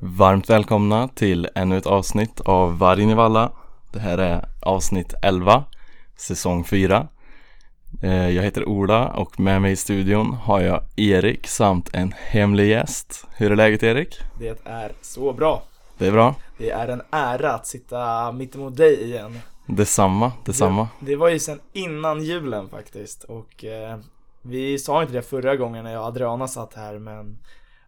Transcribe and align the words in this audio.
Varmt 0.00 0.50
välkomna 0.50 1.08
till 1.08 1.48
ännu 1.54 1.78
ett 1.78 1.86
avsnitt 1.86 2.40
av 2.40 2.78
Vargen 2.78 3.10
i 3.10 3.14
Valla. 3.14 3.52
Det 3.92 3.98
här 4.00 4.18
är 4.18 4.48
avsnitt 4.60 5.14
11, 5.22 5.64
säsong 6.16 6.64
4. 6.64 7.08
Eh, 8.02 8.28
Jag 8.30 8.42
heter 8.42 8.68
Ola 8.68 9.08
och 9.08 9.40
med 9.40 9.62
mig 9.62 9.72
i 9.72 9.76
studion 9.76 10.32
har 10.32 10.60
jag 10.60 10.82
Erik 10.96 11.46
samt 11.46 11.94
en 11.94 12.14
hemlig 12.18 12.68
gäst. 12.70 13.26
Hur 13.36 13.52
är 13.52 13.56
läget 13.56 13.82
Erik? 13.82 14.18
Det 14.38 14.66
är 14.66 14.92
så 15.02 15.32
bra. 15.32 15.62
Det 15.98 16.06
är 16.06 16.12
bra? 16.12 16.34
Det 16.58 16.70
är 16.70 16.88
en 16.88 17.02
ära 17.10 17.52
att 17.52 17.66
sitta 17.66 18.32
mitt 18.32 18.54
emot 18.54 18.76
dig 18.76 19.02
igen. 19.04 19.40
Detsamma, 19.68 20.32
detsamma. 20.44 20.88
Det, 21.00 21.06
det 21.06 21.16
var 21.16 21.28
ju 21.28 21.38
sen 21.38 21.60
innan 21.72 22.22
julen 22.22 22.68
faktiskt 22.68 23.24
och 23.24 23.64
eh, 23.64 23.98
vi 24.42 24.78
sa 24.78 25.00
inte 25.02 25.14
det 25.14 25.22
förra 25.22 25.56
gången 25.56 25.84
när 25.84 25.92
jag 25.92 26.00
och 26.02 26.06
Adriana 26.08 26.48
satt 26.48 26.74
här 26.74 26.98
men 26.98 27.38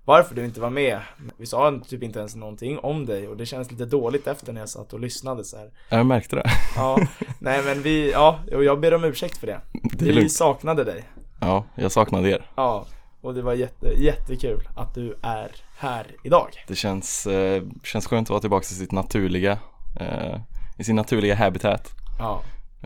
varför 0.04 0.34
du 0.34 0.44
inte 0.44 0.60
var 0.60 0.70
med. 0.70 1.00
Vi 1.36 1.46
sa 1.46 1.80
typ 1.88 2.02
inte 2.02 2.18
ens 2.18 2.34
någonting 2.36 2.78
om 2.78 3.06
dig 3.06 3.28
och 3.28 3.36
det 3.36 3.46
kändes 3.46 3.70
lite 3.70 3.84
dåligt 3.84 4.26
efter 4.26 4.52
när 4.52 4.60
jag 4.60 4.68
satt 4.68 4.92
och 4.92 5.00
lyssnade 5.00 5.44
så 5.44 5.56
här. 5.56 5.70
Jag 5.88 6.06
märkte 6.06 6.36
det. 6.36 6.50
Ja, 6.76 6.98
nej 7.38 7.62
men 7.64 7.82
vi, 7.82 8.10
ja, 8.12 8.38
och 8.52 8.64
jag 8.64 8.80
ber 8.80 8.94
om 8.94 9.04
ursäkt 9.04 9.38
för 9.38 9.46
det. 9.46 9.60
Det 9.72 10.04
Vi 10.04 10.12
lugnt. 10.12 10.32
saknade 10.32 10.84
dig. 10.84 11.04
Ja, 11.40 11.64
jag 11.74 11.92
saknade 11.92 12.30
er. 12.30 12.50
Ja, 12.54 12.86
och 13.20 13.34
det 13.34 13.42
var 13.42 13.54
jätte, 13.54 13.86
jättekul 13.88 14.68
att 14.76 14.94
du 14.94 15.14
är 15.22 15.50
här 15.76 16.06
idag. 16.24 16.48
Det 16.68 16.74
känns, 16.74 17.26
eh, 17.26 17.62
känns 17.84 18.06
skönt 18.06 18.26
att 18.26 18.30
vara 18.30 18.40
tillbaka 18.40 18.62
i 18.62 18.74
sitt 18.74 18.92
naturliga, 18.92 19.58
eh, 20.00 20.40
i 20.80 20.84
sin 20.84 20.96
naturliga 20.96 21.34
habitat. 21.34 21.94
Ja, 22.18 22.42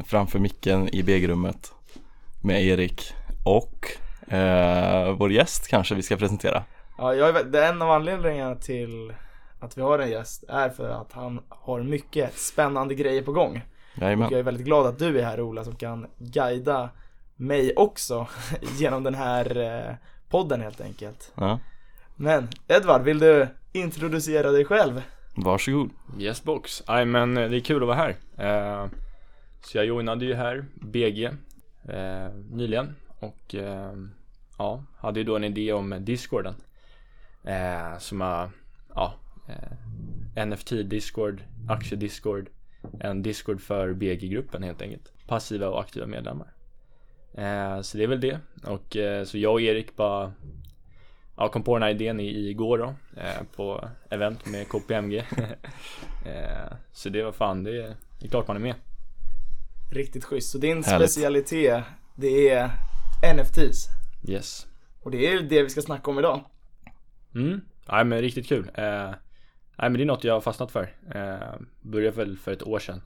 Framför 0.06 0.38
micken 0.38 0.94
i 0.94 1.02
BG-rummet 1.02 1.72
med 2.42 2.64
Erik 2.64 3.12
och 3.44 3.88
eh, 4.34 5.12
vår 5.12 5.32
gäst 5.32 5.68
kanske 5.68 5.94
vi 5.94 6.02
ska 6.02 6.16
presentera. 6.16 6.64
Ja, 6.98 7.14
jag 7.14 7.36
är, 7.36 7.62
en 7.62 7.82
av 7.82 7.90
anledningarna 7.90 8.54
till 8.54 9.12
att 9.60 9.78
vi 9.78 9.82
har 9.82 9.98
en 9.98 10.10
gäst 10.10 10.44
är 10.48 10.68
för 10.68 10.90
att 10.90 11.12
han 11.12 11.40
har 11.48 11.82
mycket 11.82 12.38
spännande 12.38 12.94
grejer 12.94 13.22
på 13.22 13.32
gång. 13.32 13.62
Och 13.96 14.02
jag 14.02 14.32
är 14.32 14.42
väldigt 14.42 14.66
glad 14.66 14.86
att 14.86 14.98
du 14.98 15.20
är 15.20 15.24
här 15.24 15.40
Ola 15.40 15.64
som 15.64 15.76
kan 15.76 16.06
guida 16.18 16.90
mig 17.36 17.72
också 17.76 18.26
genom 18.78 19.02
den 19.02 19.14
här 19.14 19.56
eh, 19.56 19.94
podden 20.28 20.60
helt 20.60 20.80
enkelt. 20.80 21.32
Ja, 21.34 21.58
Men 22.16 22.48
Edvard, 22.68 23.02
vill 23.02 23.18
du 23.18 23.48
introducera 23.72 24.50
dig 24.50 24.64
själv? 24.64 25.02
Varsågod. 25.34 25.90
Yes 26.18 26.44
box. 26.44 26.82
Nej 26.88 27.04
men 27.04 27.36
eh, 27.36 27.50
det 27.50 27.56
är 27.56 27.60
kul 27.60 27.82
att 27.82 27.88
vara 27.88 27.96
här. 27.96 28.16
Eh, 28.36 28.88
så 29.60 29.78
jag 29.78 29.86
joinade 29.86 30.24
ju 30.24 30.34
här, 30.34 30.64
BG, 30.74 31.24
eh, 31.88 32.28
nyligen. 32.50 32.94
Och 33.18 33.54
eh, 33.54 33.92
ja, 34.58 34.84
hade 34.96 35.20
ju 35.20 35.24
då 35.24 35.36
en 35.36 35.44
idé 35.44 35.72
om 35.72 35.96
Discorden. 36.00 36.54
Eh, 37.44 37.98
som 37.98 38.22
är, 38.22 38.50
ja, 38.94 39.14
eh, 39.48 40.46
NFT 40.46 40.70
Discord, 40.70 41.42
aktie 41.68 41.98
Discord. 41.98 42.48
En 43.00 43.22
Discord 43.22 43.60
för 43.60 43.92
BG-gruppen 43.92 44.62
helt 44.62 44.82
enkelt. 44.82 45.12
Passiva 45.26 45.68
och 45.68 45.80
aktiva 45.80 46.06
medlemmar. 46.06 46.52
Eh, 47.34 47.80
så 47.80 47.98
det 47.98 48.04
är 48.04 48.08
väl 48.08 48.20
det. 48.20 48.38
Och 48.66 48.96
eh, 48.96 49.24
så 49.24 49.38
jag 49.38 49.52
och 49.52 49.60
Erik 49.60 49.96
bara 49.96 50.32
Ja, 51.36 51.48
kom 51.48 51.62
på 51.62 51.74
den 51.74 51.82
här 51.82 51.90
idén 51.90 52.20
i, 52.20 52.48
igår 52.50 52.78
då 52.78 52.94
eh, 53.20 53.42
På 53.56 53.88
event 54.10 54.46
med 54.46 54.68
KPMG 54.68 55.16
eh, 56.26 56.72
Så 56.92 57.08
det 57.08 57.22
var 57.22 57.32
fan, 57.32 57.64
det 57.64 57.70
är, 57.70 57.96
det 58.20 58.26
är 58.26 58.30
klart 58.30 58.48
man 58.48 58.56
är 58.56 58.60
med 58.60 58.74
Riktigt 59.92 60.24
schysst. 60.24 60.50
Så 60.50 60.58
din 60.58 60.84
Härligt. 60.84 61.10
specialitet, 61.10 61.84
det 62.16 62.50
är 62.50 62.70
NFTs. 63.34 63.86
Yes 64.28 64.66
Och 65.02 65.10
det 65.10 65.32
är 65.32 65.42
det 65.42 65.62
vi 65.62 65.68
ska 65.70 65.82
snacka 65.82 66.10
om 66.10 66.18
idag. 66.18 66.44
Mm, 67.34 67.60
nej 67.88 68.04
men 68.04 68.20
riktigt 68.20 68.48
kul 68.48 68.70
eh, 68.74 69.10
Nej 69.76 69.90
men 69.90 69.92
det 69.92 70.02
är 70.02 70.06
något 70.06 70.24
jag 70.24 70.34
har 70.34 70.40
fastnat 70.40 70.70
för 70.70 70.92
eh, 71.14 71.60
Började 71.80 72.16
väl 72.16 72.36
för 72.36 72.52
ett 72.52 72.62
år 72.62 72.78
sedan 72.78 73.02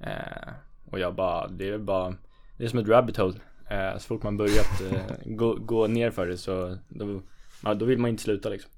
eh, 0.00 0.48
Och 0.90 0.98
jag 0.98 1.14
bara, 1.14 1.48
det 1.48 1.68
är 1.68 1.78
bara 1.78 2.14
Det 2.56 2.64
är 2.64 2.68
som 2.68 2.78
ett 2.78 2.88
rabbit 2.88 3.16
hole 3.16 3.38
eh, 3.70 3.92
Så 3.98 4.06
fort 4.06 4.22
man 4.22 4.36
börjat 4.36 4.80
eh, 4.80 5.16
gå, 5.24 5.54
gå 5.54 5.86
ner 5.86 6.10
för 6.10 6.26
det 6.26 6.36
så 6.36 6.78
då, 6.88 7.22
ja, 7.62 7.74
då 7.74 7.84
vill 7.84 7.98
man 7.98 8.10
inte 8.10 8.22
sluta 8.22 8.48
liksom 8.48 8.70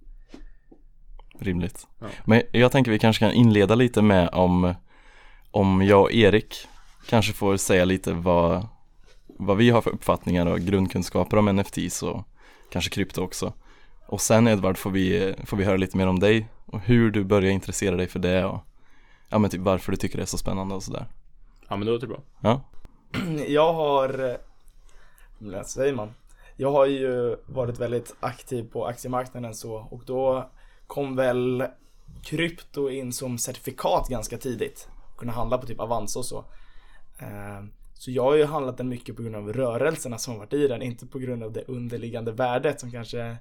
Rimligt. 1.41 1.87
Ja. 1.99 2.07
Men 2.25 2.43
jag 2.53 2.73
tänker 2.73 2.91
vi 2.91 2.99
kanske 2.99 3.25
kan 3.25 3.33
inleda 3.33 3.75
lite 3.75 4.03
med 4.03 4.29
om, 4.33 4.75
om 5.51 5.83
jag 5.83 6.03
och 6.03 6.13
Erik 6.13 6.67
kanske 7.09 7.33
får 7.33 7.57
säga 7.57 7.85
lite 7.85 8.13
vad, 8.13 8.67
vad 9.27 9.57
vi 9.57 9.71
har 9.71 9.81
för 9.81 9.91
uppfattningar 9.91 10.47
och 10.47 10.61
grundkunskaper 10.61 11.37
om 11.37 11.57
NFTs 11.57 12.03
och 12.03 12.25
kanske 12.73 12.91
krypto 12.91 13.23
också. 13.23 13.53
Och 14.07 14.21
sen 14.21 14.49
Edvard 14.49 14.79
får 14.79 14.91
vi, 14.91 15.35
får 15.45 15.57
vi 15.57 15.65
höra 15.65 15.77
lite 15.77 15.97
mer 15.97 16.07
om 16.07 16.21
dig 16.21 16.49
och 16.67 16.81
hur 16.81 17.11
du 17.11 17.25
börjar 17.25 17.51
intressera 17.51 17.97
dig 17.97 18.07
för 18.07 18.19
det 18.19 18.45
och 18.45 18.61
ja 19.29 19.39
men 19.39 19.51
typ 19.51 19.61
varför 19.61 19.93
du 19.93 19.97
tycker 19.97 20.17
det 20.17 20.25
är 20.25 20.27
så 20.27 20.39
spännande 20.39 20.75
och 20.75 20.83
sådär. 20.83 21.07
Ja 21.69 21.77
men 21.77 21.87
då 21.87 21.93
låter 21.93 22.07
det 22.07 22.13
bra 22.13 22.23
Ja, 22.41 22.61
Jag 23.49 23.73
har, 23.73 24.31
eh, 24.31 24.37
vad 25.39 25.67
säger 25.67 25.95
man? 25.95 26.15
Jag 26.61 26.73
har 26.73 26.87
ju 26.87 27.37
varit 27.47 27.81
väldigt 27.81 28.17
aktiv 28.21 28.71
på 28.73 28.87
aktiemarknaden 28.87 29.55
så 29.55 29.75
och 29.75 30.03
då 30.07 30.51
kom 30.87 31.17
väl 31.17 31.65
krypto 32.23 32.91
in 32.91 33.13
som 33.13 33.39
certifikat 33.39 34.09
ganska 34.09 34.39
tidigt. 34.39 34.89
Kunna 35.19 35.33
handla 35.33 35.59
på 35.59 35.67
typ 35.67 35.81
Avanza 35.81 36.19
och 36.19 36.25
så. 36.25 36.39
Eh, 37.19 37.65
så 37.95 38.11
jag 38.11 38.23
har 38.23 38.35
ju 38.35 38.45
handlat 38.45 38.77
den 38.77 38.89
mycket 38.89 39.17
på 39.17 39.23
grund 39.23 39.37
av 39.37 39.53
rörelserna 39.53 40.19
som 40.19 40.33
har 40.33 40.41
varit 40.41 40.53
i 40.53 40.69
den, 40.69 40.83
inte 40.83 41.07
på 41.07 41.19
grund 41.19 41.43
av 41.43 41.53
det 41.53 41.65
underliggande 41.69 42.33
värdet 42.33 42.81
som 42.81 42.91
kanske 42.91 43.37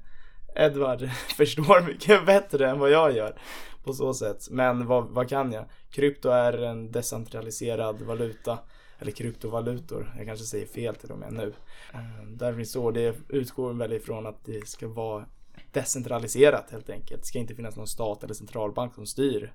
Edvard 0.55 1.09
förstår 1.37 1.81
mycket 1.81 2.25
bättre 2.25 2.69
än 2.69 2.79
vad 2.79 2.91
jag 2.91 3.15
gör 3.15 3.35
på 3.83 3.93
så 3.93 4.13
sätt. 4.13 4.47
Men 4.51 4.87
vad, 4.87 5.09
vad 5.09 5.29
kan 5.29 5.51
jag? 5.51 5.65
Krypto 5.89 6.29
är 6.29 6.53
en 6.53 6.91
decentraliserad 6.91 8.01
valuta 8.01 8.59
eller 8.99 9.11
kryptovalutor. 9.11 10.13
Jag 10.17 10.25
kanske 10.25 10.45
säger 10.45 10.65
fel 10.65 10.95
till 10.95 11.11
och 11.11 11.17
med 11.17 11.33
nu. 11.33 11.53
Eh, 11.93 11.99
där 12.27 12.47
Därför 12.47 12.63
så, 12.63 12.91
det 12.91 13.15
utgår 13.29 13.73
väl 13.73 13.93
ifrån 13.93 14.25
att 14.25 14.45
det 14.45 14.67
ska 14.67 14.87
vara 14.87 15.25
decentraliserat 15.71 16.71
helt 16.71 16.89
enkelt. 16.89 17.21
Det 17.21 17.27
ska 17.27 17.39
inte 17.39 17.55
finnas 17.55 17.75
någon 17.75 17.87
stat 17.87 18.23
eller 18.23 18.33
centralbank 18.33 18.95
som 18.95 19.05
styr. 19.05 19.53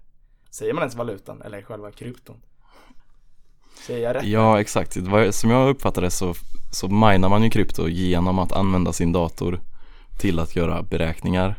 Säger 0.50 0.74
man 0.74 0.82
ens 0.82 0.94
valutan 0.94 1.42
eller 1.42 1.62
själva 1.62 1.90
krypton? 1.90 2.42
Säger 3.86 4.02
jag 4.02 4.16
rätt? 4.16 4.24
ja 4.24 4.60
exakt. 4.60 4.96
Som 5.30 5.50
jag 5.50 5.70
uppfattar 5.70 6.02
det 6.02 6.10
så, 6.10 6.34
så 6.72 6.88
minar 6.88 7.28
man 7.28 7.42
ju 7.42 7.50
krypto 7.50 7.88
genom 7.88 8.38
att 8.38 8.52
använda 8.52 8.92
sin 8.92 9.12
dator 9.12 9.60
till 10.18 10.38
att 10.38 10.56
göra 10.56 10.82
beräkningar 10.82 11.54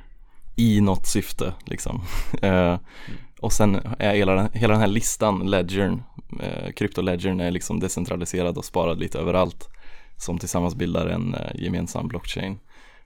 i 0.55 0.81
något 0.81 1.07
syfte 1.07 1.53
liksom. 1.65 2.03
mm. 2.41 2.79
och 3.43 3.53
sen 3.53 3.75
är 3.99 4.15
hela 4.15 4.35
den, 4.35 4.49
hela 4.53 4.73
den 4.73 4.81
här 4.81 4.87
listan, 4.87 5.49
ledgern, 5.49 6.03
eh, 6.39 6.71
kryptoledgern 6.71 7.39
är 7.39 7.51
liksom 7.51 7.79
decentraliserad 7.79 8.57
och 8.57 8.65
sparad 8.65 8.99
lite 8.99 9.19
överallt 9.19 9.69
som 10.17 10.37
tillsammans 10.37 10.75
bildar 10.75 11.07
en 11.07 11.33
eh, 11.33 11.51
gemensam 11.55 12.07
blockchain. 12.07 12.59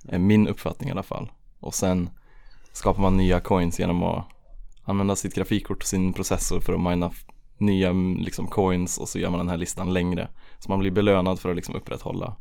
Är 0.09 0.19
min 0.19 0.47
uppfattning 0.47 0.89
i 0.89 0.91
alla 0.91 1.03
fall. 1.03 1.31
Och 1.59 1.73
sen 1.73 2.09
skapar 2.71 3.01
man 3.01 3.17
nya 3.17 3.39
coins 3.39 3.79
genom 3.79 4.03
att 4.03 4.25
använda 4.83 5.15
sitt 5.15 5.35
grafikkort 5.35 5.81
och 5.81 5.87
sin 5.87 6.13
processor 6.13 6.59
för 6.59 6.73
att 6.73 6.81
mina 6.81 7.11
nya 7.57 7.89
mm, 7.89 8.17
liksom, 8.17 8.47
coins 8.47 8.97
och 8.97 9.09
så 9.09 9.19
gör 9.19 9.29
man 9.29 9.39
den 9.39 9.49
här 9.49 9.57
listan 9.57 9.93
längre. 9.93 10.27
Så 10.59 10.71
man 10.71 10.79
blir 10.79 10.91
belönad 10.91 11.39
för 11.39 11.49
att 11.49 11.55
liksom 11.55 11.75
upprätthålla 11.75 12.35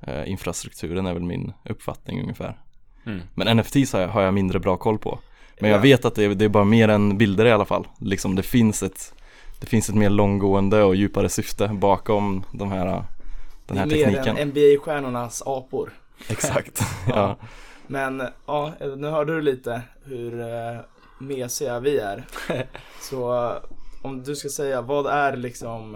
eh, 0.00 0.30
infrastrukturen 0.30 1.06
är 1.06 1.14
väl 1.14 1.22
min 1.22 1.52
uppfattning 1.64 2.22
ungefär. 2.22 2.60
mm. 3.06 3.20
Men 3.34 3.56
NFTs 3.56 3.92
har 3.92 4.00
jag, 4.00 4.08
har 4.08 4.22
jag 4.22 4.34
mindre 4.34 4.60
bra 4.60 4.76
koll 4.76 4.98
på. 4.98 5.18
Men 5.60 5.70
jag 5.70 5.78
Ja. 5.78 5.82
vet 5.82 6.04
att 6.04 6.14
det 6.14 6.24
är, 6.24 6.28
det 6.34 6.44
är 6.44 6.48
bara 6.48 6.64
mer 6.64 6.88
än 6.88 7.18
bilder 7.18 7.46
i 7.46 7.52
alla 7.52 7.64
fall. 7.64 7.86
Liksom 8.00 8.34
det 8.34 8.42
finns 8.42 8.82
ett, 8.82 9.14
det 9.60 9.66
finns 9.66 9.88
ett 9.88 9.94
mer 9.94 10.10
långgående 10.10 10.82
och 10.82 10.96
djupare 10.96 11.28
syfte 11.28 11.68
bakom 11.68 12.44
de 12.52 12.72
här, 12.72 13.04
den 13.66 13.78
här 13.78 13.86
det 13.86 14.02
är 14.02 14.04
tekniken. 14.06 14.34
mer 14.34 14.42
än 14.42 14.48
NBA-stjärnornas 14.48 15.42
apor. 15.46 15.92
Exakt. 16.28 16.80
Ja. 17.08 17.14
ja. 17.14 17.36
Men 17.86 18.22
ja, 18.46 18.72
nu 18.96 19.08
hörde 19.08 19.34
du 19.34 19.42
lite 19.42 19.82
hur 20.04 20.40
eh, 20.40 20.80
mesiga 21.18 21.80
vi 21.80 21.98
är. 21.98 22.24
Så 23.00 23.52
om 24.02 24.22
du 24.22 24.36
ska 24.36 24.48
säga, 24.48 24.80
vad 24.82 25.06
är 25.06 25.36
liksom 25.36 25.94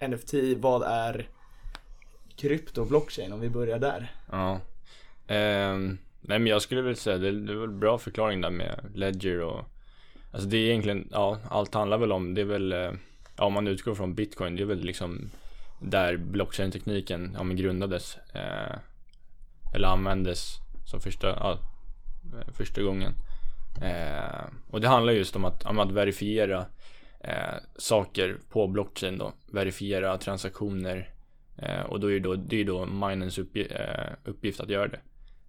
eh, 0.00 0.08
NFT, 0.08 0.34
vad 0.58 0.82
är 0.82 1.28
krypto, 2.36 2.84
blockchain 2.84 3.32
om 3.32 3.40
vi 3.40 3.50
börjar 3.50 3.78
där? 3.78 4.12
Ja. 4.32 4.60
Ehm, 5.28 5.98
nej 6.26 6.38
men 6.38 6.46
jag 6.46 6.62
skulle 6.62 6.82
väl 6.82 6.96
säga 6.96 7.18
det, 7.18 7.40
det 7.40 7.52
är 7.52 7.56
väl 7.56 7.70
bra 7.70 7.98
förklaring 7.98 8.40
där 8.40 8.50
med 8.50 8.90
Ledger 8.94 9.40
och 9.40 9.64
Alltså 10.30 10.48
det 10.48 10.56
är 10.56 10.70
egentligen, 10.70 11.08
ja 11.12 11.38
allt 11.48 11.74
handlar 11.74 11.98
väl 11.98 12.12
om, 12.12 12.34
det 12.34 12.40
är 12.40 12.44
väl 12.44 12.72
eh, 12.72 12.92
Ja 13.36 13.44
om 13.44 13.52
man 13.52 13.66
utgår 13.66 13.94
från 13.94 14.14
bitcoin, 14.14 14.56
det 14.56 14.62
är 14.62 14.66
väl 14.66 14.84
liksom 14.84 15.30
Där 15.80 16.16
blockchain-tekniken, 16.16 17.32
ja 17.34 17.42
men 17.42 17.56
grundades 17.56 18.18
eh, 18.34 18.76
Eller 19.74 19.88
användes 19.88 20.56
som 20.86 21.00
första, 21.00 21.28
ja, 21.28 21.58
första 22.52 22.82
gången 22.82 23.12
eh, 23.82 24.44
Och 24.70 24.80
det 24.80 24.88
handlar 24.88 25.12
just 25.12 25.36
om 25.36 25.44
att, 25.44 25.66
om 25.66 25.78
att 25.78 25.92
verifiera 25.92 26.66
eh, 27.20 27.54
saker 27.76 28.36
på 28.50 28.66
blockchain 28.66 29.18
då, 29.18 29.32
verifiera 29.52 30.18
transaktioner 30.18 31.10
eh, 31.56 31.80
och 31.80 32.00
då 32.00 32.10
är 32.10 32.12
det 32.12 32.20
då, 32.20 32.34
det 32.34 32.60
är 32.60 32.64
då 32.64 32.86
minens 32.86 33.38
uppgift, 33.38 33.70
eh, 33.72 34.12
uppgift 34.24 34.60
att 34.60 34.70
göra 34.70 34.88
det. 34.88 35.00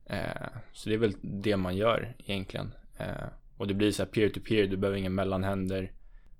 Eh, 0.10 0.48
så 0.74 0.90
det 0.90 0.96
är 0.96 1.00
väl 1.00 1.14
det 1.22 1.58
man 1.58 1.76
gör 1.76 2.14
egentligen. 2.18 2.72
Eh, 2.98 3.28
och 3.58 3.68
det 3.68 3.74
blir 3.74 3.92
så 3.92 4.04
här 4.04 4.10
peer-to-peer, 4.10 4.68
du 4.68 4.78
behöver 4.78 4.98
inga 4.98 5.10
mellanhänder. 5.10 5.92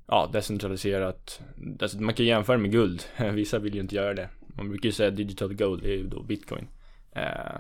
Ja, 0.08 0.30
decentraliserat. 0.34 1.42
Alltså, 1.82 2.02
man 2.02 2.14
kan 2.14 2.26
jämföra 2.26 2.58
med 2.58 2.72
guld. 2.72 3.04
Vissa 3.34 3.60
vill 3.60 3.76
ju 3.76 3.82
inte 3.82 3.96
göra 3.96 4.14
det. 4.14 4.30
Man 4.48 4.70
brukar 4.70 4.86
ju 4.86 4.94
säga 4.94 5.10
digital 5.10 5.54
gold, 5.54 5.84
det 5.84 5.90
är 5.90 5.98
ju 5.98 6.08
då 6.08 6.24
bitcoin. 6.24 6.68
Eh, 7.12 7.58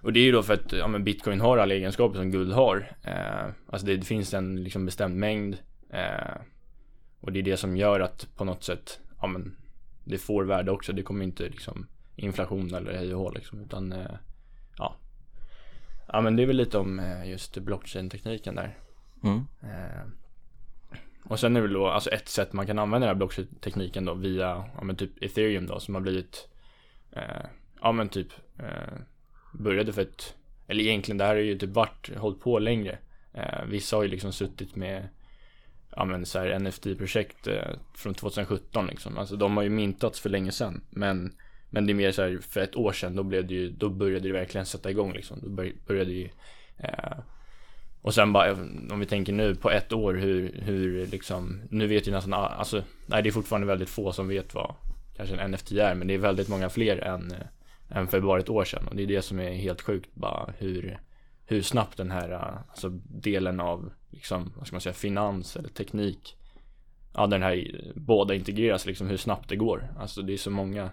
och 0.00 0.12
det 0.12 0.20
är 0.20 0.24
ju 0.24 0.32
då 0.32 0.42
för 0.42 0.54
att 0.54 0.72
ja, 0.72 0.88
men 0.88 1.04
bitcoin 1.04 1.40
har 1.40 1.58
alla 1.58 1.74
egenskaper 1.74 2.18
som 2.18 2.30
guld 2.30 2.52
har. 2.52 2.96
Eh, 3.02 3.46
alltså 3.66 3.86
det, 3.86 3.96
det, 3.96 4.04
finns 4.04 4.34
en 4.34 4.62
liksom 4.62 4.86
bestämd 4.86 5.16
mängd. 5.16 5.56
Eh, 5.90 6.36
och 7.20 7.32
det 7.32 7.38
är 7.38 7.42
det 7.42 7.56
som 7.56 7.76
gör 7.76 8.00
att 8.00 8.28
på 8.36 8.44
något 8.44 8.64
sätt, 8.64 9.00
ja 9.20 9.26
men 9.26 9.56
det 10.04 10.18
får 10.18 10.44
värde 10.44 10.70
också. 10.70 10.92
Det 10.92 11.02
kommer 11.02 11.24
inte 11.24 11.42
liksom 11.42 11.86
inflation 12.16 12.74
eller 12.74 12.92
hej 12.92 13.14
och 13.14 13.20
hå 13.20 13.30
liksom. 13.30 13.60
Utan 13.60 13.92
eh, 13.92 14.10
ja. 14.78 14.96
Ja 16.06 16.20
men 16.20 16.36
det 16.36 16.42
är 16.42 16.46
väl 16.46 16.56
lite 16.56 16.78
om 16.78 16.98
eh, 16.98 17.30
just 17.30 17.58
blockchain-tekniken 17.58 18.54
där. 18.54 18.78
Mm. 19.22 19.46
Eh, 19.62 20.06
och 21.24 21.40
sen 21.40 21.56
är 21.56 21.60
det 21.60 21.66
väl 21.66 21.74
då, 21.74 21.88
alltså 21.88 22.10
ett 22.10 22.28
sätt 22.28 22.52
man 22.52 22.66
kan 22.66 22.78
använda 22.78 23.06
den 23.06 23.16
här 23.16 23.18
blockchain-tekniken 23.18 24.04
då 24.04 24.14
via, 24.14 24.64
ja 24.76 24.84
men 24.84 24.96
typ 24.96 25.22
ethereum 25.22 25.66
då 25.66 25.80
som 25.80 25.94
har 25.94 26.02
blivit, 26.02 26.48
eh, 27.12 27.46
ja 27.80 27.92
men 27.92 28.08
typ, 28.08 28.28
eh, 28.58 28.98
började 29.52 29.92
för 29.92 30.02
ett, 30.02 30.34
eller 30.66 30.84
egentligen 30.84 31.18
det 31.18 31.24
här 31.24 31.34
har 31.34 31.42
ju 31.42 31.58
typ 31.58 31.70
varit, 31.70 32.16
hållit 32.16 32.40
på 32.40 32.58
längre. 32.58 32.98
Vissa 33.66 33.96
har 33.96 34.02
ju 34.02 34.08
liksom 34.08 34.32
suttit 34.32 34.76
med, 34.76 35.08
ja 35.96 36.04
men 36.04 36.26
så 36.26 36.38
här 36.38 36.58
NFT-projekt 36.58 37.48
från 37.94 38.14
2017 38.14 38.86
liksom. 38.86 39.18
Alltså 39.18 39.36
de 39.36 39.56
har 39.56 39.64
ju 39.64 39.70
mintats 39.70 40.20
för 40.20 40.30
länge 40.30 40.52
sedan. 40.52 40.84
Men, 40.90 41.34
men 41.70 41.86
det 41.86 41.92
är 41.92 41.94
mer 41.94 42.12
så 42.12 42.22
här, 42.22 42.38
för 42.48 42.60
ett 42.60 42.76
år 42.76 42.92
sedan 42.92 43.16
då 43.16 43.22
blev 43.22 43.46
det 43.46 43.54
ju, 43.54 43.70
då 43.70 43.88
började 43.88 44.28
det 44.28 44.32
verkligen 44.32 44.66
sätta 44.66 44.90
igång 44.90 45.12
liksom. 45.12 45.38
Då 45.42 45.48
började 45.86 46.12
ju 46.12 46.28
eh, 46.78 47.18
och 48.06 48.14
sen 48.14 48.32
bara, 48.32 48.52
om 48.90 49.00
vi 49.00 49.06
tänker 49.06 49.32
nu 49.32 49.54
på 49.54 49.70
ett 49.70 49.92
år 49.92 50.14
hur, 50.14 50.60
hur 50.62 51.06
liksom, 51.06 51.60
nu 51.70 51.86
vet 51.86 52.08
ju 52.08 52.12
nästan 52.12 52.32
alla, 52.32 52.48
alltså, 52.48 52.82
nej 53.06 53.22
det 53.22 53.28
är 53.28 53.32
fortfarande 53.32 53.66
väldigt 53.66 53.88
få 53.88 54.12
som 54.12 54.28
vet 54.28 54.54
vad 54.54 54.74
kanske 55.16 55.36
en 55.36 55.50
NFT 55.50 55.72
är, 55.72 55.94
men 55.94 56.08
det 56.08 56.14
är 56.14 56.18
väldigt 56.18 56.48
många 56.48 56.68
fler 56.68 56.96
än, 56.96 57.34
än 57.88 58.08
för 58.08 58.20
bara 58.20 58.40
ett 58.40 58.48
år 58.48 58.64
sedan. 58.64 58.88
Och 58.88 58.96
det 58.96 59.02
är 59.02 59.06
det 59.06 59.22
som 59.22 59.40
är 59.40 59.52
helt 59.52 59.82
sjukt, 59.82 60.14
bara 60.14 60.54
hur, 60.58 61.00
hur 61.46 61.62
snabbt 61.62 61.96
den 61.96 62.10
här, 62.10 62.30
alltså 62.68 62.88
delen 63.04 63.60
av, 63.60 63.92
liksom, 64.10 64.52
vad 64.56 64.66
ska 64.66 64.74
man 64.74 64.80
säga, 64.80 64.92
finans 64.92 65.56
eller 65.56 65.68
teknik, 65.68 66.36
ja 67.14 67.26
den 67.26 67.42
här, 67.42 67.80
båda 67.94 68.34
integreras 68.34 68.86
liksom, 68.86 69.06
hur 69.06 69.16
snabbt 69.16 69.48
det 69.48 69.56
går. 69.56 69.92
Alltså 69.98 70.22
det 70.22 70.32
är 70.32 70.36
så 70.36 70.50
många 70.50 70.90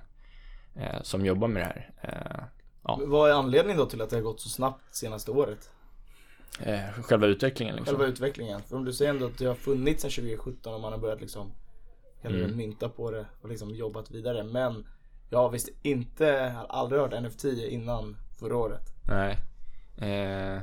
som 1.01 1.25
jobbar 1.25 1.47
med 1.47 1.61
det 1.61 1.65
här. 1.65 1.91
Eh, 2.01 2.43
ja. 2.83 2.99
Vad 3.05 3.29
är 3.29 3.33
anledningen 3.33 3.77
då 3.77 3.85
till 3.85 4.01
att 4.01 4.09
det 4.09 4.15
har 4.15 4.23
gått 4.23 4.41
så 4.41 4.49
snabbt 4.49 4.95
senaste 4.95 5.31
året? 5.31 5.69
Eh, 6.59 7.01
själva 7.03 7.27
utvecklingen 7.27 7.75
liksom. 7.75 7.97
Själva 7.97 8.11
utvecklingen. 8.11 8.61
För 8.61 8.75
om 8.75 8.85
du 8.85 8.93
säger 8.93 9.11
ändå 9.11 9.25
att 9.25 9.37
det 9.37 9.45
har 9.45 9.55
funnits 9.55 10.01
sedan 10.01 10.11
2017 10.11 10.73
och 10.73 10.81
man 10.81 10.91
har 10.91 10.99
börjat 10.99 11.21
liksom 11.21 11.51
mm. 12.21 12.57
mynta 12.57 12.89
på 12.89 13.11
det 13.11 13.25
och 13.41 13.49
liksom 13.49 13.75
jobbat 13.75 14.11
vidare. 14.11 14.43
Men 14.43 14.87
jag 15.29 15.39
har 15.39 15.49
visst 15.49 15.69
inte, 15.81 16.51
aldrig 16.69 17.01
hört 17.01 17.23
NFT 17.23 17.45
innan 17.45 18.17
förra 18.39 18.57
året. 18.57 18.93
Nej. 19.07 19.37
Eh, 19.97 20.61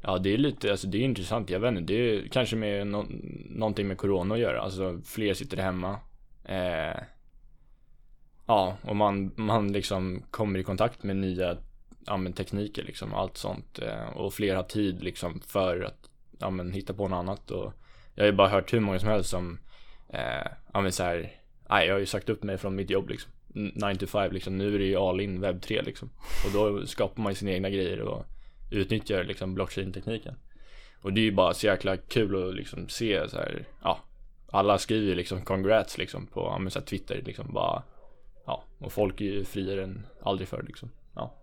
ja 0.00 0.18
det 0.18 0.34
är 0.34 0.38
lite, 0.38 0.70
alltså 0.70 0.86
det 0.86 0.98
är 0.98 1.02
intressant. 1.02 1.50
Jag 1.50 1.60
vet 1.60 1.68
inte, 1.68 1.92
det 1.92 1.94
är 1.94 2.28
kanske 2.28 2.56
med 2.56 2.86
no 2.86 3.06
någonting 3.48 3.88
med 3.88 3.98
corona 3.98 4.34
att 4.34 4.40
göra. 4.40 4.60
Alltså 4.60 5.00
fler 5.04 5.34
sitter 5.34 5.56
hemma. 5.56 5.98
Eh, 6.44 7.02
ja, 8.46 8.76
och 8.82 8.96
man, 8.96 9.32
man 9.36 9.72
liksom 9.72 10.22
kommer 10.30 10.58
i 10.58 10.64
kontakt 10.64 11.02
med 11.02 11.16
nya 11.16 11.56
ja, 12.06 12.16
men 12.16 12.32
tekniker 12.32 12.82
liksom, 12.82 13.14
allt 13.14 13.36
sånt. 13.36 13.78
Eh, 13.78 14.16
och 14.16 14.34
fler 14.34 14.56
har 14.56 14.62
tid 14.62 15.02
liksom 15.02 15.40
för 15.46 15.80
att 15.80 16.10
ja, 16.38 16.50
men, 16.50 16.72
hitta 16.72 16.94
på 16.94 17.08
något 17.08 17.16
annat. 17.16 17.50
Och 17.50 17.72
jag 18.14 18.22
har 18.22 18.26
ju 18.26 18.36
bara 18.36 18.48
hört 18.48 18.72
hur 18.72 18.80
många 18.80 18.98
som 18.98 19.08
helst 19.08 19.30
som, 19.30 19.58
eh, 20.08 20.50
ja 20.72 20.80
men 20.80 20.92
så 20.92 21.02
här, 21.02 21.32
nej 21.70 21.86
jag 21.86 21.94
har 21.94 22.00
ju 22.00 22.06
sagt 22.06 22.28
upp 22.28 22.42
mig 22.42 22.58
från 22.58 22.74
mitt 22.74 22.90
jobb 22.90 23.08
liksom. 23.08 23.30
9 23.46 23.94
to 23.94 24.06
5 24.06 24.32
liksom, 24.32 24.58
nu 24.58 24.74
är 24.74 24.78
det 24.78 24.84
ju 24.84 24.96
all 24.96 25.20
in 25.20 25.40
webb 25.40 25.62
3 25.62 25.82
liksom. 25.82 26.10
Och 26.46 26.52
då 26.52 26.86
skapar 26.86 27.22
man 27.22 27.32
ju 27.32 27.36
sina 27.36 27.50
egna 27.50 27.70
grejer 27.70 28.00
och 28.00 28.26
utnyttjar 28.70 29.24
liksom 29.24 29.54
blockchain-tekniken. 29.54 30.34
Och 31.02 31.12
det 31.12 31.20
är 31.20 31.24
ju 31.24 31.32
bara 31.32 31.54
så 31.54 31.66
jäkla 31.66 31.96
kul 31.96 32.48
att 32.48 32.54
liksom 32.54 32.88
se 32.88 33.28
så 33.28 33.36
här, 33.36 33.64
ja, 33.82 33.98
alla 34.50 34.78
skriver 34.78 35.14
liksom 35.14 35.42
congrats 35.42 35.98
liksom 35.98 36.26
på, 36.26 36.40
ja, 36.40 36.58
men 36.58 36.70
så 36.70 36.78
här, 36.78 36.86
Twitter 36.86 37.22
liksom 37.24 37.52
bara, 37.52 37.82
ja, 38.46 38.64
och 38.78 38.92
folk 38.92 39.20
är 39.20 39.24
ju 39.24 39.44
friare 39.44 39.82
än 39.82 40.06
aldrig 40.22 40.48
förr 40.48 40.64
liksom. 40.66 40.90
Ja. 41.14 41.34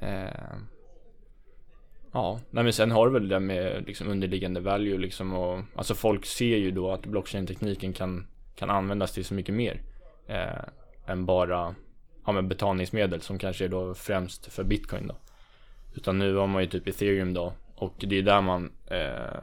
Eh, 0.00 0.56
ja, 2.12 2.40
nej 2.50 2.64
men 2.64 2.72
sen 2.72 2.90
har 2.90 3.06
du 3.06 3.12
väl 3.12 3.28
det 3.28 3.40
med 3.40 3.84
liksom 3.86 4.08
underliggande 4.08 4.60
value 4.60 4.98
liksom 4.98 5.32
och 5.34 5.62
alltså 5.74 5.94
folk 5.94 6.26
ser 6.26 6.56
ju 6.56 6.70
då 6.70 6.90
att 6.90 7.06
blockchain-tekniken 7.06 7.92
kan, 7.92 8.26
kan 8.54 8.70
användas 8.70 9.12
till 9.12 9.24
så 9.24 9.34
mycket 9.34 9.54
mer 9.54 9.82
eh, 10.26 10.64
än 11.06 11.26
bara 11.26 11.74
ja, 12.26 12.32
men 12.32 12.48
betalningsmedel 12.48 13.20
som 13.20 13.38
kanske 13.38 13.64
är 13.64 13.68
då 13.68 13.94
främst 13.94 14.46
för 14.46 14.64
bitcoin 14.64 15.06
då. 15.06 15.16
Utan 15.94 16.18
nu 16.18 16.34
har 16.34 16.46
man 16.46 16.62
ju 16.62 16.68
typ 16.68 16.88
ethereum 16.88 17.34
då 17.34 17.52
och 17.74 17.94
det 17.98 18.18
är 18.18 18.22
där 18.22 18.40
man 18.40 18.72
eh... 18.86 19.42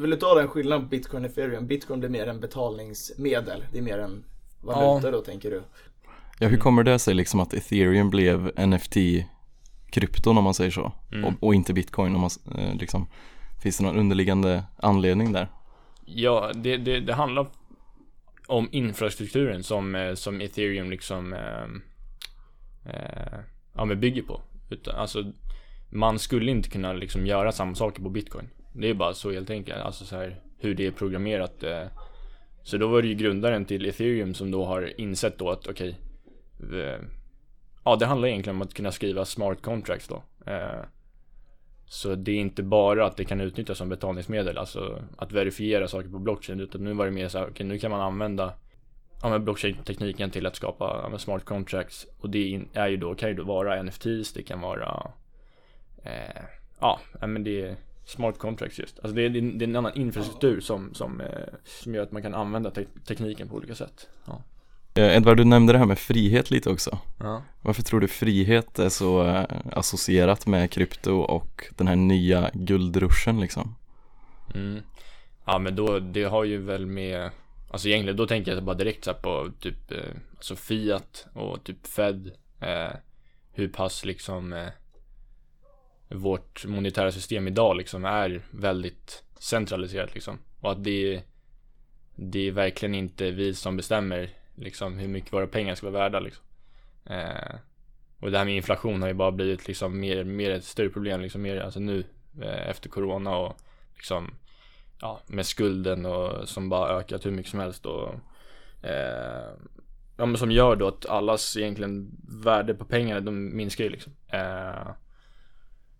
Vill 0.00 0.10
du 0.10 0.16
ta 0.16 0.34
den 0.34 0.48
skillnaden 0.48 0.82
på 0.82 0.88
bitcoin 0.88 1.24
och 1.24 1.30
ethereum? 1.30 1.66
Bitcoin 1.66 2.00
blir 2.00 2.10
mer 2.10 2.26
en 2.26 2.40
betalningsmedel. 2.40 3.64
Det 3.72 3.78
är 3.78 3.82
mer 3.82 3.98
en 3.98 4.24
valuta 4.60 5.06
ja. 5.06 5.12
då 5.12 5.20
tänker 5.22 5.50
du? 5.50 5.62
Ja, 6.42 6.48
hur 6.48 6.56
kommer 6.56 6.82
det 6.82 6.98
sig 6.98 7.14
liksom 7.14 7.40
att 7.40 7.54
ethereum 7.54 8.10
blev 8.10 8.52
NFT 8.66 8.96
krypton 9.90 10.38
om 10.38 10.44
man 10.44 10.54
säger 10.54 10.70
så 10.70 10.92
mm. 11.12 11.24
och, 11.24 11.32
och, 11.40 11.54
inte 11.54 11.72
bitcoin 11.72 12.14
om 12.14 12.20
man 12.20 12.30
eh, 12.58 12.74
liksom 12.74 13.06
Finns 13.62 13.78
det 13.78 13.84
någon 13.84 13.96
underliggande 13.96 14.64
anledning 14.76 15.32
där? 15.32 15.48
Ja, 16.04 16.52
det, 16.54 16.76
det, 16.76 17.00
det 17.00 17.14
handlar 17.14 17.46
om 18.46 18.68
infrastrukturen 18.72 19.62
som, 19.62 19.94
eh, 19.94 20.14
som 20.14 20.40
ethereum 20.40 20.90
liksom 20.90 21.32
eh, 21.32 21.64
eh, 22.94 23.38
ja, 23.74 23.84
men 23.84 24.00
bygger 24.00 24.22
på. 24.22 24.40
Utan, 24.70 24.96
alltså, 24.96 25.32
man 25.90 26.18
skulle 26.18 26.50
inte 26.50 26.68
kunna 26.68 26.92
liksom 26.92 27.26
göra 27.26 27.52
samma 27.52 27.74
saker 27.74 28.02
på 28.02 28.08
bitcoin. 28.08 28.48
Det 28.72 28.90
är 28.90 28.94
bara 28.94 29.14
så 29.14 29.32
helt 29.32 29.50
enkelt. 29.50 29.78
Alltså 29.78 30.04
så 30.04 30.16
här, 30.16 30.40
hur 30.58 30.74
det 30.74 30.86
är 30.86 30.90
programmerat. 30.90 31.62
Eh. 31.62 31.86
Så 32.62 32.76
då 32.76 32.88
var 32.88 33.02
det 33.02 33.08
ju 33.08 33.14
grundaren 33.14 33.64
till 33.64 33.86
ethereum 33.86 34.34
som 34.34 34.50
då 34.50 34.64
har 34.64 35.00
insett 35.00 35.38
då 35.38 35.50
att 35.50 35.66
okej 35.66 35.88
okay, 35.88 35.94
Eh, 36.62 37.00
ja, 37.84 37.96
det 37.96 38.06
handlar 38.06 38.28
egentligen 38.28 38.56
om 38.56 38.62
att 38.62 38.74
kunna 38.74 38.92
skriva 38.92 39.24
smart 39.24 39.62
contracts 39.62 40.08
då. 40.08 40.22
Eh, 40.46 40.84
så 41.86 42.14
det 42.14 42.32
är 42.32 42.36
inte 42.36 42.62
bara 42.62 43.06
att 43.06 43.16
det 43.16 43.24
kan 43.24 43.40
utnyttjas 43.40 43.78
som 43.78 43.88
betalningsmedel, 43.88 44.58
alltså 44.58 45.02
att 45.16 45.32
verifiera 45.32 45.88
saker 45.88 46.08
på 46.08 46.18
blockchain, 46.18 46.60
utan 46.60 46.84
nu 46.84 46.92
var 46.92 47.04
det 47.04 47.10
mer 47.10 47.28
så 47.28 47.38
här, 47.38 47.44
okej 47.44 47.52
okay, 47.52 47.66
nu 47.66 47.78
kan 47.78 47.90
man 47.90 48.00
använda 48.00 48.54
ja, 49.22 49.38
blockchain-tekniken 49.38 50.30
till 50.30 50.46
att 50.46 50.56
skapa 50.56 51.08
ja, 51.12 51.18
smart 51.18 51.44
contracts 51.44 52.06
och 52.18 52.30
det 52.30 52.64
är 52.72 52.88
ju 52.88 52.96
då, 52.96 53.14
kan 53.14 53.28
ju 53.28 53.34
då 53.34 53.44
vara 53.44 53.82
NFTs, 53.82 54.32
det 54.32 54.42
kan 54.42 54.60
vara 54.60 55.10
eh, 56.02 56.42
ja, 56.80 57.00
men 57.20 57.44
det 57.44 57.62
är 57.62 57.76
smart 58.04 58.38
contracts 58.38 58.78
just. 58.78 58.98
Alltså 58.98 59.14
det 59.14 59.22
är, 59.22 59.30
det 59.30 59.64
är 59.64 59.68
en 59.68 59.76
annan 59.76 59.94
infrastruktur 59.94 60.60
som, 60.60 60.94
som, 60.94 61.20
eh, 61.20 61.48
som 61.64 61.94
gör 61.94 62.02
att 62.02 62.12
man 62.12 62.22
kan 62.22 62.34
använda 62.34 62.70
te 62.70 62.84
tekniken 63.06 63.48
på 63.48 63.56
olika 63.56 63.74
sätt. 63.74 64.08
Ja. 64.26 64.42
Eh, 64.94 65.16
Edvard, 65.16 65.36
du 65.36 65.44
nämnde 65.44 65.72
det 65.72 65.78
här 65.78 65.86
med 65.86 65.98
frihet 65.98 66.50
lite 66.50 66.70
också. 66.70 66.98
Ja. 67.18 67.42
Varför 67.62 67.82
tror 67.82 68.00
du 68.00 68.08
frihet 68.08 68.78
är 68.78 68.88
så 68.88 69.26
eh, 69.26 69.44
associerat 69.72 70.46
med 70.46 70.70
krypto 70.70 71.12
och 71.12 71.64
den 71.76 71.88
här 71.88 71.96
nya 71.96 72.50
guldruschen 72.54 73.40
liksom? 73.40 73.74
Mm. 74.54 74.82
Ja 75.44 75.58
men 75.58 75.76
då, 75.76 75.98
det 75.98 76.24
har 76.24 76.44
ju 76.44 76.58
väl 76.58 76.86
med 76.86 77.30
Alltså 77.70 77.88
egentligen 77.88 78.16
då 78.16 78.26
tänker 78.26 78.54
jag 78.54 78.64
bara 78.64 78.76
direkt 78.76 79.04
så 79.04 79.14
på 79.14 79.50
typ 79.60 79.92
eh, 79.92 80.14
Alltså 80.36 80.56
Fiat 80.56 81.26
och 81.34 81.64
typ 81.64 81.86
Fed 81.86 82.30
eh, 82.60 82.92
Hur 83.52 83.68
pass 83.68 84.04
liksom 84.04 84.52
eh, 84.52 84.68
Vårt 86.08 86.66
monetära 86.66 87.12
system 87.12 87.48
idag 87.48 87.76
liksom 87.76 88.04
är 88.04 88.42
väldigt 88.50 89.24
centraliserat 89.38 90.14
liksom 90.14 90.38
Och 90.60 90.72
att 90.72 90.84
det 90.84 91.22
Det 92.16 92.48
är 92.48 92.52
verkligen 92.52 92.94
inte 92.94 93.30
vi 93.30 93.54
som 93.54 93.76
bestämmer 93.76 94.30
liksom 94.60 94.98
hur 94.98 95.08
mycket 95.08 95.32
våra 95.32 95.46
pengar 95.46 95.74
ska 95.74 95.90
vara 95.90 96.02
värda 96.02 96.20
liksom. 96.20 96.44
Eh, 97.04 97.54
och 98.20 98.30
det 98.30 98.38
här 98.38 98.44
med 98.44 98.56
inflation 98.56 99.02
har 99.02 99.08
ju 99.08 99.14
bara 99.14 99.32
blivit 99.32 99.68
liksom 99.68 100.00
mer, 100.00 100.24
mer 100.24 100.50
ett 100.50 100.64
större 100.64 100.88
problem 100.88 101.20
liksom 101.20 101.42
mer, 101.42 101.60
alltså 101.60 101.80
nu 101.80 102.04
eh, 102.42 102.68
efter 102.68 102.88
corona 102.88 103.36
och 103.36 103.56
liksom 103.94 104.34
ja, 105.00 105.20
med 105.26 105.46
skulden 105.46 106.06
och 106.06 106.48
som 106.48 106.68
bara 106.68 106.98
ökat 106.98 107.26
hur 107.26 107.30
mycket 107.30 107.50
som 107.50 107.60
helst 107.60 107.86
och 107.86 108.14
eh, 108.82 109.50
ja, 110.16 110.26
men 110.26 110.36
som 110.36 110.50
gör 110.50 110.76
då 110.76 110.88
att 110.88 111.06
allas 111.06 111.56
egentligen 111.56 112.10
värde 112.28 112.74
på 112.74 112.84
pengarna 112.84 113.20
de 113.20 113.56
minskar 113.56 113.84
ju 113.84 113.90
liksom. 113.90 114.12
Eh, 114.28 114.88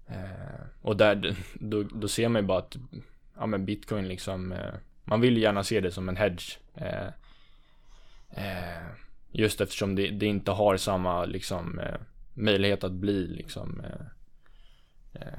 eh, 0.06 0.60
och 0.82 0.96
där, 0.96 1.36
då, 1.54 1.82
då 1.82 2.08
ser 2.08 2.28
man 2.28 2.42
ju 2.42 2.46
bara 2.46 2.58
att 2.58 2.76
ja 3.38 3.46
men 3.46 3.64
bitcoin 3.64 4.08
liksom 4.08 4.52
eh, 4.52 4.74
man 5.04 5.20
vill 5.20 5.36
gärna 5.36 5.64
se 5.64 5.80
det 5.80 5.90
som 5.90 6.08
en 6.08 6.16
hedge. 6.16 6.58
Eh, 6.74 7.08
Eh, 8.30 8.86
just 9.32 9.60
eftersom 9.60 9.94
det, 9.94 10.10
det, 10.10 10.26
inte 10.26 10.50
har 10.50 10.76
samma 10.76 11.24
liksom 11.24 11.78
eh, 11.78 12.00
möjlighet 12.34 12.84
att 12.84 12.92
bli 12.92 13.26
liksom 13.26 13.80
eh, 13.84 14.06
eh, 15.22 15.38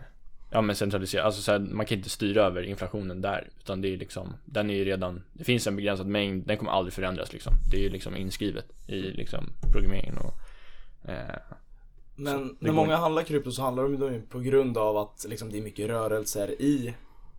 Ja 0.54 0.62
men 0.62 0.76
centraliserat, 0.76 1.26
alltså 1.26 1.42
så 1.42 1.52
här, 1.52 1.60
man 1.60 1.86
kan 1.86 1.98
inte 1.98 2.10
styra 2.10 2.44
över 2.44 2.64
inflationen 2.64 3.22
där 3.22 3.50
Utan 3.60 3.82
det 3.82 3.94
är 3.94 3.98
liksom, 3.98 4.34
den 4.46 4.70
är 4.70 4.74
ju 4.74 4.86
redan 4.86 5.24
Det 5.34 5.44
finns 5.44 5.68
en 5.68 5.76
begränsad 5.76 6.08
mängd, 6.08 6.48
den 6.48 6.58
kommer 6.58 6.72
aldrig 6.72 6.94
förändras 6.94 7.34
liksom. 7.34 7.54
Det 7.72 7.78
är 7.78 7.82
ju 7.82 7.90
liksom 7.90 8.16
inskrivet 8.16 8.66
i 8.88 9.02
liksom 9.02 9.54
programmeringen 9.72 10.18
och 10.18 10.34
eh, 11.10 11.36
Men 12.16 12.58
när 12.60 12.72
många 12.72 12.96
handlar 12.96 13.24
krypto 13.24 13.52
så 13.52 13.62
handlar 13.62 13.84
de 13.84 14.14
ju 14.14 14.22
på 14.22 14.40
grund 14.40 14.78
av 14.78 14.98
att 14.98 15.26
liksom, 15.30 15.52
det 15.52 15.58
är 15.58 15.62
mycket 15.62 15.88
rörelser 15.88 16.62
i 16.62 16.94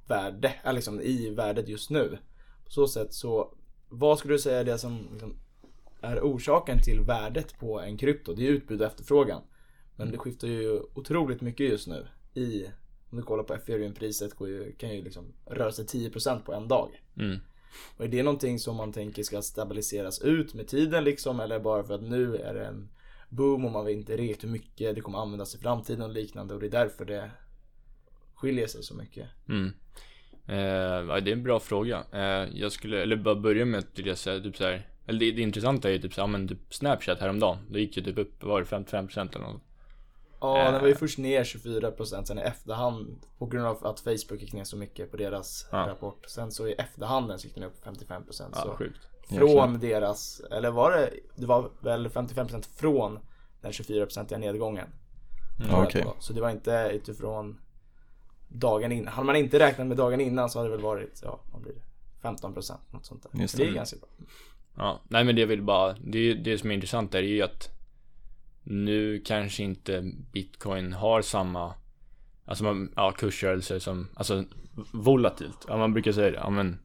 värde, 0.07 0.55
liksom 0.73 1.01
i 1.01 1.31
värdet 1.31 1.69
just 1.69 1.91
nu. 1.91 2.19
På 2.65 2.71
så 2.71 2.89
sätt 2.89 3.15
så, 3.15 3.55
vad 3.89 4.19
skulle 4.19 4.35
du 4.35 4.39
säga 4.39 4.61
är 4.61 4.65
det 4.65 4.79
som 4.79 5.09
liksom, 5.13 5.37
är 6.03 6.21
orsaken 6.21 6.83
till 6.83 7.01
värdet 7.01 7.59
på 7.59 7.81
en 7.81 7.97
krypto? 7.97 8.35
Det 8.35 8.47
är 8.47 8.51
utbud 8.51 8.81
och 8.81 8.87
efterfrågan. 8.87 9.43
Men 9.97 10.11
det 10.11 10.19
skiftar 10.19 10.49
ju 10.49 10.81
otroligt 10.95 11.41
mycket 11.41 11.71
just 11.71 11.89
nu 11.89 12.07
i 12.35 12.67
om 13.11 13.19
du 13.19 13.23
kollar 13.23 13.45
på 13.45 13.55
ethereum-priset 13.55 14.33
kan 14.79 14.95
ju 14.95 15.03
liksom 15.05 15.33
röra 15.47 15.73
sig 15.73 15.85
10% 15.85 16.43
på 16.43 16.55
en 16.55 16.69
dag. 16.69 16.89
mm. 17.17 17.39
Och 17.97 18.05
är 18.05 18.09
det 18.09 18.23
någonting 18.23 18.59
som 18.59 18.77
man 18.77 18.93
tänker 18.93 19.23
ska 19.23 19.43
stabiliseras 19.43 20.23
ut 20.23 20.55
med 20.55 20.69
tiden 20.69 21.05
liksom? 21.05 21.41
Eller 21.41 21.61
bara 21.61 21.85
för 21.85 21.95
att 21.95 22.03
nu 22.03 22.37
är 22.37 22.55
det 22.55 22.67
en 22.67 22.89
boom 23.29 23.65
och 23.65 23.73
man 23.73 23.85
vet 23.85 23.97
inte 23.97 24.17
riktigt 24.17 24.45
hur 24.45 24.49
mycket 24.49 24.95
det 24.95 25.01
kommer 25.01 25.19
användas 25.19 25.55
i 25.55 25.59
framtiden 25.59 26.03
och 26.03 26.11
liknande 26.11 26.55
och 26.55 26.61
det 26.61 26.67
är 26.67 26.71
därför 26.71 27.05
det 27.05 27.31
skiljer 28.35 28.67
sig 28.67 28.83
så 28.83 28.95
mycket. 28.95 29.29
Mm. 29.49 29.67
Eh, 30.47 31.17
det 31.23 31.31
är 31.31 31.33
en 31.33 31.43
bra 31.43 31.61
fråga. 31.61 32.05
Eh, 32.13 32.59
jag 32.59 32.73
skulle, 32.73 33.03
eller 33.03 33.17
bara 33.17 33.35
börja 33.35 33.65
med 33.65 33.79
att 33.79 33.99
jag 33.99 34.19
säga 34.19 34.41
typ 34.41 34.57
så 34.57 34.65
här, 34.65 34.87
eller 35.07 35.19
det, 35.21 35.31
det 35.33 35.43
intressanta 35.43 35.89
är 35.89 35.93
ju 35.93 35.99
typ 35.99 36.15
så 36.15 36.21
här, 36.21 36.29
men 36.29 36.49
typ 36.49 36.75
Snapchat 36.75 37.21
häromdagen. 37.21 37.59
Det 37.71 37.81
gick 37.81 37.97
ju 37.97 38.03
typ 38.03 38.19
upp, 38.19 38.43
var 38.45 38.61
det 38.61 38.67
55% 38.67 39.35
eller 39.37 39.45
något? 39.47 39.63
Ja, 40.41 40.71
den 40.71 40.81
var 40.81 40.89
ju 40.89 40.95
först 40.95 41.19
ner 41.19 41.45
24% 41.45 42.25
sen 42.25 42.39
i 42.39 42.43
efterhand 42.43 43.21
på 43.39 43.47
grund 43.47 43.67
av 43.67 43.87
att 43.87 44.01
Facebook 44.01 44.41
gick 44.41 44.53
ner 44.53 44.65
så 44.65 44.77
mycket 44.77 45.11
på 45.11 45.17
deras 45.17 45.67
Ja. 45.73 45.79
rapport. 45.79 46.25
Sen 46.29 46.53
så 46.53 46.69
i 46.69 46.73
efterhanden 46.73 47.39
så 47.39 47.47
gick 47.47 47.55
den 47.55 47.65
upp 47.65 47.85
55% 47.85 48.49
Ja, 48.53 48.63
så 48.63 48.71
sjukt. 48.77 49.01
från 49.29 49.79
deras, 49.81 50.41
eller 50.51 50.71
var 50.71 50.91
det, 50.91 51.11
det 51.37 51.47
var 51.47 51.71
väl 51.81 52.09
55% 52.09 52.63
från 52.77 53.19
den 53.61 53.73
24% 53.73 54.39
nedgången. 54.39 54.87
Mm. 55.61 55.87
det 55.93 56.05
var. 56.05 56.15
Så 56.19 56.33
det 56.33 56.41
var 56.41 56.51
inte 56.51 56.91
utifrån 56.93 57.61
dagen 58.49 58.93
innan. 58.93 59.13
Hade 59.13 59.27
man 59.27 59.37
inte 59.37 59.59
räknat 59.59 59.87
med 59.87 59.97
dagen 59.97 60.21
innan 60.21 60.51
så 60.51 60.59
hade 60.59 60.71
det 60.71 60.77
väl 60.77 60.85
varit, 60.85 61.21
ja 61.25 61.41
vad 61.53 61.63
blir 61.63 61.73
det? 61.73 61.83
15% 62.29 62.73
något 62.91 63.07
sånt 63.07 63.23
där. 63.33 63.41
Just 63.41 63.57
det 63.57 63.63
är 63.63 63.67
det. 63.67 63.73
ganska 63.75 63.97
bra. 63.97 64.09
Ja, 64.77 65.03
nej 65.09 65.25
men 65.25 65.37
det 65.37 65.47
vill 65.47 65.63
bara, 65.63 65.97
det, 66.01 66.35
det 66.35 66.59
som 66.59 66.71
är 66.71 66.75
intressant 66.75 67.15
är 67.15 67.23
ju 67.23 67.43
att 67.43 67.71
nu 68.63 69.23
kanske 69.25 69.63
inte 69.63 70.13
bitcoin 70.33 70.93
har 70.93 71.23
samma, 71.23 71.75
alltså 72.45 72.65
man, 72.65 72.93
ja 72.97 73.13
kursrörelser 73.13 73.79
som, 73.79 74.09
alltså 74.15 74.45
volatilt. 74.93 75.65
Ja 75.69 75.77
man 75.77 75.93
brukar 75.93 76.13
säga 76.13 76.31
det, 76.31 76.37
ja 76.37 76.51
men 76.51 76.79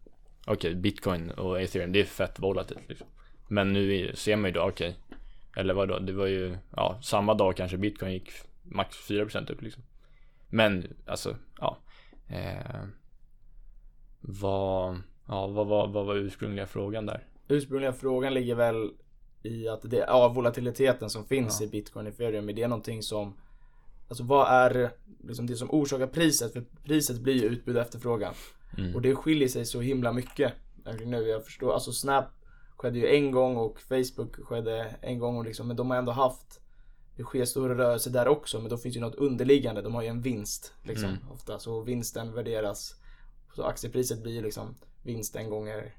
okej 0.45 0.75
bitcoin 0.75 1.31
och 1.31 1.61
ethereum 1.61 1.91
det 1.91 1.99
är 1.99 2.05
fett 2.05 2.39
volatilt 2.39 2.89
liksom. 2.89 3.07
Men 3.47 3.73
nu 3.73 4.11
ser 4.15 4.35
man 4.35 4.49
ju 4.49 4.53
då, 4.53 4.61
okej, 4.61 4.95
eller 5.55 5.73
vadå, 5.73 5.99
det 5.99 6.13
var 6.13 6.27
ju, 6.27 6.57
ja 6.75 6.99
samma 7.01 7.33
dag 7.33 7.57
kanske 7.57 7.77
bitcoin 7.77 8.13
gick 8.13 8.31
max 8.63 9.09
4% 9.09 9.51
upp 9.51 9.61
liksom. 9.61 9.83
Men 10.49 10.95
alltså, 11.05 11.35
ja. 11.59 11.77
Eh, 12.27 12.83
vad, 14.19 15.01
ja 15.27 15.47
vad 15.47 15.67
vad, 15.67 15.93
vad 15.93 16.05
var 16.05 16.15
ursprungliga 16.15 16.65
frågan 16.65 17.05
där? 17.05 17.23
Ursprungliga 17.47 17.93
frågan 17.93 18.33
ligger 18.33 18.55
väl 18.55 18.91
i 19.43 19.67
att 19.67 19.81
det, 19.83 19.97
ja 19.97 20.27
volatiliteten 20.27 21.09
som 21.09 21.25
finns 21.25 21.61
Ja. 21.61 21.67
i 21.67 21.69
bitcoin 21.69 22.07
och 22.07 22.13
ethereum. 22.13 22.49
Är 22.49 22.53
det 22.53 22.67
någonting 22.67 23.03
som, 23.03 23.33
alltså 24.07 24.23
vad 24.23 24.47
är 24.47 24.91
liksom 25.23 25.47
det 25.47 25.55
som 25.55 25.71
orsakar 25.71 26.07
priset? 26.07 26.53
För 26.53 26.63
priset 26.83 27.19
blir 27.19 27.33
ju 27.33 27.43
utbud 27.43 27.75
och 27.75 27.81
efterfrågan. 27.81 28.33
Mm. 28.77 28.95
Och 28.95 29.01
det 29.01 29.15
skiljer 29.15 29.47
sig 29.47 29.65
så 29.65 29.81
himla 29.81 30.11
mycket. 30.13 30.53
Nu, 31.05 31.21
jag 31.27 31.45
förstår, 31.45 31.73
alltså 31.73 31.91
Snap 31.91 32.25
skedde 32.77 32.99
ju 32.99 33.07
en 33.07 33.31
gång 33.31 33.57
och 33.57 33.79
Facebook 33.79 34.35
skedde 34.35 34.95
en 35.01 35.19
gång 35.19 35.37
och 35.37 35.45
liksom, 35.45 35.67
men 35.67 35.75
de 35.77 35.89
har 35.89 35.97
ändå 35.97 36.11
haft 36.11 36.59
det 37.15 37.23
sker 37.23 37.45
stora 37.45 37.77
rörelser 37.77 38.11
där 38.11 38.27
också 38.27 38.59
men 38.59 38.69
då 38.69 38.77
finns 38.77 38.95
ju 38.95 38.99
något 38.99 39.15
underliggande. 39.15 39.81
De 39.81 39.95
har 39.95 40.01
ju 40.01 40.07
en 40.07 40.21
vinst 40.21 40.73
liksom 40.83 41.09
Mm. 41.09 41.31
ofta. 41.31 41.59
Så 41.59 41.81
vinsten 41.81 42.33
värderas. 42.33 42.95
Så 43.55 43.63
aktiepriset 43.63 44.23
blir 44.23 44.33
ju 44.33 44.41
liksom 44.41 44.75
vinsten 45.03 45.49
gånger 45.49 45.93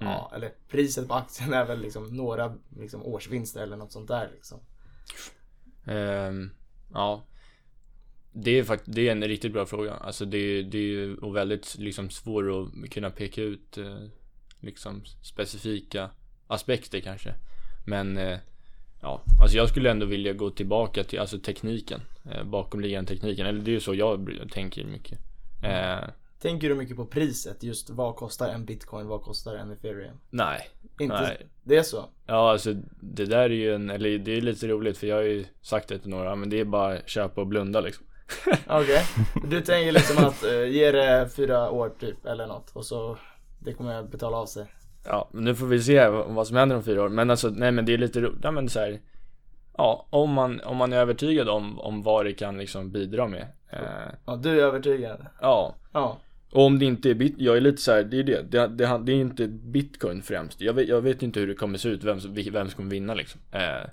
Mm. 0.00 0.12
Ja, 0.12 0.32
eller 0.34 0.52
priset 0.68 1.08
på 1.08 1.14
aktien 1.14 1.52
är 1.54 1.64
väl 1.64 1.80
liksom 1.80 2.16
några 2.16 2.54
liksom 2.78 3.02
årsvinster 3.06 3.62
eller 3.62 3.76
något 3.76 3.92
sånt 3.92 4.08
där 4.08 4.30
liksom. 4.34 4.60
Ehm, 5.86 6.50
ja. 6.92 7.22
Det 8.32 8.50
är 8.58 8.64
faktiskt, 8.64 8.94
det 8.96 9.08
är 9.08 9.12
en 9.12 9.24
riktigt 9.24 9.52
bra 9.52 9.66
fråga. 9.66 9.94
Alltså 9.94 10.24
det, 10.24 10.38
är- 10.38 10.62
det 10.62 10.78
är 10.78 10.82
ju 10.82 11.16
och 11.16 11.36
väldigt 11.36 11.78
liksom 11.78 12.10
svår 12.10 12.62
att 12.62 12.90
kunna 12.90 13.10
peka 13.10 13.42
ut 13.42 13.78
eh, 13.78 13.98
liksom 14.60 15.04
specifika 15.22 16.10
aspekter 16.46 17.00
kanske. 17.00 17.34
Men 17.86 18.16
eh, 18.18 18.38
ja, 19.00 19.22
alltså 19.42 19.56
jag 19.56 19.68
skulle 19.68 19.90
ändå 19.90 20.06
vilja 20.06 20.32
gå 20.32 20.50
tillbaka 20.50 21.04
till 21.04 21.18
alltså 21.18 21.38
tekniken. 21.38 22.00
Eh, 22.30 22.44
bakomliggande 22.44 23.08
tekniken. 23.08 23.46
Eller 23.46 23.60
det 23.60 23.70
är 23.70 23.72
ju 23.72 23.80
så 23.80 23.94
jag 23.94 24.40
tänker 24.52 24.84
mycket. 24.84 25.18
Eh, 25.64 26.08
Tänker 26.42 26.68
du 26.68 26.74
mycket 26.74 26.96
på 26.96 27.06
priset? 27.06 27.62
Just 27.62 27.90
vad 27.90 28.16
kostar 28.16 28.48
en 28.48 28.64
bitcoin? 28.64 29.06
Vad 29.06 29.22
kostar 29.22 29.54
en 29.54 29.70
ethereum? 29.70 30.20
nej, 30.30 30.68
Inte, 31.00 31.20
nej. 31.20 31.46
Det 31.62 31.76
är 31.76 31.82
så? 31.82 32.04
Ja, 32.26 32.50
alltså 32.50 32.74
det 33.00 33.24
där 33.24 33.38
är 33.40 33.48
ju 33.50 33.74
en, 33.74 33.90
eller 33.90 34.18
det 34.18 34.36
är 34.36 34.40
lite 34.40 34.68
roligt 34.68 34.98
för 34.98 35.06
jag 35.06 35.16
har 35.16 35.22
ju 35.22 35.44
sagt 35.62 35.88
det 35.88 35.98
till 35.98 36.10
några, 36.10 36.34
men 36.36 36.50
det 36.50 36.60
är 36.60 36.64
bara 36.64 37.00
köpa 37.06 37.40
och 37.40 37.46
blunda 37.46 37.80
liksom. 37.80 38.06
Okej. 38.66 39.02
Du 39.50 39.60
tänker 39.60 39.92
liksom 39.92 40.24
att 40.24 40.44
uh, 40.44 40.68
ge 40.68 40.92
det 40.92 41.28
fyra 41.36 41.70
år 41.70 41.92
typ 42.00 42.26
eller 42.26 42.46
något 42.46 42.70
och 42.76 42.86
så 42.86 43.18
det 43.58 43.72
kommer 43.72 44.02
betala 44.02 44.36
av 44.36 44.46
sig. 44.46 44.66
Ja, 45.04 45.28
men 45.32 45.44
nu 45.44 45.54
får 45.54 45.66
vi 45.66 45.82
se 45.82 46.08
vad 46.08 46.34
vad 46.34 46.46
som 46.46 46.56
händer 46.56 46.76
om 46.76 46.82
fyra 46.82 47.02
år. 47.02 47.08
Men 47.08 47.30
alltså, 47.30 47.48
nej 47.48 47.72
men 47.72 47.84
det 47.84 47.94
är 47.94 47.98
lite 47.98 48.20
roligt. 48.20 48.40
Ja, 48.42 48.50
men 48.50 48.68
så 48.68 48.80
här, 48.80 49.00
Ja, 49.78 50.06
om 50.10 50.32
man, 50.32 50.60
om 50.60 50.76
man 50.76 50.92
är 50.92 50.96
övertygad 50.96 51.48
om, 51.48 51.80
om 51.80 52.02
vad 52.02 52.24
det 52.26 52.32
kan 52.32 52.58
liksom 52.58 52.90
bidra 52.90 53.26
med. 53.26 53.46
Eh, 53.70 53.80
Ja, 54.26 54.36
du 54.36 54.60
är 54.60 54.64
övertygad. 54.64 55.26
ja. 55.40 55.74
Ja. 55.92 56.18
Och 56.50 56.64
om 56.64 56.78
det 56.78 56.84
inte 56.84 57.10
är 57.10 57.14
bit, 57.14 57.34
jag 57.38 57.56
är 57.56 57.60
lite 57.60 57.82
så 57.82 57.92
här, 57.92 58.02
det 58.02 58.18
är 58.18 58.22
det. 58.22 58.42
Det, 58.42 58.68
det, 58.68 59.00
det 59.04 59.12
är 59.12 59.16
inte 59.16 59.48
bitcoin 59.48 60.22
främst. 60.22 60.60
Jag 60.60 60.72
vet, 60.72 60.88
jag 60.88 61.00
vet 61.00 61.22
inte 61.22 61.40
hur 61.40 61.46
det 61.46 61.54
kommer 61.54 61.78
se 61.78 61.88
ut, 61.88 62.04
vem, 62.04 62.18
vem 62.52 62.68
som 62.68 62.76
kommer 62.76 62.90
vinna 62.90 63.14
liksom. 63.14 63.40
Eh, 63.52 63.90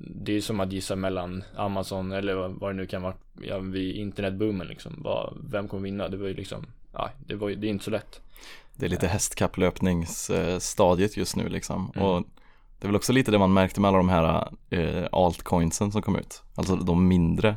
det 0.00 0.32
är 0.32 0.40
som 0.40 0.60
att 0.60 0.72
gissa 0.72 0.96
mellan 0.96 1.44
Amazon 1.56 2.12
eller 2.12 2.34
vad 2.34 2.70
det 2.70 2.76
nu 2.76 2.86
kan 2.86 3.02
vara, 3.02 3.14
ja, 3.42 3.58
vid 3.58 3.96
internetboomen 3.96 4.66
liksom. 4.66 4.92
Vad, 4.98 5.38
vem 5.50 5.68
kommer 5.68 5.82
vinna? 5.82 6.08
Det 6.08 6.16
var 6.16 6.28
ju 6.28 6.34
liksom, 6.34 6.66
ja, 6.92 7.10
det 7.26 7.34
var 7.34 7.50
det 7.50 7.66
är 7.66 7.70
inte 7.70 7.84
så 7.84 7.90
lätt. 7.90 8.20
Det 8.76 8.86
är 8.86 8.90
lite 8.90 9.06
hästkapplöpningsstadiet 9.06 11.16
just 11.16 11.36
nu 11.36 11.48
liksom. 11.48 11.92
Mm. 11.94 12.08
Och 12.08 12.22
det 12.78 12.86
är 12.86 12.88
väl 12.88 12.96
också 12.96 13.12
lite 13.12 13.30
det 13.30 13.38
man 13.38 13.52
märkte 13.52 13.80
med 13.80 13.88
alla 13.88 13.98
de 13.98 14.08
här 14.08 14.48
eh, 14.70 15.04
altcoinsen 15.12 15.92
som 15.92 16.02
kom 16.02 16.16
ut. 16.16 16.42
Alltså 16.54 16.76
de 16.76 17.08
mindre 17.08 17.56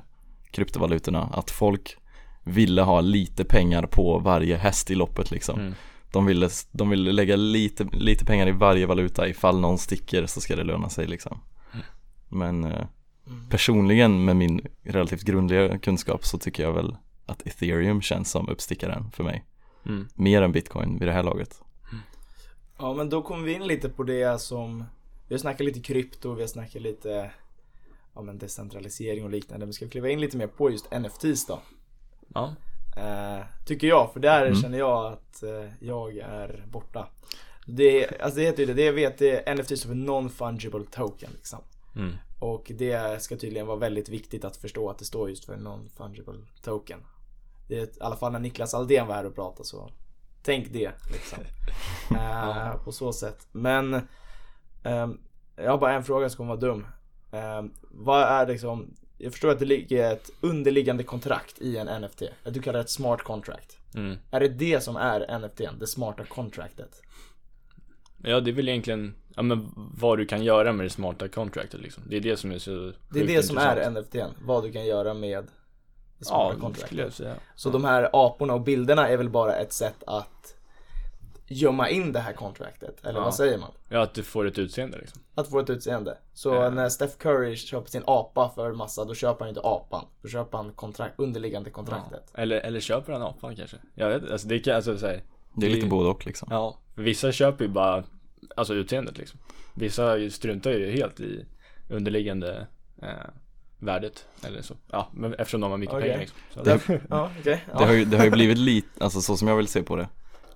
kryptovalutorna. 0.51 1.29
Att 1.33 1.51
folk 1.51 1.97
ville 2.47 2.81
ha 2.81 3.01
lite 3.01 3.45
pengar 3.45 3.83
på 3.83 4.19
varje 4.19 4.57
häst 4.57 4.91
i 4.91 4.95
loppet 4.95 5.31
liksom. 5.31 5.59
Mm. 5.59 5.73
De, 6.11 6.25
ville, 6.25 6.49
de 6.71 6.89
ville 6.89 7.11
lägga 7.11 7.35
lite, 7.35 7.83
lite 7.83 8.25
pengar 8.25 8.47
i 8.47 8.51
varje 8.51 8.85
valuta 8.85 9.27
ifall 9.27 9.59
någon 9.59 9.77
sticker 9.77 10.25
så 10.25 10.41
ska 10.41 10.55
det 10.55 10.63
löna 10.63 10.89
sig 10.89 11.07
liksom. 11.07 11.39
Mm. 11.73 11.85
Men 12.29 12.71
eh, 12.71 12.85
personligen 13.49 14.25
med 14.25 14.35
min 14.35 14.61
relativt 14.83 15.21
grundliga 15.21 15.77
kunskap 15.77 16.25
så 16.25 16.37
tycker 16.37 16.63
jag 16.63 16.73
väl 16.73 16.95
att 17.25 17.47
ethereum 17.47 18.01
känns 18.01 18.31
som 18.31 18.49
uppstickaren 18.49 19.11
för 19.11 19.23
mig. 19.23 19.45
Mm. 19.85 20.07
Mer 20.15 20.41
än 20.41 20.51
bitcoin 20.51 20.99
vid 20.99 21.07
det 21.07 21.13
här 21.13 21.23
laget. 21.23 21.61
Ja 22.79 22.93
men 22.93 23.09
då 23.09 23.21
kommer 23.21 23.43
vi 23.43 23.53
in 23.53 23.67
lite 23.67 23.89
på 23.89 24.03
det 24.03 24.41
som 24.41 24.83
Vi 25.27 25.35
har 25.35 25.39
snackat 25.39 25.65
lite 25.65 25.79
krypto, 25.79 26.33
vi 26.33 26.41
har 26.41 26.47
snackat 26.47 26.81
lite 26.81 27.31
Ja 28.17 28.21
men 28.21 28.37
decentralisering 28.37 29.23
och 29.23 29.29
liknande. 29.29 29.65
Men 29.65 29.73
ska 29.73 29.85
vi 29.85 29.91
kliva 29.91 30.09
in 30.09 30.21
lite 30.21 30.37
mer 30.37 30.47
på 30.47 30.71
just 30.71 30.91
NFTs 30.91 31.45
då? 31.45 31.59
Ja. 32.33 32.53
Eh, 32.97 33.43
tycker 33.65 33.87
jag, 33.87 34.13
för 34.13 34.19
där 34.19 34.45
Mm. 34.45 34.61
känner 34.61 34.77
jag 34.77 35.13
att 35.13 35.43
eh, 35.43 35.69
jag 35.79 36.17
är 36.17 36.63
borta. 36.67 37.07
Det, 37.65 38.21
alltså 38.21 38.39
det 38.39 38.45
heter 38.45 38.59
ju 38.59 38.65
det, 38.65 38.73
det 38.73 38.91
vet 38.91 39.17
det 39.17 39.55
NFT 39.55 39.77
står 39.79 39.87
för 39.89 39.95
non-fungible 39.95 40.85
token 40.91 41.29
liksom. 41.33 41.59
Mm. 41.95 42.13
Och 42.39 42.71
det 42.75 43.21
ska 43.23 43.35
tydligen 43.37 43.67
vara 43.67 43.77
väldigt 43.77 44.09
viktigt 44.09 44.45
att 44.45 44.57
förstå 44.57 44.89
att 44.89 44.99
det 44.99 45.05
står 45.05 45.29
just 45.29 45.45
för 45.45 45.55
non-fungible 45.57 46.45
token. 46.61 46.99
Det 47.67 47.79
är, 47.79 47.83
I 47.83 47.89
alla 47.99 48.15
fall 48.15 48.31
när 48.31 48.39
Niklas 48.39 48.73
Aldén 48.73 49.07
var 49.07 49.15
här 49.15 49.25
och 49.25 49.35
pratade 49.35 49.63
så 49.67 49.89
Tänk 50.43 50.73
det 50.73 50.91
liksom. 51.11 51.39
Eh, 52.17 52.75
på 52.83 52.91
så 52.91 53.13
sätt. 53.13 53.47
Men 53.51 54.07
ehm, 54.83 55.19
Jag 55.55 55.71
har 55.71 55.77
bara 55.77 55.93
en 55.93 56.03
fråga 56.03 56.29
som 56.29 56.37
kommer 56.37 56.49
vara 56.49 56.59
dum. 56.59 56.87
Ehm, 57.31 57.73
vad 57.81 58.21
är 58.21 58.47
liksom 58.47 58.93
Jag 59.17 59.31
förstår 59.31 59.49
att 59.51 59.59
det 59.59 59.65
ligger 59.65 60.11
ett 60.13 60.29
underliggande 60.41 61.03
kontrakt 61.03 61.61
i 61.61 61.77
en 61.77 62.01
NFT. 62.01 62.23
Du 62.43 62.61
kallar 62.61 62.79
det 62.79 62.83
ett 62.83 62.89
smart 62.89 63.21
contract. 63.23 63.77
Mm. 63.95 64.17
Är 64.31 64.39
det 64.39 64.47
det 64.47 64.83
som 64.83 64.95
är 64.95 65.39
NFT, 65.39 65.61
det 65.79 65.87
smarta 65.87 66.23
contractet? 66.25 67.01
Ja 68.23 68.39
det 68.39 68.51
är 68.51 68.53
väl 68.53 68.69
egentligen, 68.69 69.15
ja 69.35 69.41
men 69.41 69.69
vad 69.75 70.17
du 70.17 70.25
kan 70.25 70.43
göra 70.43 70.73
med 70.73 70.85
det 70.85 70.89
smarta 70.89 71.27
contractet 71.27 71.81
liksom. 71.81 72.03
Det 72.09 72.15
är 72.17 72.21
det 72.21 72.37
som 72.37 72.51
är 72.51 72.57
så 72.59 72.91
Det 73.13 73.19
är 73.19 73.27
det 73.27 73.43
som 73.43 73.57
är 73.57 73.69
intressant. 73.89 73.97
NFT, 74.07 74.15
vad 74.45 74.63
du 74.63 74.71
kan 74.71 74.85
göra 74.85 75.13
med 75.13 75.43
det 75.43 75.49
Ja, 76.19 76.25
smarta 76.25 76.53
det 76.55 76.59
contractet. 76.61 76.85
skulle 76.87 77.01
jag 77.01 77.13
säga. 77.13 77.35
Så 77.55 77.69
de 77.69 77.83
här 77.85 78.09
aporna 78.13 78.53
och 78.53 78.61
bilderna 78.61 79.07
är 79.09 79.17
väl 79.17 79.29
bara 79.29 79.55
ett 79.55 79.73
sätt 79.73 80.03
att 80.07 80.55
gömma 81.47 81.89
in 81.89 82.11
det 82.11 82.19
här 82.19 82.33
kontraktet, 82.33 83.05
eller 83.05 83.19
Ja. 83.19 83.23
vad 83.25 83.35
säger 83.35 83.57
man? 83.57 83.71
Ja, 83.89 84.01
att 84.01 84.13
du 84.13 84.23
får 84.23 84.47
ett 84.47 84.57
utseende 84.57 84.97
liksom. 84.97 85.21
Att 85.35 85.49
få 85.49 85.59
ett 85.59 85.69
utseende. 85.69 86.17
Så 86.33 86.49
Ja. 86.53 86.69
när 86.69 86.89
Steph 86.89 87.17
Curry 87.17 87.55
köper 87.55 87.89
sin 87.89 88.03
apa 88.07 88.51
för 88.55 88.73
massa, 88.73 89.05
då 89.05 89.13
köper 89.15 89.39
han 89.39 89.49
inte 89.49 89.61
apan. 89.61 90.05
Då 90.21 90.27
köper 90.29 90.57
han 90.57 90.71
kontrakt, 90.73 91.13
underliggande 91.19 91.69
kontraktet. 91.69 92.31
Eller, 92.33 92.57
eller 92.59 92.79
köper 92.79 93.13
han 93.13 93.21
apan 93.21 93.55
kanske? 93.55 93.77
Jag 93.95 94.09
vet 94.09 94.31
alltså 94.31 94.47
det 94.47 94.59
kan, 94.59 94.75
alltså 94.75 94.97
så 94.97 95.07
här, 95.07 95.23
Det 95.55 95.65
är 95.65 95.69
lite 95.69 95.87
både 95.87 96.09
och 96.09 96.25
liksom. 96.25 96.47
Ja, 96.51 96.77
vissa 96.95 97.31
köper 97.31 97.65
ju 97.65 97.69
bara, 97.71 98.03
alltså 98.55 98.73
utseendet 98.73 99.17
liksom. 99.17 99.39
Vissa 99.73 100.29
struntar 100.29 100.71
ju 100.71 100.91
helt 100.91 101.19
i 101.19 101.45
underliggande 101.89 102.67
eh, 103.01 103.07
värdet 103.79 104.25
eller 104.43 104.61
så. 104.61 104.73
Ja, 104.91 105.07
men 105.13 105.33
eftersom 105.33 105.61
de 105.61 105.71
har 105.71 105.77
mycket 105.77 105.95
Okej. 105.95 106.03
pengar 106.09 106.19
liksom. 106.19 106.37
Så 106.53 106.63
Det, 106.63 107.01
ja, 107.09 107.31
okej. 107.39 107.63
Det 107.67 107.73
har 107.83 107.85
Ja. 107.87 107.93
ju, 107.93 108.05
det 108.05 108.17
har 108.17 108.25
ju 108.25 108.31
blivit 108.31 108.57
lite, 108.57 109.03
alltså 109.03 109.21
så 109.21 109.37
som 109.37 109.47
jag 109.47 109.55
vill 109.55 109.67
se 109.67 109.83
på 109.83 109.95
det 109.95 110.07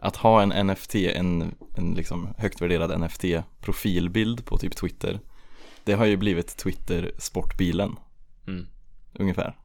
Att 0.01 0.15
ha 0.15 0.41
en 0.41 0.67
NFT, 0.67 0.95
en, 0.95 1.55
en 1.75 1.93
liksom 1.93 2.33
högt 2.37 2.61
värderad 2.61 2.91
NFT-profilbild 2.91 4.45
på 4.45 4.57
typ 4.57 4.75
Twitter 4.75 5.19
Det 5.83 5.93
har 5.93 6.05
ju 6.05 6.17
blivit 6.17 6.57
Twitter-sportbilen 6.57 7.95
Mm. 8.47 8.67
Ungefär 9.13 9.57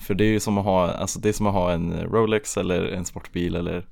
För 0.00 0.14
det 0.14 0.24
är 0.24 0.28
ju 0.28 0.40
som 0.40 0.58
att 0.58 0.64
ha, 0.64 0.90
alltså 0.90 1.20
det 1.20 1.28
är 1.28 1.32
som 1.32 1.46
att 1.46 1.54
ha 1.54 1.72
en 1.72 1.92
Rolex 1.92 2.56
eller 2.56 2.84
en 2.84 3.04
sportbil 3.04 3.56
eller 3.56 3.86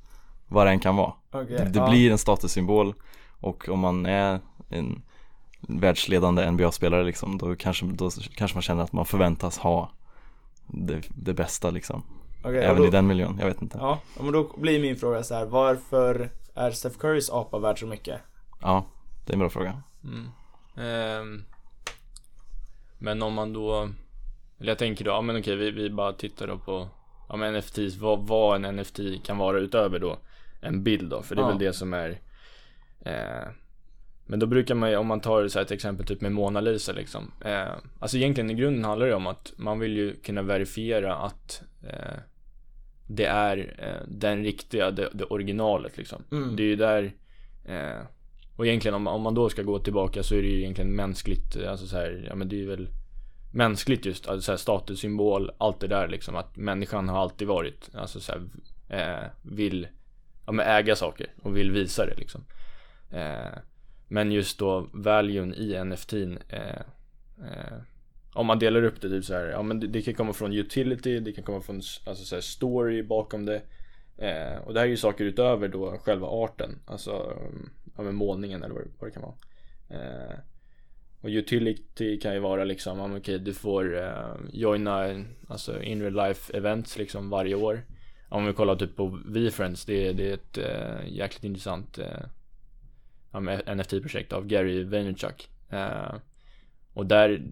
vad 0.48 0.66
det 0.66 0.70
än 0.70 0.80
kan 0.80 0.96
vara 0.96 1.12
Okej, 1.30 1.56
Det, 1.56 1.64
det 1.64 1.78
ja. 1.78 1.90
blir 1.90 2.10
en 2.10 2.18
statussymbol 2.18 2.94
och 3.40 3.68
om 3.68 3.78
man 3.78 4.06
är 4.06 4.40
en 4.68 5.02
världsledande 5.60 6.50
NBA-spelare 6.50 7.04
liksom 7.04 7.38
då 7.38 7.56
kanske, 7.56 7.86
då 7.86 8.10
kanske 8.34 8.56
man 8.56 8.62
känner 8.62 8.82
att 8.82 8.92
man 8.92 9.06
förväntas 9.06 9.58
ha 9.58 9.92
det, 10.66 11.02
det 11.08 11.34
bästa 11.34 11.70
liksom 11.70 12.02
Okej, 12.42 12.64
Även 12.64 12.76
då, 12.82 12.86
i 12.86 12.90
den 12.90 13.06
miljön, 13.06 13.36
jag 13.40 13.46
vet 13.46 13.62
inte 13.62 13.78
Ja, 13.80 14.00
men 14.20 14.32
då 14.32 14.52
blir 14.56 14.80
min 14.80 14.96
fråga 14.96 15.22
så 15.22 15.34
här. 15.34 15.44
varför 15.46 16.30
är 16.54 16.70
Steph 16.70 16.98
Currys 16.98 17.30
apa 17.30 17.58
värd 17.58 17.80
så 17.80 17.86
mycket? 17.86 18.20
Ja, 18.62 18.86
det 19.26 19.32
är 19.32 19.34
en 19.34 19.40
bra 19.40 19.48
fråga 19.50 19.82
Mm. 20.04 20.28
Ehm, 20.76 21.44
men 22.98 23.22
om 23.22 23.34
man 23.34 23.52
då, 23.52 23.88
eller 24.58 24.68
jag 24.70 24.78
tänker 24.78 25.04
då, 25.04 25.10
ja 25.10 25.20
men 25.20 25.36
okej 25.38 25.56
vi, 25.56 25.70
vi 25.70 25.90
bara 25.90 26.12
tittar 26.12 26.46
då 26.46 26.58
på, 26.58 26.88
ja 27.28 27.36
men 27.36 27.54
NFTs, 27.54 27.96
vad, 27.96 28.26
vad 28.26 28.64
en 28.64 28.76
NFT 28.76 28.98
kan 29.24 29.38
vara 29.38 29.58
utöver 29.58 29.98
då 29.98 30.18
en 30.60 30.82
bild 30.82 31.10
då, 31.10 31.22
för 31.22 31.34
det 31.34 31.40
är 31.40 31.44
Ja. 31.44 31.48
väl 31.48 31.58
det 31.58 31.72
som 31.72 31.94
är 31.94 32.20
eh, 33.00 33.48
Men 34.26 34.38
då 34.40 34.46
brukar 34.46 34.74
man 34.74 34.90
ju, 34.90 34.96
om 34.96 35.06
man 35.06 35.20
tar 35.20 35.48
så 35.48 35.58
här 35.58 35.64
ett 35.64 35.70
exempel 35.70 36.06
typ 36.06 36.20
med 36.20 36.32
Mona 36.32 36.60
Lisa 36.60 36.92
liksom 36.92 37.32
eh, 37.44 37.68
Alltså 37.98 38.16
egentligen 38.16 38.50
i 38.50 38.54
grunden 38.54 38.84
handlar 38.84 39.06
det 39.06 39.14
om 39.14 39.26
att 39.26 39.52
man 39.56 39.78
vill 39.78 39.96
ju 39.96 40.14
kunna 40.14 40.42
verifiera 40.42 41.16
att 41.16 41.62
eh, 41.88 42.18
Det 43.12 43.24
är 43.24 43.74
eh, 43.78 44.08
den 44.08 44.44
riktiga, 44.44 44.90
det, 44.90 45.08
det 45.12 45.24
originalet 45.24 45.96
liksom 45.96 46.22
Mm. 46.32 46.56
Det 46.56 46.62
är 46.62 46.66
ju 46.66 46.76
där 46.76 47.12
eh, 47.64 48.06
Och 48.56 48.66
egentligen 48.66 48.94
om, 48.94 49.06
om 49.06 49.22
man 49.22 49.34
då 49.34 49.48
ska 49.48 49.62
gå 49.62 49.78
tillbaka 49.78 50.22
så 50.22 50.34
är 50.34 50.42
det 50.42 50.48
ju 50.48 50.58
egentligen 50.58 50.96
mänskligt, 50.96 51.56
eh, 51.56 51.70
alltså 51.70 51.86
så 51.86 51.96
här, 51.96 52.26
ja 52.28 52.34
men 52.34 52.48
det 52.48 52.62
är 52.62 52.66
väl 52.66 52.88
Mänskligt 53.52 54.06
just, 54.06 54.26
alltså 54.26 54.42
så 54.42 54.52
här 54.52 54.56
statussymbol, 54.56 55.50
allt 55.58 55.80
det 55.80 55.86
där 55.86 56.08
liksom 56.08 56.36
att 56.36 56.56
människan 56.56 57.08
har 57.08 57.18
alltid 57.18 57.48
varit, 57.48 57.90
alltså 57.94 58.20
så 58.20 58.32
här, 58.32 58.42
eh, 58.88 59.26
vill 59.42 59.88
Ja 60.46 60.52
men 60.52 60.66
äga 60.66 60.96
saker 60.96 61.26
och 61.42 61.56
vill 61.56 61.70
visa 61.70 62.06
det 62.06 62.14
liksom 62.16 62.44
eh, 63.10 63.58
Men 64.08 64.32
just 64.32 64.58
då 64.58 64.88
valuen 64.92 65.54
i 65.54 65.84
NFTn 65.84 66.38
eh, 66.48 66.82
om 68.34 68.46
man 68.46 68.58
delar 68.58 68.82
upp 68.82 69.00
det 69.00 69.08
typ 69.08 69.24
så 69.24 69.34
här, 69.34 69.46
ja 69.46 69.62
men 69.62 69.80
det, 69.80 69.86
det 69.86 70.02
kan 70.02 70.14
komma 70.14 70.32
från 70.32 70.52
utility, 70.52 71.20
det 71.20 71.32
kan 71.32 71.44
komma 71.44 71.60
från 71.60 71.76
alltså 71.76 72.24
så 72.24 72.34
här, 72.34 72.42
story 72.42 73.02
bakom 73.02 73.46
det. 73.46 73.62
Eh, 74.16 74.58
Och 74.66 74.74
det 74.74 74.80
här 74.80 74.86
är 74.86 74.90
ju 74.90 74.96
saker 74.96 75.24
utöver 75.24 75.68
då 75.68 75.98
själva 75.98 76.26
arten, 76.26 76.78
alltså 76.86 77.36
mm, 77.40 77.70
ja, 77.96 78.02
men 78.02 78.14
målningen 78.14 78.62
eller 78.62 78.74
vad, 78.74 78.84
det- 78.84 78.90
vad 78.98 79.10
det 79.10 79.14
kan 79.14 79.22
vara. 79.22 79.34
Eh, 79.88 80.34
Och 81.22 81.28
utility 81.28 82.20
kan 82.20 82.34
ju 82.34 82.40
vara 82.40 82.64
liksom, 82.64 82.98
ja 82.98 83.06
men 83.06 83.16
okej 83.18 83.38
du 83.38 83.54
får 83.54 83.98
eh, 84.02 84.34
joina 84.52 85.24
alltså 85.48 85.82
in 85.82 86.02
real 86.02 86.28
life 86.28 86.56
events 86.56 86.98
liksom 86.98 87.30
varje 87.30 87.54
år. 87.54 87.82
Om 88.28 88.46
vi 88.46 88.52
kollar 88.52 88.76
typ 88.76 88.96
på 88.96 89.20
VFriends, 89.26 89.84
det 89.84 90.12
det 90.12 90.30
är 90.30 90.34
ett 90.34 90.58
eh, 90.58 91.08
jäkligt 91.16 91.44
intressant 91.44 91.98
eh, 91.98 92.24
ja, 93.32 93.40
NFT-projekt 93.74 94.32
av 94.32 94.46
Gary 94.46 94.84
Vaynerchuk. 94.84 95.48
Eh, 95.70 96.14
och 96.94 97.06
där, 97.06 97.42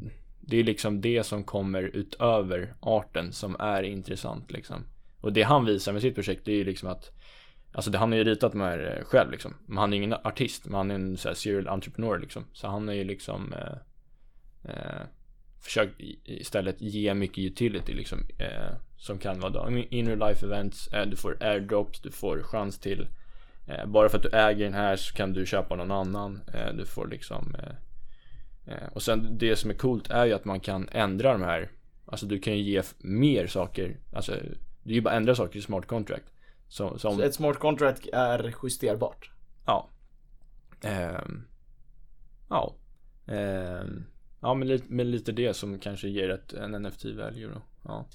det 0.49 0.57
är 0.57 0.65
liksom 0.65 1.01
det 1.01 1.27
som 1.27 1.45
kommer 1.45 1.83
utöver 1.83 2.75
arten 2.81 3.33
som 3.33 3.57
är 3.59 3.83
intressant 3.83 4.51
liksom. 4.51 4.85
Och 5.21 5.33
det 5.33 5.43
han 5.43 5.65
visar 5.65 5.93
med 5.93 6.03
sitt 6.03 6.15
projekt, 6.15 6.45
det 6.45 6.53
är 6.53 6.57
ju 6.57 6.65
liksom 6.65 6.89
att 6.89 7.13
Alltså 7.73 7.91
det, 7.91 7.99
han 7.99 8.13
har 8.13 8.19
ju 8.19 8.25
ritat 8.25 8.53
de 8.53 8.61
här 8.61 8.97
eh, 8.99 9.05
själv 9.05 9.31
liksom. 9.31 9.55
Men 9.67 9.79
han 9.79 9.93
är 9.93 9.97
ingen 9.97 10.13
artist, 10.13 10.65
men 10.65 10.75
han 10.75 10.91
är 10.91 10.95
en 10.95 11.17
så 11.17 11.29
här, 11.29 11.35
serial 11.35 11.69
entreprenör 11.69 12.19
liksom. 12.19 12.45
Så 12.53 12.69
han 12.69 12.89
har 12.89 12.95
ju 12.95 13.05
liksom 13.05 13.53
eh, 13.53 14.73
eh, 14.73 15.03
Försökt 15.61 15.95
istället 16.25 16.81
ge 16.81 17.15
mycket 17.15 17.39
utility 17.45 17.95
liksom. 17.95 18.19
Eh, 18.39 18.77
som 18.97 19.19
kan 19.19 19.41
vara 19.41 19.53
då, 19.53 19.71
inner 19.91 20.29
life 20.29 20.47
events, 20.47 20.89
eh, 20.89 21.07
du 21.07 21.17
får 21.17 21.43
airdrops, 21.43 22.01
du 22.01 22.11
får 22.11 22.43
chans 22.43 22.79
till 22.79 23.09
eh, 23.67 23.87
Bara 23.87 24.09
för 24.09 24.17
att 24.17 24.23
du 24.23 24.31
äger 24.31 24.65
den 24.65 24.75
här 24.75 24.97
så 24.97 25.15
kan 25.15 25.33
du 25.33 25.47
köpa 25.47 25.77
någon 25.77 25.91
annan. 25.91 26.41
Eh, 26.55 26.75
du 26.75 26.87
får 26.87 27.09
liksom 27.09 27.55
eh, 27.55 27.75
och 28.93 29.03
sen 29.03 29.39
det 29.39 29.57
som 29.57 29.71
är 29.71 29.75
coolt 29.75 30.11
är 30.11 30.27
ju 30.27 30.33
att 30.33 30.45
man 30.45 30.61
kan 30.61 30.89
ändra 30.89 31.33
de 31.33 31.43
här 31.43 31.71
Alltså 32.07 32.27
du 32.27 32.39
kan 32.39 32.57
ju 32.57 32.63
ge 32.63 32.83
mer 32.99 33.47
saker 33.47 33.97
Alltså 34.13 34.33
det 34.83 34.91
är 34.91 34.95
ju 34.95 35.01
bara 35.01 35.15
ändra 35.15 35.35
saker 35.35 35.59
i 35.59 35.63
smart 35.63 35.87
contract 35.87 36.25
så, 36.69 36.99
som, 36.99 37.17
Så 37.17 37.23
ett 37.23 37.35
smart 37.35 37.59
contract 37.59 38.07
är 38.13 38.55
justerbart. 38.63 39.31
Ja. 39.67 39.89
Ehm, 40.81 41.45
ja. 42.49 42.75
Ehm, 43.27 44.05
ja 44.41 44.55
men 44.55 44.69
lite, 44.69 44.85
men 44.89 45.11
lite 45.11 45.33
det 45.33 45.55
som 45.55 45.79
kanske 45.79 46.09
ger 46.09 46.31
ett, 46.31 46.53
en 46.53 46.87
NFT-value 46.87 47.55
då. 47.55 47.63
Ja. 47.85 48.07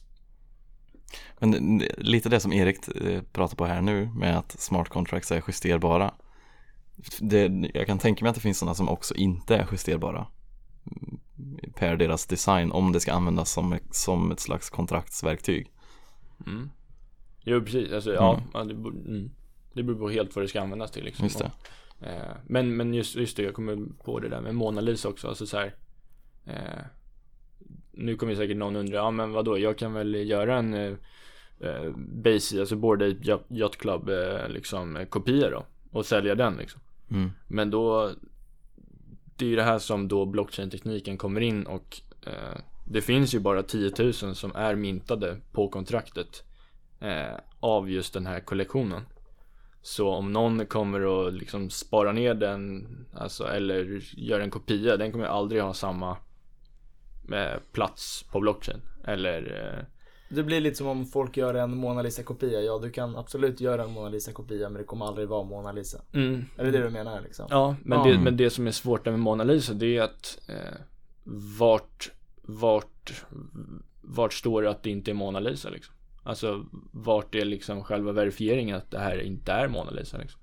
Men 1.40 1.78
lite 1.98 2.30
det 2.30 2.40
som 2.40 2.54
Erik 2.54 2.88
eh, 2.88 3.22
pratar 3.22 3.56
på 3.56 3.66
här 3.66 3.82
nu 3.82 4.06
med 4.06 4.38
att 4.38 4.52
smart 4.52 4.90
contracts 4.90 5.32
är 5.32 5.44
justerbara 5.48 6.14
det, 7.20 7.72
Jag 7.74 7.88
kan 7.88 8.00
tänka 8.00 8.26
mig 8.26 8.30
att 8.30 8.36
det 8.36 8.42
finns 8.42 8.58
sådana 8.58 8.76
som 8.76 8.90
också 8.90 9.16
inte 9.16 9.56
är 9.56 9.68
justerbara 9.72 10.28
Per 11.84 11.98
deras 11.98 12.26
design 12.26 12.72
om 12.72 12.92
det 12.92 13.00
ska 13.00 13.14
användas 13.14 13.52
som, 13.52 13.78
som 13.92 14.32
ett 14.32 14.40
slags 14.40 14.70
kontraktsverktyg 14.70 15.72
Mm. 16.46 16.70
Jo 17.46 17.62
precis, 17.62 17.92
alltså. 17.92 18.10
Mm. 18.10 18.42
ja 18.54 18.64
det, 18.64 18.74
mm. 18.74 19.32
det 19.74 19.84
beror 19.84 20.00
på 20.00 20.10
helt 20.10 20.36
vad 20.36 20.44
det 20.44 20.50
ska 20.50 20.62
användas 20.62 20.92
till 20.92 21.04
liksom. 21.04 21.26
Just 21.26 21.40
det 21.40 21.52
Eh, 22.02 22.36
men, 22.48 22.76
men 22.76 22.94
just, 22.94 23.16
just 23.16 23.38
det, 23.38 23.44
jag 23.44 23.54
kommer 23.54 23.78
på 24.04 24.20
det 24.20 24.30
där 24.30 24.42
med 24.42 24.56
Mona 24.56 24.82
Lisa 24.82 25.10
också, 25.10 25.28
alltså 25.28 25.46
så 25.46 25.58
här. 25.58 25.76
Eh, 26.46 26.84
nu 27.92 28.16
kommer 28.16 28.36
säkert 28.36 28.58
någon 28.58 28.76
undra, 28.76 28.96
ja 28.96 29.12
men 29.12 29.32
vadå, 29.32 29.58
jag 29.58 29.78
kan 29.78 29.94
väl 29.94 30.30
göra 30.30 30.58
en 30.58 30.74
eh, 30.74 30.94
eh, 31.60 31.92
Base, 31.96 32.60
alltså 32.60 32.76
Bored 32.76 33.12
Ape 33.12 33.44
Yacht- 33.50 33.78
Club 33.78 34.10
eh, 34.10 34.50
liksom 34.50 35.06
kopia 35.10 35.50
då 35.50 35.66
och 35.92 36.06
sälja 36.06 36.36
den 36.36 36.58
liksom. 36.58 36.82
mm. 37.12 37.32
Men 37.48 37.70
då 37.70 38.12
det 39.38 39.46
är 39.46 39.50
ju 39.50 39.56
det 39.56 39.64
här 39.64 39.80
som 39.80 40.08
då 40.08 40.26
blockchain-tekniken 40.26 41.18
kommer 41.18 41.42
in 41.42 41.64
och 41.64 42.02
eh, 42.26 42.60
Det 42.86 43.02
finns 43.02 43.36
ju 43.36 43.40
bara 43.40 43.64
10 43.64 43.92
000 44.00 44.14
som 44.14 44.56
är 44.56 44.76
mintade 44.76 45.38
på 45.52 45.68
kontraktet 45.68 46.44
eh, 47.00 47.38
Av 47.60 47.90
just 47.90 48.14
den 48.14 48.26
här 48.26 48.40
kollektionen. 48.40 49.02
Så 49.82 50.10
om 50.10 50.34
någon 50.34 50.66
kommer 50.66 51.02
och 51.02 51.34
liksom 51.34 51.70
spara 51.70 52.12
ner 52.12 52.34
den 52.34 52.88
Alltså 53.14 53.48
eller 53.48 54.02
gör 54.18 54.40
en 54.40 54.50
kopia 54.50 54.98
Den 54.98 55.12
kommer 55.12 55.26
aldrig 55.26 55.62
ha 55.62 55.74
samma 55.74 56.18
eh, 57.34 57.60
Plats 57.72 58.26
på 58.32 58.40
blockchain. 58.40 58.82
Eller 59.04 59.68
eh, 59.78 59.86
det 60.36 60.44
blir 60.44 60.62
lite 60.62 60.76
som 60.78 60.88
om 60.88 61.06
folk 61.06 61.38
gör 61.38 61.54
en 61.54 61.78
Mona 61.78 62.02
Lisa 62.02 62.24
kopia. 62.24 62.62
Ja, 62.62 62.80
du 62.80 62.92
kan 62.92 63.16
absolut 63.16 63.62
göra 63.62 63.84
en 63.84 63.92
Mona 63.92 64.10
Lisa 64.10 64.32
kopia, 64.32 64.70
men 64.70 64.78
det 64.82 64.84
kommer 64.84 65.06
aldrig 65.06 65.28
vara 65.28 65.44
Mona 65.44 65.72
Lisa. 65.72 66.02
mm, 66.14 66.46
Är 66.58 66.64
det 66.64 66.72
det 66.72 66.84
du 66.84 66.90
menar 66.90 67.22
liksom? 67.22 67.48
Ja, 67.50 67.76
men, 67.84 68.00
Ja. 68.00 68.06
Det, 68.06 68.20
men 68.20 68.38
det 68.38 68.50
som 68.50 68.68
är 68.68 68.72
svårt 68.72 69.06
med 69.06 69.20
Mona 69.20 69.44
Lisa 69.44 69.74
det 69.74 69.98
är 69.98 70.02
att 70.02 70.40
eh, 70.50 70.56
vart, 71.60 72.12
vart, 72.42 73.24
vart 74.02 74.34
står 74.34 74.62
det 74.62 74.70
att 74.70 74.84
det 74.84 74.90
inte 74.90 75.12
är 75.12 75.16
Mona 75.16 75.40
Lisa 75.40 75.70
liksom? 75.70 75.96
Alltså 76.24 76.66
vart 76.92 77.36
är 77.36 77.46
liksom 77.46 77.84
själva 77.84 78.12
verifieringen 78.12 78.76
att 78.76 78.92
det 78.92 79.00
här 79.00 79.22
inte 79.22 79.52
är 79.52 79.68
Mona 79.68 79.92
Lisa 79.92 80.18
liksom? 80.18 80.42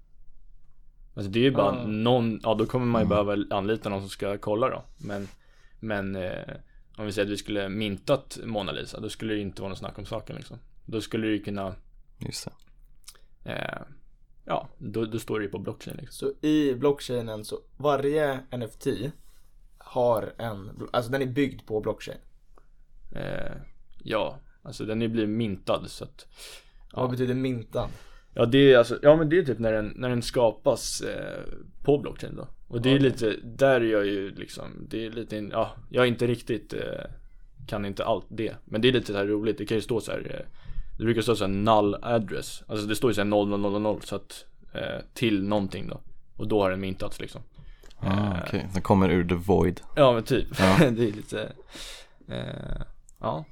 Alltså 1.15 1.31
det 1.31 1.39
är 1.39 1.45
ju 1.45 1.51
bara 1.51 1.77
Ja. 1.77 1.87
någon, 1.87 2.41
ja 2.43 2.55
då 2.55 2.67
kommer 2.67 2.87
man 2.87 3.03
ju 3.03 3.07
Mm. 3.07 3.27
behöva 3.27 3.45
anlita 3.57 3.89
någon 3.89 4.01
som 4.01 4.09
ska 4.11 4.39
kolla 4.39 4.69
då 4.69 4.83
Men, 4.99 5.29
men 5.81 6.17
eh, 6.17 6.33
om 7.01 7.07
vi 7.07 7.13
säger 7.13 7.27
att 7.27 7.33
vi 7.33 7.37
skulle 7.37 7.69
mintat 7.69 8.39
Mona 8.45 8.73
Lisa 8.73 9.01
då 9.01 9.09
skulle 9.09 9.35
det 9.35 9.41
inte 9.41 9.63
vara 9.63 9.69
något 9.69 9.79
snack 9.79 9.99
om 9.99 10.07
saken 10.07 10.37
liksom 10.37 10.59
Då 10.85 11.01
skulle 11.01 11.27
det 11.27 11.33
ju 11.33 11.43
kunna 11.43 11.75
Just 12.19 12.49
det. 13.45 13.53
Eh, 13.53 13.83
ja, 14.45 14.69
då, 14.79 15.05
då 15.05 15.19
står 15.19 15.39
det 15.39 15.45
ju 15.45 15.51
på 15.51 15.59
blockchain 15.59 15.97
liksom. 15.97 16.29
Så 16.29 16.47
i 16.47 16.75
blockchainen 16.75 17.45
så 17.45 17.59
varje 17.77 18.41
NFT 18.51 18.87
har 19.79 20.35
en, 20.39 20.89
alltså 20.93 21.13
den 21.13 21.23
är 21.23 21.27
byggd 21.27 21.67
på 21.67 21.81
blockchain. 21.81 22.19
Eh, 23.13 23.57
ja, 24.05 24.39
alltså 24.63 24.85
den 24.85 25.03
är 25.03 25.09
blivit 25.09 25.37
mintad 25.37 25.91
så 25.91 26.05
att 26.05 26.27
Ja. 26.93 27.01
Vad 27.01 27.11
betyder 27.11 27.35
mintan? 27.35 27.89
Ja 28.35 28.47
det 28.47 28.73
är 28.73 28.79
alltså, 28.79 28.99
ja 29.03 29.17
men 29.17 29.29
det 29.29 29.39
är 29.39 29.43
typ 29.43 29.59
när 29.59 29.73
den, 29.73 29.93
när 29.97 30.09
den 30.09 30.23
skapas 30.23 31.01
eh, 31.01 31.43
på 31.85 31.99
blockchain 31.99 32.37
då 32.37 32.49
Och 32.71 32.83
det 32.83 32.91
är 32.91 32.99
lite, 32.99 33.37
där 33.45 33.81
är 33.81 33.85
jag 33.93 34.07
ju 34.07 34.31
liksom, 34.35 34.87
det 34.89 35.07
är 35.07 35.11
lite, 35.11 35.37
ja, 35.37 35.71
jag 35.91 36.05
är 36.05 36.09
inte 36.09 36.27
riktigt, 36.27 36.73
eh, 36.73 36.81
kan 37.67 37.85
inte 37.85 38.05
allt 38.05 38.27
det 38.29 38.55
Men 38.65 38.81
det 38.81 38.89
är 38.89 38.93
lite 38.93 39.13
så 39.13 39.19
här 39.19 39.27
roligt, 39.27 39.59
det 39.59 39.67
kan 39.67 39.77
ju 39.77 39.81
stå 39.81 40.01
så 40.01 40.13
här 40.13 40.19
eh, 40.41 40.47
Det 40.99 41.05
brukar 41.05 41.23
stå 41.23 41.37
så 41.37 41.45
här 41.45 41.49
null 41.53 41.97
address 42.03 42.63
Alltså 42.67 42.87
det 42.87 42.97
står 42.97 43.11
ju 43.11 43.15
så 43.15 43.21
här 43.21 43.29
0000 43.71 44.01
så 44.03 44.17
att, 44.17 44.45
eh, 44.73 45.01
till 45.15 45.43
någonting 45.45 45.89
då 45.89 46.01
Och 46.37 46.49
då 46.49 46.63
har 46.63 46.71
den 46.71 46.81
mintats 46.81 47.21
liksom 47.21 47.43
Ah, 48.03 48.35
Eh, 48.37 48.43
Okej, 48.47 48.69
den 48.73 48.83
kommer 48.83 49.09
ur 49.11 49.29
the 49.29 49.35
void. 49.35 49.81
Ja 49.97 50.13
men 50.13 50.23
typ, 50.23 50.47
Ja. 50.59 50.77
det 50.91 51.09
är 51.09 51.13
lite, 51.13 51.53
eh, 52.29 52.83
ja 53.21 53.45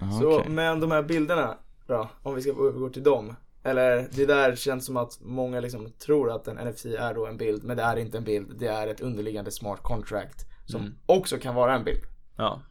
Ah, 0.00 0.10
Så 0.20 0.38
okej. 0.38 0.50
men 0.52 0.80
de 0.80 0.90
här 0.90 1.02
bilderna 1.02 1.56
då, 1.86 2.10
om 2.22 2.34
vi 2.34 2.42
ska 2.42 2.50
övergå 2.50 2.88
till 2.88 3.02
dem. 3.02 3.34
Eller 3.62 4.08
det 4.12 4.26
där 4.26 4.56
känns 4.56 4.86
som 4.86 4.96
att 4.96 5.18
många 5.20 5.60
liksom 5.60 5.90
tror 5.98 6.30
att 6.30 6.48
en 6.48 6.56
NFT 6.68 6.84
är 6.86 7.14
då 7.14 7.26
en 7.26 7.36
bild, 7.36 7.64
men 7.64 7.76
det 7.76 7.82
är 7.82 7.96
inte 7.96 8.18
en 8.18 8.24
bild. 8.24 8.58
Det 8.58 8.66
är 8.66 8.86
ett 8.86 9.00
underliggande 9.00 9.50
smart 9.50 9.82
contract 9.82 10.46
som 10.66 10.80
Mm. 10.80 10.94
också 11.06 11.38
kan 11.38 11.54
vara 11.54 11.74
en 11.74 11.84
bild. 11.84 12.02
Ja, 12.36 12.62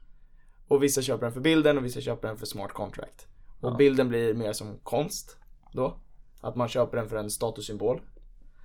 Och 0.68 0.84
vissa 0.84 1.02
köper 1.02 1.26
den 1.26 1.34
för 1.34 1.42
bilden 1.42 1.78
och 1.78 1.86
vissa 1.86 2.02
köper 2.02 2.28
den 2.28 2.38
för 2.38 2.46
smart 2.46 2.72
contract. 2.74 3.28
Och 3.62 3.72
Ja. 3.72 3.76
bilden 3.78 4.10
blir 4.10 4.34
mer 4.34 4.54
som 4.54 4.80
konst 4.84 5.38
då. 5.74 5.98
Att 6.42 6.56
man 6.56 6.68
köper 6.68 6.98
den 6.98 7.10
för 7.10 7.16
en 7.18 7.30
statussymbol. 7.30 8.02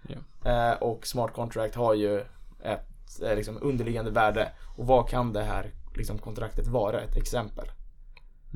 Ja. 0.09 0.51
Eh, 0.51 0.83
och 0.83 1.07
smart 1.07 1.33
contract 1.33 1.75
har 1.75 1.95
ju 1.95 2.21
ett 2.63 3.23
eh, 3.23 3.37
liksom 3.37 3.59
underliggande 3.63 4.11
värde. 4.11 4.53
Och 4.77 4.87
vad 4.87 5.09
kan 5.09 5.33
det 5.33 5.43
här 5.43 5.71
liksom, 5.97 6.19
kontraktet 6.19 6.67
vara? 6.67 7.01
Ett 7.01 7.17
exempel. 7.17 7.67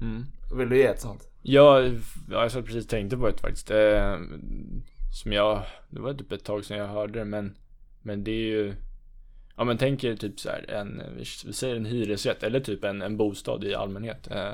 mm. 0.00 0.24
Vill 0.56 0.68
du 0.68 0.76
ge 0.78 0.86
ett 0.86 1.00
sånt? 1.00 1.28
Ja, 1.48 1.82
ja, 1.82 1.92
jag 2.30 2.52
satt 2.52 2.64
precis 2.64 2.84
och 2.84 2.90
tänkte 2.90 3.16
på 3.16 3.30
det 3.30 3.38
faktiskt. 3.38 3.70
Eh, 3.70 4.18
som 5.22 5.32
jag, 5.32 5.62
det 5.90 6.00
var 6.00 6.14
typ 6.14 6.32
ett 6.32 6.44
tag 6.44 6.64
sedan 6.64 6.78
jag 6.78 6.86
hörde 6.86 7.18
det 7.18 7.24
men, 7.24 7.56
men 8.02 8.24
det 8.24 8.30
är 8.30 8.46
ju, 8.46 8.74
ja 9.56 9.64
men 9.64 9.78
tänk 9.78 10.04
er 10.04 10.16
typ 10.16 10.40
så 10.40 10.48
här 10.48 10.70
en, 10.70 11.02
vi 11.16 11.24
vi 11.46 11.52
säger 11.52 11.76
en 11.76 11.84
hyresrätt 11.84 12.42
eller 12.42 12.60
typ 12.60 12.84
en, 12.84 13.02
en 13.02 13.16
bostad 13.16 13.64
i 13.64 13.74
allmänhet. 13.74 14.30
Eh, 14.30 14.52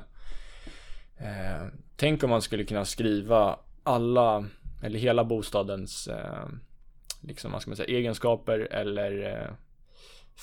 eh, 1.27 1.67
tänk 1.97 2.25
om 2.25 2.31
man 2.31 2.43
skulle 2.43 2.65
kunna 2.65 2.85
skriva 2.85 3.59
alla, 3.83 4.47
eller 4.83 4.99
hela 4.99 5.25
bostadens, 5.25 6.09
eh, 6.09 6.49
liksom 7.21 7.53
vad 7.53 7.63
ska 7.63 7.71
man 7.71 7.77
säga, 7.77 7.99
egenskaper 7.99 8.59
eller 8.71 9.41
eh, 9.41 9.55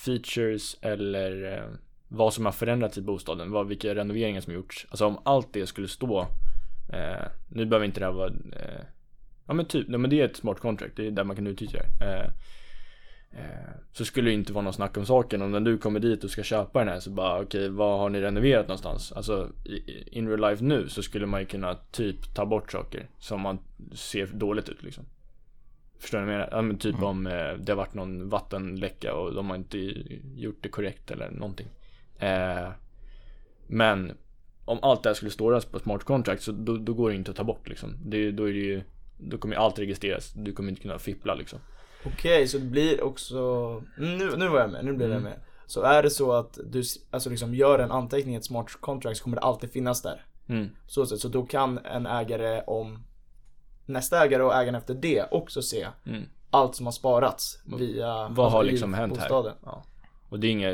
features 0.04 0.76
eller 0.80 1.52
eh, 1.52 1.64
vad 2.12 2.34
som 2.34 2.44
har 2.44 2.52
förändrats 2.52 2.98
i 2.98 3.02
bostaden, 3.02 3.50
vad, 3.50 3.68
vilka 3.68 3.94
renoveringar 3.94 4.40
som 4.40 4.52
gjorts. 4.54 4.86
Alltså 4.90 5.06
om 5.06 5.18
allt 5.24 5.52
det 5.52 5.66
skulle 5.66 5.88
stå 5.88 6.20
eh, 6.92 7.26
Nu 7.48 7.66
behöver 7.66 7.86
inte 7.86 8.00
det 8.00 8.06
här 8.06 8.12
vara 8.12 8.28
eh, 8.28 8.84
Ja 9.46 9.54
men 9.54 9.66
typ, 9.66 9.88
nej, 9.88 9.98
men 9.98 10.10
det 10.10 10.20
är 10.20 10.24
ett 10.24 10.36
smart 10.36 10.60
contract, 10.60 10.96
det 10.96 11.06
är 11.06 11.10
där 11.10 11.24
man 11.24 11.36
kan 11.36 11.46
utnyttja 11.46 11.78
det. 11.78 12.04
Eh, 12.06 12.30
eh, 13.40 13.70
så 13.92 14.04
skulle 14.04 14.30
det 14.30 14.34
inte 14.34 14.52
vara 14.52 14.64
någon 14.64 14.72
snack 14.72 14.96
om 14.96 15.06
saken 15.06 15.42
om 15.42 15.52
när 15.52 15.60
du 15.60 15.78
kommer 15.78 16.00
dit 16.00 16.24
och 16.24 16.30
ska 16.30 16.42
köpa 16.42 16.78
den 16.78 16.88
här 16.88 17.00
så 17.00 17.10
bara 17.10 17.40
okej 17.40 17.68
vad 17.68 17.98
har 17.98 18.10
ni 18.10 18.20
renoverat 18.20 18.68
någonstans? 18.68 19.12
Alltså 19.12 19.48
in 20.06 20.28
real 20.28 20.50
life 20.50 20.64
nu 20.64 20.88
så 20.88 21.02
skulle 21.02 21.26
man 21.26 21.40
ju 21.40 21.46
kunna 21.46 21.74
typ 21.74 22.34
ta 22.34 22.46
bort 22.46 22.72
saker 22.72 23.08
som 23.18 23.40
man 23.40 23.58
ser 23.92 24.26
dåligt 24.26 24.68
ut 24.68 24.82
liksom. 24.82 25.04
Förstår 25.98 26.18
du 26.18 26.24
vad 26.24 26.34
jag 26.34 26.38
menar? 26.38 26.48
Ja 26.52 26.62
men 26.62 26.78
typ 26.78 26.94
Mm. 26.94 27.06
om 27.06 27.26
eh, 27.26 27.52
det 27.58 27.72
har 27.72 27.76
varit 27.76 27.94
någon 27.94 28.28
vattenläcka 28.28 29.14
och 29.14 29.34
de 29.34 29.50
har 29.50 29.56
inte 29.56 29.78
gjort 30.34 30.58
det 30.62 30.68
korrekt 30.68 31.10
eller 31.10 31.30
någonting. 31.30 31.68
Eh, 32.20 32.68
men 33.66 34.16
om 34.64 34.78
allt 34.82 35.02
det 35.02 35.08
här 35.08 35.14
skulle 35.14 35.30
stås 35.30 35.64
på 35.64 35.78
smart 35.78 36.04
contract 36.04 36.42
så 36.42 36.52
då, 36.52 36.76
då 36.76 36.94
går 36.94 37.10
det 37.10 37.16
inte 37.16 37.30
att 37.30 37.36
ta 37.36 37.44
bort 37.44 37.68
liksom. 37.68 37.96
Det, 38.04 38.30
då 38.30 38.48
är 38.48 38.52
det 38.52 38.58
ju 38.58 38.82
Då 39.22 39.38
kommer 39.38 39.54
ju 39.54 39.60
allt 39.60 39.78
registreras. 39.78 40.32
Du 40.32 40.52
kommer 40.52 40.68
inte 40.68 40.82
kunna 40.82 40.98
fippla 40.98 41.34
liksom. 41.34 41.58
Okej, 42.04 42.48
så 42.48 42.58
det 42.58 42.64
blir 42.64 43.02
också, 43.04 43.38
nu, 43.98 44.36
nu 44.36 44.48
var 44.48 44.60
jag 44.60 44.70
med, 44.70 44.84
nu 44.84 44.92
blir 44.92 45.06
jag 45.08 45.16
Mm. 45.16 45.30
med. 45.30 45.40
Så 45.66 45.82
är 45.82 46.02
det 46.02 46.10
så 46.10 46.32
att 46.32 46.58
du 46.70 46.82
alltså 47.10 47.30
liksom 47.30 47.54
gör 47.54 47.78
en 47.78 47.90
anteckning 47.90 48.34
i 48.34 48.38
ett 48.38 48.44
smart 48.44 48.66
contract 48.80 49.16
så 49.18 49.24
kommer 49.24 49.36
det 49.36 49.42
alltid 49.42 49.70
finnas 49.72 50.02
där. 50.02 50.24
Mm. 50.48 50.68
Så, 50.86 51.06
sätt. 51.06 51.20
så 51.20 51.28
då 51.28 51.42
kan 51.46 51.78
en 51.78 52.06
ägare 52.06 52.62
om 52.66 53.02
nästa 53.86 54.24
ägare 54.24 54.42
och 54.42 54.54
ägaren 54.54 54.74
efter 54.74 54.94
det 54.94 55.24
också 55.30 55.62
se 55.62 55.86
Mm. 56.06 56.22
allt 56.50 56.76
som 56.76 56.86
har 56.86 56.92
sparats 56.92 57.62
via 57.78 58.28
Vad 58.28 58.52
har 58.52 58.64
i 58.64 58.70
liksom 58.70 58.94
hänt 58.94 59.14
bostaden. 59.14 59.52
här? 59.64 59.72
Ja. 59.72 59.84
Och 60.28 60.40
det 60.40 60.46
är 60.46 60.50
inga 60.50 60.70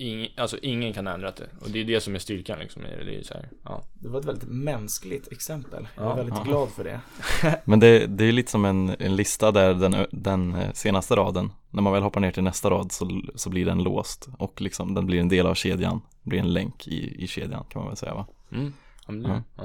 ing, 0.00 0.28
Alltså 0.36 0.58
ingen 0.62 0.92
kan 0.92 1.06
ändra 1.06 1.30
det. 1.30 1.46
Och 1.60 1.70
det 1.70 1.80
är 1.80 1.84
det 1.84 2.00
som 2.00 2.14
är 2.14 2.18
styrkan 2.18 2.58
liksom 2.58 2.82
i 2.86 3.04
det. 3.04 3.18
Är 3.18 3.22
så 3.22 3.34
här, 3.34 3.48
ja. 3.64 3.82
Det 3.94 4.08
var 4.08 4.20
ett 4.20 4.24
väldigt 4.26 4.48
mänskligt 4.48 5.32
exempel. 5.32 5.88
Jag 5.96 6.04
är 6.04 6.08
Ja. 6.08 6.14
väldigt 6.14 6.34
Ja. 6.38 6.42
glad 6.44 6.68
för 6.68 6.84
det. 6.84 7.00
Men 7.64 7.80
det, 7.80 8.06
det 8.06 8.24
är 8.24 8.32
lite 8.32 8.50
som 8.50 8.64
en, 8.64 8.96
en 8.98 9.16
lista 9.16 9.50
där 9.52 9.74
den, 9.74 10.06
den 10.12 10.54
eh, 10.54 10.72
senaste 10.72 11.16
raden, 11.16 11.52
när 11.70 11.82
man 11.82 11.92
väl 11.92 12.02
hoppar 12.02 12.20
ner 12.20 12.30
till 12.32 12.42
nästa 12.42 12.70
rad 12.70 12.92
så, 12.92 13.20
så 13.34 13.50
blir 13.50 13.64
den 13.66 13.82
låst 13.82 14.28
och 14.38 14.60
liksom 14.60 14.94
den 14.94 15.06
blir 15.06 15.20
en 15.20 15.28
del 15.28 15.46
av 15.46 15.54
kedjan, 15.54 16.00
blir 16.22 16.38
en 16.40 16.52
länk 16.52 16.88
i, 16.88 17.24
i 17.24 17.26
kedjan 17.26 17.64
kan 17.68 17.80
man 17.82 17.88
väl 17.88 17.96
säga 17.96 18.14
va? 18.14 18.26
Mm. 18.52 18.72
Ja, 19.06 19.12
men 19.12 19.22
Ja. 19.30 19.42
ja. 19.56 19.64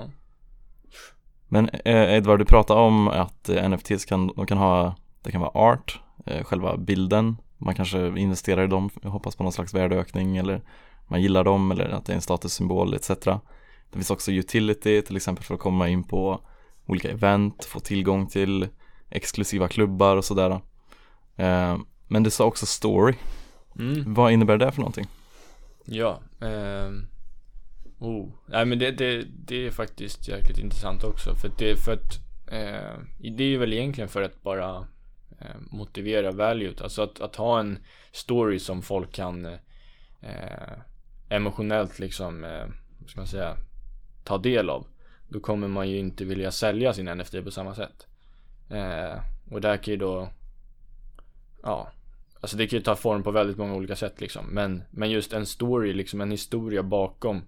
Men 1.47 1.69
eh, 1.69 2.13
Edvard, 2.15 2.39
du 2.39 2.45
pratade 2.45 2.79
om 2.81 3.07
att 3.07 3.49
eh, 3.49 3.69
NFTs 3.69 4.05
kan, 4.05 4.27
de 4.27 4.45
kan 4.47 4.57
ha, 4.57 4.95
det 5.21 5.31
kan 5.31 5.41
vara 5.41 5.51
art, 5.51 5.99
eh, 6.25 6.43
själva 6.43 6.77
bilden, 6.77 7.37
man 7.65 7.75
kanske 7.75 8.07
investerar 8.07 8.63
i 8.63 8.67
dem, 8.67 8.89
hoppas 9.03 9.35
på 9.35 9.43
någon 9.43 9.51
slags 9.51 9.73
värdeökning 9.73 10.37
eller 10.37 10.61
man 11.07 11.21
gillar 11.21 11.43
dem 11.43 11.71
eller 11.71 11.89
att 11.89 12.05
det 12.05 12.13
är 12.13 12.15
en 12.15 12.21
statussymbol 12.21 12.93
etc. 12.93 13.07
Det 13.89 13.93
finns 13.93 14.11
också 14.11 14.31
utility, 14.31 15.01
till 15.01 15.15
exempel 15.15 15.45
för 15.45 15.53
att 15.53 15.59
komma 15.59 15.89
in 15.89 16.03
på 16.03 16.41
olika 16.85 17.11
event, 17.11 17.65
få 17.65 17.79
tillgång 17.79 18.27
till 18.27 18.67
exklusiva 19.09 19.67
klubbar 19.67 20.17
och 20.17 20.25
sådär. 20.25 20.49
Eh, 21.35 21.77
men 22.07 22.23
du 22.23 22.29
sa 22.29 22.45
också 22.45 22.65
story, 22.65 23.13
Mm. 23.79 24.13
vad 24.13 24.31
innebär 24.31 24.57
det 24.57 24.71
för 24.71 24.79
någonting? 24.79 25.07
Ja. 25.85 26.19
ehm. 26.41 27.07
oh. 27.99 28.29
Nej 28.45 28.65
men 28.65 28.79
det, 28.79 28.91
det, 28.91 29.25
det 29.45 29.67
är 29.67 29.71
faktiskt 29.71 30.27
jäkligt 30.27 30.57
intressant 30.57 31.03
också. 31.03 31.35
För 31.35 31.47
att 31.47 31.57
det, 31.57 31.75
för 31.75 31.93
att 31.93 32.15
eh, 32.47 32.99
det 33.17 33.43
är 33.43 33.47
ju 33.47 33.57
väl 33.57 33.73
egentligen 33.73 34.09
för 34.09 34.21
att 34.21 34.43
bara 34.43 34.75
eh, 34.75 34.83
Eh, 35.45 35.55
motivera 35.71 36.31
value. 36.31 36.73
Alltså 36.81 37.01
att, 37.01 37.21
att 37.21 37.35
ha 37.35 37.59
en 37.59 37.79
story 38.11 38.59
som 38.59 38.81
folk 38.81 39.11
kan 39.11 39.45
eh, 40.21 40.73
emotionellt 41.29 41.99
liksom, 41.99 42.43
eh, 42.43 42.65
ska 43.07 43.19
man 43.19 43.27
säga, 43.27 43.57
ta 44.23 44.37
del 44.37 44.69
av. 44.69 44.87
Då 45.29 45.39
kommer 45.39 45.67
man 45.67 45.89
ju 45.89 45.97
inte 45.97 46.25
vilja 46.25 46.51
sälja 46.51 46.93
sin 46.93 47.05
NFT 47.17 47.43
på 47.43 47.51
samma 47.51 47.75
sätt. 47.75 48.07
Eh, 48.69 49.19
och 49.51 49.61
där 49.61 49.77
kan 49.77 49.91
ju 49.91 49.97
då, 49.97 50.29
ja, 51.63 51.91
Alltså 52.41 52.57
det 52.57 52.67
kan 52.67 52.77
ju 52.79 52.83
ta 52.83 52.95
form 52.95 53.23
på 53.23 53.31
väldigt 53.31 53.57
många 53.57 53.73
olika 53.75 53.95
sätt 53.95 54.21
liksom. 54.21 54.45
Men, 54.45 54.83
men 54.91 55.11
just 55.11 55.33
en 55.33 55.45
story, 55.45 55.93
liksom 55.93 56.21
en 56.21 56.31
historia 56.31 56.83
bakom 56.83 57.41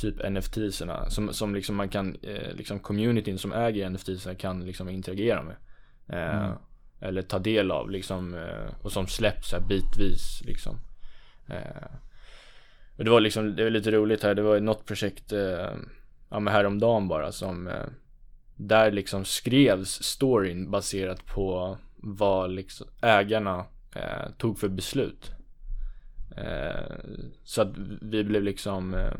typ 0.00 0.30
NFTserna 0.30 1.10
som, 1.10 1.32
som 1.32 1.54
liksom 1.54 1.76
man 1.76 1.88
kan, 1.88 2.16
eh, 2.22 2.54
liksom 2.54 2.78
communityn 2.78 3.38
som 3.38 3.52
äger 3.52 3.90
NFT-serna 3.90 4.34
kan 4.34 4.66
liksom 4.66 4.88
interagera 4.88 5.42
med. 5.42 5.56
Eh, 6.08 6.44
Mm. 6.46 6.58
Eller 7.04 7.22
ta 7.22 7.38
del 7.38 7.70
av 7.70 7.90
liksom, 7.90 8.34
eh, 8.34 8.74
och 8.82 8.92
som 8.92 9.06
släpps 9.06 9.52
här 9.52 9.60
bitvis 9.60 10.42
liksom. 10.44 10.80
Eh, 11.48 11.90
och 12.96 13.04
det 13.04 13.10
var 13.10 13.20
liksom, 13.20 13.56
det 13.56 13.64
var 13.64 13.70
lite 13.70 13.90
roligt 13.90 14.22
här, 14.22 14.34
det 14.34 14.42
var 14.42 14.60
något 14.60 14.86
projekt, 14.86 15.32
eh, 15.32 15.72
ja 16.28 16.40
men 16.40 16.54
häromdagen 16.54 17.08
bara 17.08 17.32
som, 17.32 17.70
där 18.56 18.90
liksom 18.90 19.24
skrevs 19.24 20.02
storyn 20.02 20.70
baserat 20.70 21.26
på 21.26 21.78
vad 21.96 22.50
liksom 22.50 22.86
ägarna 23.00 23.64
eh, 23.94 24.30
tog 24.38 24.58
för 24.58 24.68
beslut. 24.68 25.30
Eh, 26.36 26.96
så 27.44 27.62
att 27.62 27.78
vi 28.02 28.24
blev 28.24 28.42
liksom 28.42 28.94
eh, 28.94 29.14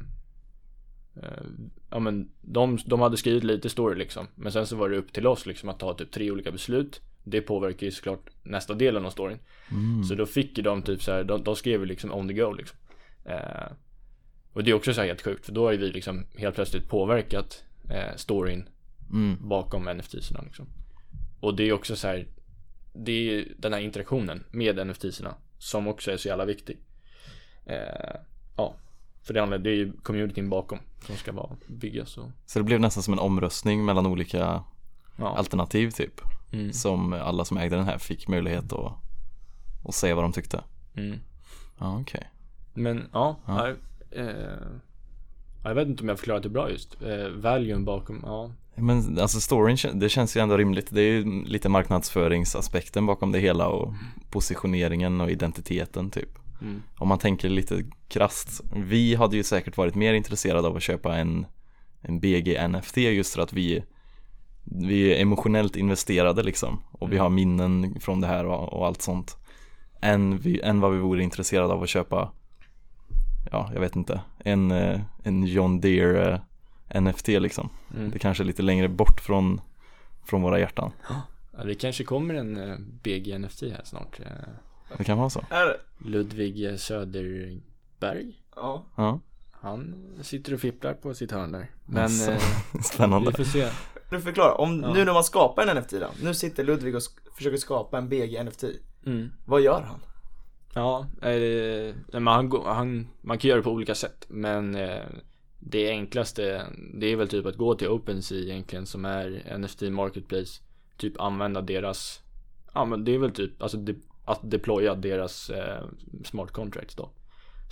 eh, 1.23 1.45
Ja 1.91 1.99
men 1.99 2.31
de, 2.41 2.79
de 2.87 3.01
hade 3.01 3.17
skrivit 3.17 3.45
lite 3.45 3.69
story 3.69 3.99
liksom 3.99 4.27
Men 4.35 4.53
sen 4.53 4.67
så 4.67 4.77
var 4.77 4.89
det 4.89 4.97
upp 4.97 5.13
till 5.13 5.27
oss 5.27 5.47
liksom 5.47 5.69
att 5.69 5.79
ta 5.79 5.95
typ 5.95 6.13
tre 6.13 6.31
olika 6.31 6.53
beslut 6.53 7.01
det 7.25 7.41
påverkar 7.41 7.87
ju 7.87 7.91
såklart 7.91 8.31
nästa 8.43 8.75
delen 8.75 9.07
av 9.07 9.11
storyn 9.11 9.39
Mm. 9.71 10.05
Så 10.05 10.15
då 10.15 10.27
fick 10.27 10.59
ju 10.59 10.65
de 10.65 10.83
typ 10.83 11.03
så 11.03 11.13
här, 11.13 11.25
de, 11.25 11.45
de 11.45 11.57
skrev 11.57 11.81
ju 11.81 11.87
liksom 11.87 12.13
on 12.13 12.29
the 12.29 12.35
go 12.35 12.53
liksom 12.53 12.79
eh, 13.25 13.73
Och 14.53 14.65
det 14.65 14.71
är 14.71 14.75
också 14.75 14.95
så 14.95 15.01
här 15.01 15.09
helt 15.09 15.23
sjukt 15.23 15.47
för 15.47 15.53
då 15.53 15.65
har 15.65 15.73
ju 15.73 15.79
vi 15.79 15.89
liksom 15.93 16.27
helt 16.37 16.55
plötsligt 16.55 16.89
påverkat 16.89 17.65
eh, 17.91 18.17
storyn 18.17 18.69
Mm. 19.13 19.49
bakom 19.49 19.89
NFT-serna 19.89 20.43
liksom. 20.45 20.67
Och 21.41 21.57
det 21.57 21.69
är 21.69 21.73
också 21.73 21.97
så 21.97 22.09
här 22.09 22.27
Det 22.93 23.13
är 23.13 23.23
ju 23.23 23.55
den 23.59 23.73
här 23.73 23.81
interaktionen 23.81 24.45
med 24.51 24.87
NFT-serna 24.87 25.35
Som 25.59 25.89
också 25.89 26.11
är 26.11 26.17
så 26.17 26.29
jävla 26.29 26.45
viktig 26.45 26.79
eh, 27.67 28.17
Ja 28.57 28.75
För 29.23 29.35
det 29.35 29.41
handlar, 29.41 29.59
det 29.59 29.71
är 29.71 29.75
ju 29.75 29.93
communityn 29.93 30.51
bakom 30.51 30.79
som 31.07 31.17
ska 31.17 31.33
vara, 31.33 31.57
byggas 31.67 32.19
och 32.19 32.31
Så 32.47 32.59
det 32.59 32.65
blev 32.65 32.81
nästan 32.81 33.03
som 33.03 33.13
en 33.13 33.19
omröstning 33.21 33.85
mellan 33.85 34.07
olika 34.07 34.65
ja. 35.17 35.37
alternativ 35.37 35.91
typ 35.91 36.21
Mm. 36.53 36.73
Som 36.73 37.13
alla 37.13 37.45
som 37.45 37.57
ägde 37.57 37.77
den 37.77 37.85
här 37.85 37.99
fick 37.99 38.29
möjlighet 38.29 38.73
att, 38.73 38.93
att 39.85 39.95
säga 39.95 40.15
vad 40.15 40.25
de 40.25 40.33
tyckte 40.33 40.65
Mm. 40.97 41.19
Ja 41.79 42.01
okej 42.01 42.31
Men 42.75 43.09
ja, 43.13 43.37
Ja. 43.47 43.69
ja. 43.69 43.75
eh, 44.19 44.69
jag 45.65 45.75
vet 45.75 45.89
inte 45.89 46.03
om 46.03 46.09
jag 46.09 46.19
förklarat 46.19 46.43
det 46.43 46.49
bra 46.49 46.71
just. 46.71 47.03
Eh, 47.03 47.29
valuen 47.29 47.85
bakom, 47.85 48.21
ja. 48.27 48.51
Men 48.75 49.19
alltså 49.19 49.41
storyn, 49.41 50.01
det 50.01 50.09
känns 50.09 50.37
ju 50.37 50.41
ändå 50.41 50.57
rimligt 50.57 50.87
Det 50.91 51.01
är 51.01 51.13
ju 51.13 51.45
lite 51.45 51.69
marknadsföringsaspekten 51.69 53.07
bakom 53.07 53.33
det 53.33 53.39
hela 53.39 53.69
och 53.69 53.95
positioneringen 54.31 55.21
och 55.21 55.31
identiteten 55.31 56.11
typ 56.11 56.39
Mm. 56.61 56.83
Om 56.99 57.09
man 57.09 57.19
tänker 57.19 57.49
lite 57.49 57.85
krasst 58.09 58.61
Vi 58.77 59.15
hade 59.15 59.37
ju 59.37 59.43
säkert 59.43 59.77
varit 59.77 59.95
mer 59.95 60.15
intresserade 60.15 60.69
av 60.69 60.77
att 60.77 60.83
köpa 60.83 61.17
en, 61.17 61.47
en 62.01 62.21
BG 62.21 62.69
NFT 62.69 62.97
just 62.97 63.35
för 63.35 63.43
att 63.43 63.53
vi 63.53 63.85
Vi 64.65 65.15
är 65.15 65.23
emotionellt 65.23 65.77
investerade 65.77 66.43
liksom 66.43 66.81
Och 66.93 67.09
vi 67.13 67.17
Mm. 67.17 67.23
har 67.23 67.31
minnen 67.31 68.01
från 68.01 68.21
det 68.21 68.27
här 68.27 68.47
och, 68.47 68.73
och 68.73 68.87
allt 68.87 69.03
sånt 69.03 69.37
än, 70.01 70.39
vi, 70.39 70.61
än 70.61 70.81
vad 70.81 70.93
vi 70.93 70.99
vore 70.99 71.23
intresserade 71.23 71.73
av 71.75 71.83
att 71.83 71.89
köpa 71.89 72.33
Ja, 73.53 73.71
jag 73.75 73.81
vet 73.81 73.97
inte 73.97 74.21
En, 74.39 74.71
eh, 74.71 75.01
en 75.23 75.45
John 75.47 75.81
Deere 75.81 76.41
eh, 76.89 77.01
NFT 77.03 77.29
liksom 77.29 77.69
Mm. 77.97 78.11
Det 78.11 78.19
kanske 78.19 78.43
är 78.43 78.47
lite 78.47 78.63
längre 78.63 78.89
bort 78.89 79.21
från 79.21 79.61
Från 80.25 80.43
våra 80.43 80.59
hjärtan 80.59 80.91
Ja, 81.57 81.65
det 81.65 81.75
kanske 81.75 82.05
kommer 82.05 82.35
en 82.35 82.71
eh, 82.71 82.77
BG 83.03 83.39
NFT 83.39 83.63
här 83.63 83.81
snart. 83.85 84.21
Det 84.99 85.05
kan 85.05 85.19
vara 85.19 85.31
så 85.31 85.41
Är 85.51 85.67
det? 85.67 85.77
Ludvig 86.09 86.81
Söderberg. 86.81 88.33
Ja. 88.57 88.85
Ja, 88.97 89.21
Han 89.53 89.95
sitter 90.23 90.55
och 90.55 90.61
fipplar 90.61 90.95
på 90.95 91.15
sitt 91.15 91.31
hörn 91.33 91.53
där. 91.53 91.71
Men 91.87 92.03
Alltså, 92.03 92.33
spännande 92.95 93.31
vi 93.31 93.37
får 93.37 93.45
se. 93.45 93.69
Du 94.11 94.21
förklarar, 94.21 94.61
om, 94.61 94.81
Ja. 94.83 94.93
nu 94.93 95.05
när 95.05 95.13
man 95.13 95.25
skapar 95.25 95.67
en 95.67 95.77
NFT 95.77 95.91
då, 95.91 96.07
nu 96.23 96.35
sitter 96.35 96.65
Ludvig 96.65 96.97
och 96.97 97.03
försöker 97.37 97.57
skapa 97.57 97.99
en 97.99 98.09
BG 98.09 98.45
NFT. 98.45 98.65
Mm. 99.07 99.31
Vad 99.47 99.61
gör 99.61 99.81
han? 99.81 100.01
Ja, 100.75 101.07
eh, 101.29 101.95
men 102.13 102.27
han, 102.27 102.53
han, 102.65 103.09
man 103.21 103.39
kan 103.39 103.49
göra 103.49 103.59
det 103.59 103.65
på 103.65 103.71
olika 103.71 103.95
sätt. 103.95 104.27
Men 104.29 104.75
eh, 104.75 105.03
det 105.59 105.89
enklaste, 105.91 106.67
det 106.95 107.07
är 107.07 107.17
väl 107.17 107.29
typ 107.29 107.47
att 107.47 107.57
gå 107.57 107.75
till 107.75 107.89
OpenSea 107.89 108.39
egentligen 108.39 108.87
som 108.87 109.05
är 109.05 109.59
NFT 109.59 109.83
Marketplace. 109.83 110.63
Typ 110.97 111.21
använda 111.21 111.61
deras, 111.61 112.21
ja 112.75 112.85
men 112.85 113.05
det 113.05 113.15
är 113.15 113.19
väl 113.19 113.31
typ, 113.31 113.63
alltså 113.63 113.77
de, 113.77 114.03
att 114.25 114.51
deploya 114.51 114.95
deras 114.95 115.51
eh, 115.51 115.85
smart 116.25 116.51
contracts 116.53 116.95
då. 116.95 117.11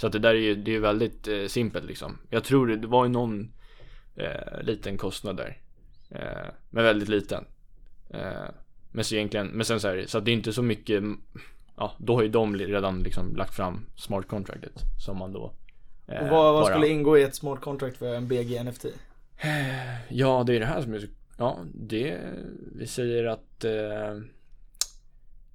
Så 0.01 0.07
att 0.07 0.13
det 0.13 0.19
där 0.19 0.35
är 0.35 0.41
ju, 0.41 0.55
det 0.55 0.75
är 0.75 0.81
väldigt 0.81 1.29
eh, 1.29 1.47
simpelt 1.47 1.85
liksom. 1.87 2.19
Jag 2.31 2.45
tror 2.45 2.67
det, 2.67 2.77
det 2.77 2.87
var 2.87 3.05
ju 3.05 3.11
någon 3.11 3.53
eh, 4.17 4.63
liten 4.63 4.99
kostnad 4.99 5.37
där. 5.37 5.59
Eh, 6.15 6.49
men 6.71 6.85
väldigt 6.85 7.09
liten. 7.09 7.45
Eh, 8.11 8.49
men 8.93 9.05
så 9.05 9.15
egentligen, 9.15 9.47
men 9.47 9.65
sen 9.65 9.81
så 9.81 9.89
här, 9.89 10.05
så 10.07 10.19
att 10.19 10.25
det 10.25 10.31
är 10.31 10.33
inte 10.35 10.53
så 10.53 10.63
mycket 10.63 11.03
ja, 11.77 11.93
då 11.99 12.15
har 12.15 12.23
ju 12.23 12.29
de 12.29 12.57
redan 12.57 13.03
liksom 13.03 13.37
lagt 13.37 13.55
fram 13.55 13.87
smart 13.97 14.29
contractet 14.29 14.83
som 15.07 15.19
man 15.19 15.33
då 15.33 15.53
eh, 16.07 16.23
Och 16.23 16.29
vad, 16.29 16.55
vad 16.55 16.63
bara- 16.63 16.75
skulle 16.75 16.89
ingå 16.89 17.19
i 17.19 17.23
ett 17.23 17.35
smart 17.37 17.61
contract 17.61 17.97
för 17.97 18.15
en 18.15 18.29
BG 18.29 18.65
NFT? 18.65 18.87
Ja, 20.09 20.45
det 20.47 20.57
är 20.57 20.61
det 20.61 20.67
här 20.67 20.83
som 20.83 20.95
är 20.95 20.99
så, 20.99 21.07
ja, 21.39 21.59
det, 21.75 22.19
vi 22.75 22.87
säger 22.87 23.25
att 23.25 23.65
eh, 23.65 24.11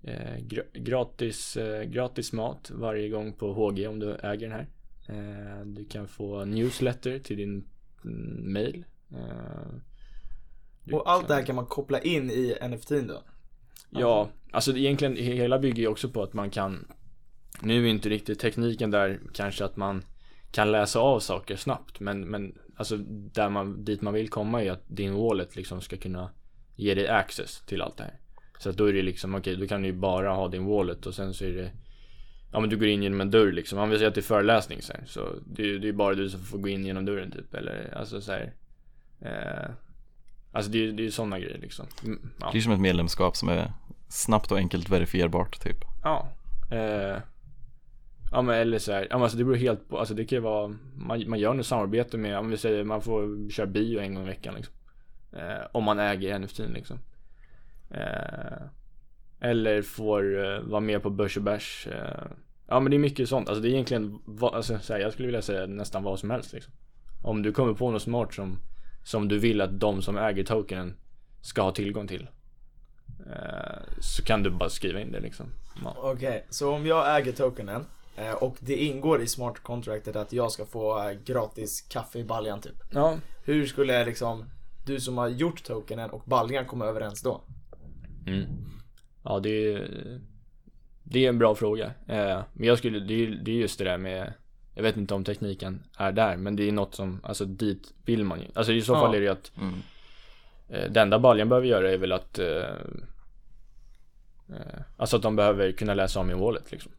eh, 0.03 0.37
gra- 0.37 0.73
gratis, 0.73 1.57
eh, 1.57 1.83
gratis 1.83 2.33
mat 2.33 2.71
varje 2.73 3.09
gång 3.09 3.33
på 3.33 3.53
HG 3.53 3.87
om 3.87 3.99
du 3.99 4.15
äger 4.15 4.49
den 4.49 4.51
här. 4.51 4.67
Eh, 5.07 5.65
du 5.65 5.85
kan 5.85 6.07
få 6.07 6.45
newsletter 6.45 7.19
till 7.19 7.37
din 7.37 7.67
mm, 8.05 8.53
mail. 8.53 8.85
Och 10.93 11.11
allt 11.11 11.27
det 11.27 11.33
här 11.33 11.45
kan 11.45 11.55
man 11.55 11.65
koppla 11.65 11.99
in 11.99 12.29
i 12.31 12.57
NFTn 12.69 13.07
då? 13.07 13.21
Ja, 13.89 14.29
alltså 14.51 14.77
egentligen 14.77 15.15
hela 15.15 15.59
bygger 15.59 15.81
ju 15.81 15.87
också 15.87 16.09
på 16.09 16.23
att 16.23 16.33
man 16.33 16.49
kan 16.49 16.85
Nu 17.61 17.83
är 17.85 17.89
inte 17.89 18.09
riktigt 18.09 18.39
tekniken 18.39 18.91
där 18.91 19.19
kanske 19.33 19.65
att 19.65 19.75
man 19.77 20.03
kan 20.51 20.71
läsa 20.71 20.99
av 20.99 21.19
saker 21.19 21.55
snabbt 21.55 21.99
men, 21.99 22.21
men 22.21 22.55
alltså 22.75 22.97
där 23.33 23.49
man, 23.49 23.83
dit 23.85 24.01
man 24.01 24.13
vill 24.13 24.29
komma 24.29 24.63
är 24.63 24.71
att 24.71 24.83
din 24.87 25.13
wallet 25.15 25.55
liksom 25.55 25.81
ska 25.81 25.97
kunna 25.97 26.29
ge 26.75 26.93
dig 26.93 27.07
access 27.07 27.61
till 27.65 27.81
allt 27.81 27.97
det 27.97 28.03
här. 28.03 28.19
Så 28.59 28.69
att 28.69 28.77
då 28.77 28.85
är 28.89 28.93
det 28.93 29.01
liksom, 29.01 29.35
okej 29.35 29.55
då 29.55 29.67
kan 29.67 29.81
du 29.81 29.87
ju 29.87 29.93
bara 29.93 30.29
ha 30.33 30.47
din 30.47 30.65
wallet 30.65 31.05
och 31.05 31.15
sen 31.15 31.33
så 31.33 31.45
är 31.45 31.51
det 31.51 31.71
Ja 32.51 32.59
men 32.59 32.69
du 32.69 32.77
går 32.77 32.87
in 32.87 33.03
genom 33.03 33.21
en 33.21 33.31
dörr 33.31 33.51
liksom, 33.51 33.79
man 33.79 33.89
vill 33.89 33.97
säga 33.99 34.07
att 34.09 34.15
det 34.15 34.19
är 34.21 34.23
föreläsning 34.23 34.81
så, 34.81 34.93
här, 34.93 35.03
så 35.05 35.29
det, 35.45 35.63
är- 35.63 35.85
är 35.85 35.91
bara 35.91 36.15
du 36.15 36.29
som 36.29 36.39
får 36.39 36.57
gå 36.57 36.67
in 36.69 36.85
genom 36.85 37.05
dörren 37.05 37.31
typ 37.31 37.53
eller 37.53 37.93
alltså 37.97 38.21
så 38.21 38.31
här, 38.31 38.53
eh, 39.21 39.71
Alltså 40.51 40.71
det 40.71 40.77
är 40.87 40.91
det 40.91 41.01
är 41.01 41.05
ju 41.05 41.11
sådana 41.11 41.39
grejer 41.39 41.57
liksom. 41.57 41.85
Mm, 42.03 42.29
ja. 42.39 42.45
Det 42.45 42.51
blir 42.51 42.61
som 42.61 42.71
ett 42.71 42.79
medlemskap 42.79 43.35
som 43.35 43.49
är 43.49 43.73
snabbt 44.07 44.51
och 44.51 44.57
enkelt 44.57 44.89
verifierbart 44.89 45.59
typ 45.63 45.77
Ja. 46.03 46.27
Eh, 46.71 47.17
ja 48.31 48.41
men 48.41 48.55
eller 48.55 48.79
så 48.79 48.91
här, 48.91 49.07
ja 49.09 49.15
men 49.17 49.23
alltså 49.23 49.37
det 49.37 49.43
beror 49.43 49.55
helt 49.55 49.89
på, 49.89 49.99
alltså 49.99 50.13
det 50.13 50.25
kan 50.25 50.35
ju 50.35 50.41
vara, 50.41 50.75
man, 50.95 51.29
man 51.29 51.39
gör 51.39 51.53
nu 51.53 51.63
samarbete 51.63 52.17
med, 52.17 52.37
om 52.37 52.49
vi 52.49 52.57
säger 52.57 52.83
man 52.83 53.01
får 53.01 53.49
köra 53.49 53.65
bio 53.67 53.99
en 53.99 54.13
gång 54.15 54.23
i 54.23 54.27
veckan 54.27 54.55
liksom. 54.55 54.73
Eh, 55.33 55.67
om 55.71 55.83
man 55.83 55.99
äger 55.99 56.39
NFT 56.39 56.59
liksom. 56.59 56.99
Eh, 57.89 58.67
eller 59.39 59.81
får 59.81 60.45
eh, 60.45 60.61
vara 60.61 60.79
med 60.79 61.03
på 61.03 61.09
börs 61.09 61.37
och 61.37 61.43
bärs. 61.43 61.87
Eh, 61.87 62.27
ja 62.67 62.79
men 62.79 62.91
det 62.91 62.97
är 62.97 62.99
mycket 62.99 63.29
sånt, 63.29 63.49
alltså 63.49 63.61
det 63.61 63.69
är 63.69 63.71
egentligen, 63.71 64.19
vad, 64.25 64.53
alltså 64.53 64.79
så 64.79 64.93
här, 64.93 64.99
jag 64.99 65.13
skulle 65.13 65.25
vilja 65.25 65.41
säga 65.41 65.65
nästan 65.65 66.03
vad 66.03 66.19
som 66.19 66.29
helst 66.29 66.53
liksom. 66.53 66.73
Om 67.23 67.41
du 67.41 67.51
kommer 67.51 67.73
på 67.73 67.91
något 67.91 68.01
smart 68.01 68.33
som, 68.33 68.59
som 69.07 69.27
du 69.27 69.39
vill 69.39 69.61
att 69.61 69.79
de 69.79 70.01
som 70.01 70.17
äger 70.17 70.43
tokenen 70.43 70.95
ska 71.41 71.61
ha 71.61 71.71
tillgång 71.71 72.07
till. 72.07 72.27
Eh, 73.25 73.79
så 73.99 74.23
kan 74.23 74.43
du 74.43 74.49
bara 74.49 74.69
skriva 74.69 75.01
in 75.01 75.11
det 75.11 75.19
liksom. 75.19 75.45
Ja. 75.83 75.95
Okej, 75.97 76.45
så 76.49 76.73
om 76.73 76.85
jag 76.85 77.17
äger 77.17 77.31
tokenen 77.31 77.85
eh, 78.15 78.31
och 78.31 78.57
det 78.59 78.75
ingår 78.75 79.21
i 79.21 79.27
smart 79.27 79.59
contractet 79.59 80.15
att 80.15 80.33
jag 80.33 80.51
ska 80.51 80.65
få 80.65 81.09
eh, 81.09 81.11
gratis 81.25 81.81
kaffe 81.81 82.19
i 82.19 82.23
baljan 82.23 82.61
typ. 82.61 82.83
Ja, 82.91 83.17
Hur 83.45 83.65
skulle 83.65 84.05
liksom, 84.05 84.45
du 84.85 84.99
som 84.99 85.17
har 85.17 85.27
gjort 85.27 85.63
tokenen 85.63 86.09
och 86.09 86.23
baljan 86.25 86.65
komma 86.65 86.85
överens 86.85 87.21
då? 87.21 87.41
Mm. 88.25 88.45
Ja, 89.23 89.39
det 89.39 89.73
är, 89.73 89.89
det 91.03 91.25
är 91.25 91.29
en 91.29 91.39
bra 91.39 91.55
fråga. 91.55 91.91
Men 92.53 92.67
jag 92.67 92.77
skulle, 92.77 92.99
det 92.99 93.51
är 93.51 93.55
just 93.55 93.77
det 93.77 93.85
där 93.85 93.97
med, 93.97 94.33
jag 94.77 94.83
vet 94.83 94.97
inte 94.97 95.13
om 95.13 95.23
tekniken 95.23 95.83
är 95.97 96.11
där, 96.11 96.37
men 96.37 96.55
det 96.55 96.67
är 96.67 96.71
något 96.71 96.95
som, 96.95 97.19
alltså 97.23 97.45
dit 97.45 97.93
vill 98.05 98.23
man 98.23 98.39
ju. 98.39 98.45
Alltså 98.53 98.73
i 98.73 98.81
så 98.81 98.93
Ja. 98.93 98.99
fall 98.99 99.15
är 99.15 99.19
det 99.19 99.25
ju 99.25 99.31
att 99.31 99.51
mm. 99.57 99.73
eh, 100.69 100.91
det 100.91 101.01
enda 101.01 101.19
baljan 101.19 101.49
behöver 101.49 101.67
göra 101.67 101.91
är 101.91 101.97
väl 101.97 102.11
att 102.11 102.39
eh, 102.39 102.69
eh, 104.49 104.81
Alltså 104.97 105.15
att 105.15 105.21
de 105.21 105.35
behöver 105.35 105.71
kunna 105.71 105.93
läsa 105.93 106.19
om 106.19 106.27
min 106.27 106.39
wallet 106.39 106.71
liksom. 106.71 106.91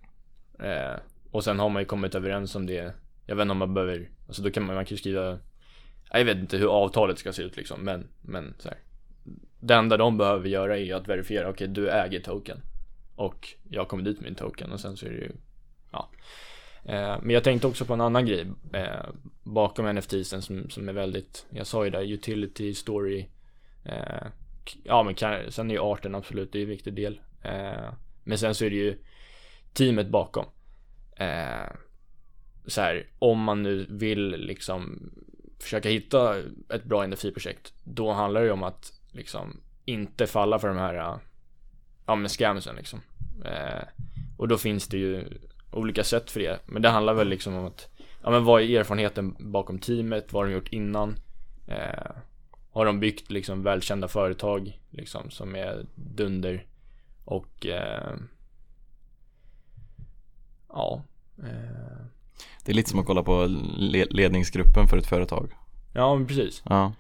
Eh, 0.59 0.97
och 1.31 1.45
sen 1.45 1.59
har 1.59 1.69
man 1.69 1.83
ju 1.83 1.87
kommit 1.87 2.15
överens 2.15 2.55
om 2.55 2.67
det. 2.67 2.95
Jag 3.27 3.37
vet 3.37 3.43
inte 3.43 3.53
om 3.53 3.59
man 3.59 3.75
behöver, 3.75 4.09
alltså 4.27 4.43
då 4.43 4.51
kan 4.51 4.63
man, 4.67 4.75
man 4.75 4.85
kan 4.85 4.95
ju 4.95 4.99
skriva 4.99 5.39
Jag 6.13 6.25
vet 6.25 6.39
inte 6.39 6.57
hur 6.57 6.69
avtalet 6.69 7.19
ska 7.19 7.33
se 7.33 7.43
ut 7.43 7.57
liksom, 7.57 7.81
men, 7.81 8.09
men 8.21 8.55
så 8.59 8.69
här. 8.69 8.79
Det 9.61 9.75
enda 9.75 9.97
de 9.97 10.19
behöver 10.19 10.49
göra 10.49 10.79
är 10.79 10.95
att 10.95 11.09
verifiera, 11.09 11.49
okej 11.49 11.69
du 11.69 11.91
äger 11.91 12.21
token. 12.21 12.61
Och 13.17 13.49
jag 13.69 13.89
kommer 13.89 14.03
dit 14.03 14.21
med 14.21 14.25
min 14.25 14.35
token 14.35 14.73
och 14.73 14.81
sen 14.81 14.97
så 14.97 15.07
är 15.07 15.11
det 15.11 15.17
ju, 15.17 15.33
ja. 15.93 16.09
Eh, 16.89 17.17
men 17.23 17.31
jag 17.31 17.45
tänkte 17.45 17.67
också 17.67 17.85
på 17.85 17.95
en 17.95 18.01
annan 18.01 18.27
grej 18.27 18.47
eh, 18.73 19.09
bakom 19.43 19.95
NFTsen 19.95 20.43
som, 20.43 20.71
som 20.71 20.89
är 20.89 20.93
väldigt, 20.93 21.47
jag 21.51 21.67
sa 21.67 21.85
ju 21.85 21.91
där, 21.91 22.13
utility, 22.13 22.75
story. 22.75 23.29
Eh, 23.85 24.27
ja 24.85 25.03
men 25.03 25.15
kan, 25.15 25.53
sen 25.53 25.71
är 25.71 25.75
ju 25.75 25.81
arten 25.81 26.15
absolut, 26.15 26.53
det 26.53 26.59
är 26.59 26.63
en 26.63 26.69
viktig 26.69 26.95
del. 26.95 27.21
Men 28.25 28.39
sen 28.39 28.55
så 28.55 28.65
är 28.65 28.71
det 28.71 28.77
ju 28.77 28.99
teamet 29.73 30.09
bakom. 30.09 30.45
Så 32.67 32.81
här, 32.81 33.07
om 33.19 33.43
man 33.43 33.63
nu 33.63 33.87
vill 33.91 34.29
liksom 34.29 35.11
försöka 35.59 35.89
hitta 35.89 36.39
ett 36.75 36.85
bra 36.85 37.07
NFT-projekt, 37.07 37.73
då 37.85 38.13
handlar 38.13 38.41
det 38.41 38.47
ju 38.47 38.53
om 38.53 38.63
att 38.63 38.93
liksom 39.13 39.61
inte 39.85 40.27
falla 40.27 40.59
för 40.59 40.69
de 40.69 40.77
här, 40.77 40.95
ja 42.07 42.15
men 42.17 42.29
scamsen 42.29 42.77
liksom. 42.77 43.01
Och 44.37 44.49
då 44.49 44.59
finns 44.59 44.89
det 44.89 44.99
ju 44.99 45.25
olika 45.71 46.05
sätt 46.05 46.31
för 46.31 46.41
det, 46.41 46.59
men 46.67 46.83
det 46.83 46.89
handlar 46.89 47.15
väl 47.15 47.29
liksom 47.29 47.55
om 47.55 47.65
att, 47.67 47.89
ja 48.23 48.31
men 48.31 48.45
vad 48.45 48.63
är 48.63 48.81
erfarenheten 48.81 49.37
bakom 49.39 49.79
teamet, 49.79 50.33
vad 50.33 50.43
har 50.43 50.49
de 50.49 50.55
gjort 50.55 50.69
innan? 50.73 51.17
Eh, 51.67 52.11
har 52.73 52.87
de 52.87 53.01
byggt 53.01 53.31
liksom 53.31 53.63
välkända 53.63 54.09
företag 54.09 54.81
liksom 54.91 55.31
som 55.31 55.55
är 55.57 55.87
dunder? 55.95 56.67
Och 57.25 57.67
eh, 57.67 58.15
ja 60.69 61.03
eh, 61.39 61.99
Det 62.65 62.73
är 62.73 62.75
lite 62.75 62.91
som 62.91 63.01
att 63.01 63.07
kolla 63.07 63.23
på 63.23 63.47
le- 63.79 64.07
ledningsgruppen 64.11 64.89
för 64.89 64.97
ett 64.99 65.07
företag. 65.07 65.51
Ja 65.95 66.15
men 66.17 66.27
precis. 66.27 66.63
Ja, 66.65 66.93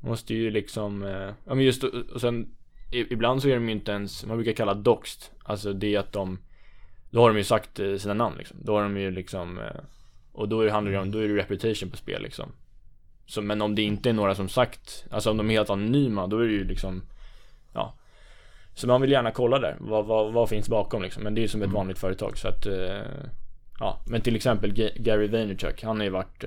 Måste 0.00 0.34
ju 0.34 0.50
liksom, 0.50 1.02
eh, 1.02 1.10
ja 1.44 1.54
men 1.54 1.60
just 1.60 1.84
och 1.84 2.20
sen 2.20 2.54
Ibland 2.90 3.42
så 3.42 3.48
är 3.48 3.54
de 3.54 3.66
ju 3.68 3.72
inte 3.74 3.92
ens, 3.92 4.26
man 4.26 4.36
brukar 4.36 4.52
kalla 4.52 4.74
doxt. 4.74 5.32
Alltså 5.44 5.72
det 5.72 5.94
är 5.94 5.98
att 6.00 6.12
de 6.12 6.38
Då 7.10 7.20
har 7.20 7.28
de 7.28 7.36
ju 7.38 7.44
sagt 7.44 7.78
eh, 7.80 7.96
sina 7.96 8.14
namn 8.14 8.36
liksom 8.38 8.56
Då 8.62 8.74
har 8.76 8.82
de 8.82 8.96
ju 8.96 9.10
liksom 9.10 9.58
eh, 9.58 9.80
Och 10.32 10.48
då 10.48 10.70
handlar 10.70 10.92
det 10.92 10.98
om, 10.98 11.10
då 11.10 11.18
är 11.18 11.28
det 11.28 11.36
reputation 11.36 11.90
på 11.90 11.96
spel 11.96 12.22
liksom. 12.22 12.52
Så, 13.26 13.42
men 13.42 13.62
om 13.62 13.74
det 13.74 13.82
inte 13.82 14.08
är 14.08 14.12
några 14.12 14.34
som 14.34 14.48
sagt, 14.48 15.06
alltså 15.10 15.30
om 15.30 15.36
de 15.36 15.50
är 15.50 15.54
helt 15.54 15.70
anonyma, 15.70 16.26
då 16.26 16.38
är 16.38 16.44
det 16.46 16.52
ju 16.52 16.64
liksom, 16.64 17.02
ja. 17.72 17.94
Så 18.74 18.86
man 18.86 19.00
vill 19.00 19.10
gärna 19.12 19.30
kolla 19.30 19.58
där, 19.58 19.76
vad, 19.80 20.06
vad, 20.06 20.32
vad 20.32 20.48
finns 20.48 20.68
bakom 20.68 21.02
liksom. 21.02 21.22
Men 21.22 21.34
det 21.34 21.40
är 21.40 21.42
ju 21.42 21.48
som 21.48 21.60
ett 21.62 21.66
Mm. 21.66 21.74
vanligt 21.74 21.98
företag 21.98 22.38
så 22.38 22.48
att, 22.48 22.66
eh, 22.66 23.02
ja. 23.80 24.00
Men 24.06 24.20
till 24.20 24.36
exempel 24.36 24.72
Ga- 24.72 25.02
Gary 25.02 25.26
Vaynerchuk, 25.28 25.82
han 25.82 25.96
har 25.96 26.04
ju 26.04 26.10
varit, 26.10 26.44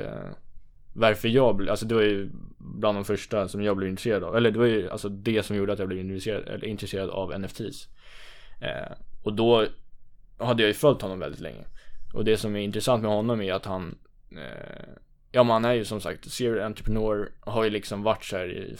varför 0.93 1.27
jag, 1.27 1.61
bl- 1.61 1.69
alltså 1.69 1.85
det 1.85 1.95
var 1.95 2.01
ju 2.01 2.29
bland 2.57 2.97
de 2.97 3.05
första 3.05 3.47
som 3.47 3.63
jag 3.63 3.77
blev 3.77 3.89
intresserad 3.89 4.23
av. 4.23 4.35
Eller 4.35 4.51
det 4.51 4.59
var 4.59 4.65
ju 4.65 4.89
alltså 4.89 5.09
det 5.09 5.43
som 5.43 5.55
gjorde 5.55 5.73
att 5.73 5.79
jag 5.79 5.87
blev 5.87 5.99
intresserad, 5.99 6.47
eller 6.47 6.65
intresserad 6.65 7.09
av 7.09 7.39
NFTs. 7.39 7.87
Eh, 8.61 8.91
och 9.23 9.33
då 9.33 9.65
hade 10.41 10.63
jag 10.63 10.67
ju 10.67 10.73
följt 10.73 11.01
honom 11.01 11.19
väldigt 11.19 11.41
länge. 11.41 11.65
Och 12.13 12.25
det 12.25 12.37
som 12.37 12.55
är 12.55 12.59
intressant 12.59 13.03
med 13.03 13.11
honom 13.11 13.41
är 13.41 13.53
att 13.53 13.65
han 13.65 13.97
eh, 14.31 14.93
Ja 15.33 15.43
men 15.43 15.51
han 15.51 15.65
är 15.65 15.73
ju 15.73 15.85
som 15.85 16.01
sagt 16.01 16.31
serial 16.31 16.65
entreprenör 16.65 17.31
har 17.39 17.63
ju 17.63 17.69
liksom 17.69 18.03
varit 18.03 18.25
såhär 18.25 18.51
i, 18.51 18.75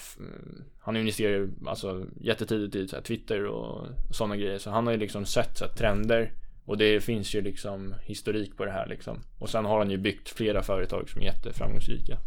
Han 0.80 0.98
investerar 0.98 1.32
ju 1.32 1.50
alltså 1.66 2.06
jättetidigt 2.20 2.76
i 2.76 2.88
så 2.88 2.96
här, 2.96 3.04
Twitter 3.04 3.46
och 3.46 3.88
sådana 4.12 4.38
grejer. 4.38 4.58
Så 4.58 4.70
han 4.70 4.86
har 4.86 4.94
ju 4.94 5.00
liksom 5.00 5.26
sett 5.26 5.58
så 5.58 5.66
här, 5.66 5.72
trender 5.74 6.32
och 6.66 6.78
det 6.78 7.04
finns 7.04 7.36
ju 7.36 7.42
liksom 7.42 7.96
historik 8.02 8.58
på 8.58 8.66
det 8.66 8.72
här 8.72 8.88
liksom. 8.88 9.24
Och 9.40 9.50
sen 9.50 9.66
har 9.66 9.78
han 9.78 9.92
ju 9.92 9.98
byggt 9.98 10.30
flera 10.30 10.62
företag 10.62 11.10
som 11.10 11.22
är 11.22 11.26
jätteframgångsrika. 11.26 12.18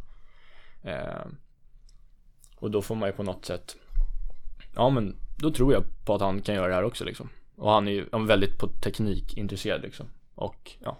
Eh, 0.85 1.27
och 2.57 2.71
då 2.71 2.83
får 2.83 2.95
man 2.95 3.09
ju 3.09 3.13
på 3.13 3.23
något 3.23 3.45
sätt 3.45 3.77
Ja 4.75 4.91
men 4.91 5.17
då 5.39 5.51
tror 5.51 5.73
jag 5.73 5.85
på 6.05 6.15
att 6.15 6.21
han 6.21 6.43
kan 6.43 6.55
göra 6.55 6.69
det 6.69 6.75
här 6.75 6.85
också 6.85 7.05
liksom. 7.05 7.29
Och 7.57 7.71
han 7.71 7.89
är 7.89 7.93
ju 7.93 8.09
han 8.13 8.23
är 8.23 8.27
väldigt 8.27 8.59
på 8.59 8.69
teknik 8.69 9.37
intresserad 9.37 9.83
liksom. 9.83 10.07
Och 10.35 10.73
ja. 10.79 10.99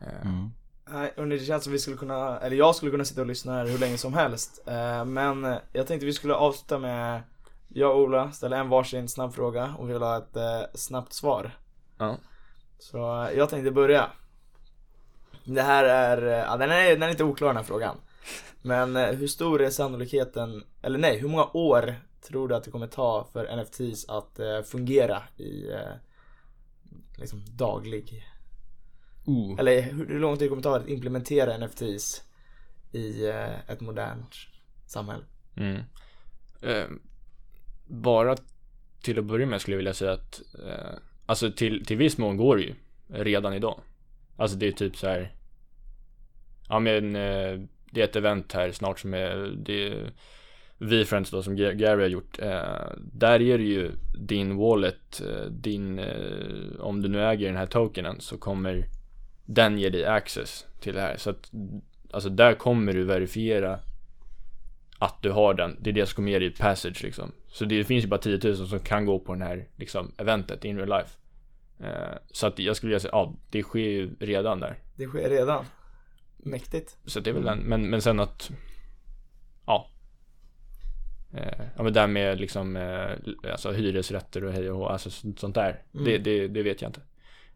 Eh, 0.00 0.22
Mm. 0.26 0.50
Nej, 0.90 1.12
och 1.16 1.28
det 1.28 1.38
känns 1.38 1.64
som 1.64 1.72
vi 1.72 1.78
skulle 1.78 1.96
kunna, 1.96 2.38
eller 2.38 2.56
jag 2.56 2.74
skulle 2.74 2.90
kunna 2.90 3.04
sitta 3.04 3.20
och 3.20 3.26
lyssna 3.26 3.52
här 3.52 3.66
hur 3.66 3.78
länge 3.78 3.98
som 3.98 4.14
helst. 4.14 4.62
Eh, 4.66 5.04
Men 5.04 5.44
eh, 5.44 5.56
jag 5.72 5.86
tänkte 5.86 6.06
vi 6.06 6.12
skulle 6.12 6.34
avsluta 6.34 6.78
med, 6.78 7.22
jag 7.68 7.90
och 7.96 8.02
Ola 8.02 8.32
ställer 8.32 8.56
en 8.56 8.68
varsin 8.68 9.08
snabb 9.08 9.34
fråga 9.34 9.74
och 9.78 9.88
vi 9.88 9.92
vill 9.92 10.02
ha 10.02 10.16
ett 10.18 10.36
snabbt 10.80 11.12
svar. 11.12 11.58
Ja. 11.98 12.16
Så 12.78 13.28
jag 13.36 13.50
tänkte 13.50 13.70
börja. 13.70 14.10
Det 15.44 15.62
här 15.62 15.84
är, 15.84 16.22
ja, 16.22 16.56
den, 16.56 16.70
är, 16.70 16.90
den 16.90 17.02
är 17.02 17.08
lite 17.08 17.24
oklar 17.24 17.48
den 17.48 17.56
här 17.56 17.64
frågan. 17.64 17.96
Men 18.62 18.96
hur 18.96 19.26
stor 19.28 19.62
är 19.62 19.70
sannolikheten, 19.70 20.64
eller 20.82 20.98
nej, 20.98 21.18
hur 21.18 21.28
många 21.28 21.46
år 21.52 21.94
tror 22.22 22.48
du 22.48 22.54
att 22.54 22.64
det 22.64 22.70
kommer 22.70 22.86
ta 22.86 23.28
för 23.32 23.56
NFTs 23.56 24.08
att 24.08 24.38
eh, 24.38 24.62
fungera 24.62 25.22
i 25.36 25.70
eh, 25.70 25.92
liksom 27.18 27.44
daglig 27.56 28.24
Uh. 29.28 29.58
eller 29.58 29.82
hur 29.82 30.18
lång 30.18 30.36
tid 30.36 30.44
det 30.44 30.48
kommer 30.48 30.62
ta 30.62 30.76
att 30.76 30.88
implementera 30.88 31.58
NFTs 31.58 32.22
i 32.92 33.26
eh, 33.26 33.70
ett 33.70 33.80
modernt 33.80 34.34
samhälle? 34.86 35.24
Mm. 35.56 35.82
Eh, 36.62 36.86
bara 37.86 38.36
till 39.02 39.18
att 39.18 39.24
börja 39.24 39.46
med 39.46 39.60
skulle 39.60 39.74
jag 39.74 39.78
vilja 39.78 39.94
säga 39.94 40.12
att 40.12 40.42
eh, 40.66 40.98
Alltså 41.28 41.50
till, 41.52 41.84
till 41.84 41.96
viss 41.96 42.18
mån 42.18 42.36
går 42.36 42.56
det 42.56 42.62
ju 42.62 42.74
redan 43.08 43.54
idag. 43.54 43.80
Alltså 44.36 44.56
det 44.56 44.68
är 44.68 44.72
typ 44.72 44.96
så 44.96 45.06
här. 45.06 45.32
Ja 46.68 46.78
men 46.78 47.16
eh, 47.16 47.60
det 47.90 48.00
är 48.00 48.04
ett 48.04 48.16
event 48.16 48.52
här 48.52 48.72
snart 48.72 49.00
som 49.00 49.14
är 49.14 49.54
det 49.56 49.86
är 49.86 50.12
vi 50.78 51.04
Friends 51.04 51.30
då 51.30 51.42
som 51.42 51.56
Ga- 51.56 51.72
Gary 51.74 52.02
har 52.02 52.08
gjort. 52.08 52.38
Eh, 52.38 52.92
där 53.12 53.40
är 53.42 53.58
det 53.58 53.64
ju 53.64 53.92
din 54.18 54.56
wallet, 54.56 55.20
eh, 55.20 55.46
din 55.50 55.98
eh, 55.98 56.80
om 56.80 57.02
du 57.02 57.08
nu 57.08 57.24
äger 57.24 57.46
den 57.46 57.56
här 57.56 57.66
tokenen 57.66 58.20
så 58.20 58.38
kommer 58.38 58.84
den 59.44 59.78
ge 59.78 59.88
dig 59.90 60.04
access 60.04 60.66
till 60.80 60.94
det 60.94 61.00
här. 61.00 61.16
Så 61.16 61.30
att 61.30 61.50
alltså 62.10 62.28
där 62.28 62.54
kommer 62.54 62.92
du 62.92 63.04
verifiera 63.04 63.78
att 64.98 65.22
du 65.22 65.30
har 65.30 65.54
den. 65.54 65.76
Det 65.80 65.90
är 65.90 65.94
det 65.94 66.06
som 66.06 66.16
kommer 66.16 66.30
ge 66.30 66.38
dig 66.38 66.50
passage 66.50 67.02
liksom. 67.02 67.32
Så 67.48 67.64
det 67.64 67.84
finns 67.84 68.04
ju 68.04 68.08
bara 68.08 68.20
10 68.20 68.40
000 68.44 68.56
som 68.56 68.78
kan 68.80 69.06
gå 69.06 69.18
på 69.18 69.32
den 69.32 69.42
här 69.42 69.68
liksom 69.76 70.12
eventet 70.18 70.64
in 70.64 70.76
real 70.76 70.88
life. 70.88 71.10
Eh, 71.80 72.18
så 72.32 72.46
att 72.46 72.58
jag 72.58 72.76
skulle 72.76 72.88
vilja 72.90 73.00
säga, 73.00 73.12
ja 73.12 73.34
det 73.50 73.62
sker 73.62 73.78
ju 73.80 74.10
redan 74.20 74.60
där. 74.60 74.78
Det 74.96 75.06
sker 75.06 75.30
redan. 75.30 75.64
Mäktigt. 76.36 76.96
Så 77.04 77.20
det 77.20 77.30
är 77.30 77.34
väl 77.34 77.44
den, 77.44 77.58
men, 77.58 77.90
men 77.90 78.02
sen 78.02 78.20
att 78.20 78.50
Ja 79.66 79.90
eh, 81.34 81.64
Ja 81.76 81.82
men 81.82 81.92
där 81.92 82.06
med 82.06 82.40
liksom 82.40 82.76
eh, 82.76 83.50
Alltså 83.52 83.70
hyresrätter 83.70 84.44
och 84.44 84.52
hej 84.52 84.70
och 84.70 84.78
hå, 84.78 84.86
alltså 84.88 85.10
sånt 85.10 85.54
där. 85.54 85.82
Mm. 85.94 86.04
det, 86.04 86.18
det, 86.18 86.48
det 86.48 86.62
vet 86.62 86.82
jag 86.82 86.88
inte. 86.88 87.00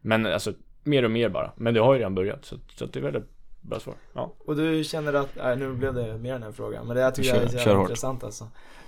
Men 0.01 0.25
alltså 0.25 0.53
Mer 0.85 1.05
och 1.05 1.11
mer 1.11 1.29
bara, 1.29 1.51
men 1.55 1.73
det 1.73 1.79
har 1.79 1.93
ju 1.93 1.99
redan 1.99 2.15
börjat 2.15 2.45
så, 2.45 2.55
så 2.75 2.85
det 2.85 2.99
är 2.99 3.03
väl 3.03 3.15
ett 3.15 3.29
bra 3.61 3.79
svar. 3.79 3.95
Ja. 4.13 4.33
Och 4.39 4.55
du 4.55 4.83
känner 4.83 5.13
att, 5.13 5.29
nej 5.35 5.55
nu 5.57 5.73
blev 5.73 5.93
det 5.93 6.17
mer 6.17 6.33
den 6.33 6.43
här 6.43 6.51
frågan, 6.51 6.87
men 6.87 6.95
det 6.95 7.01
här 7.01 7.11
tycker 7.11 7.29
jag 7.29 7.37
är 7.37 7.41
Kör- 7.41 7.51
så 7.51 7.57
kör 7.57 7.69
jävla 7.69 7.81
intressant 7.81 8.23
alltså. 8.23 8.43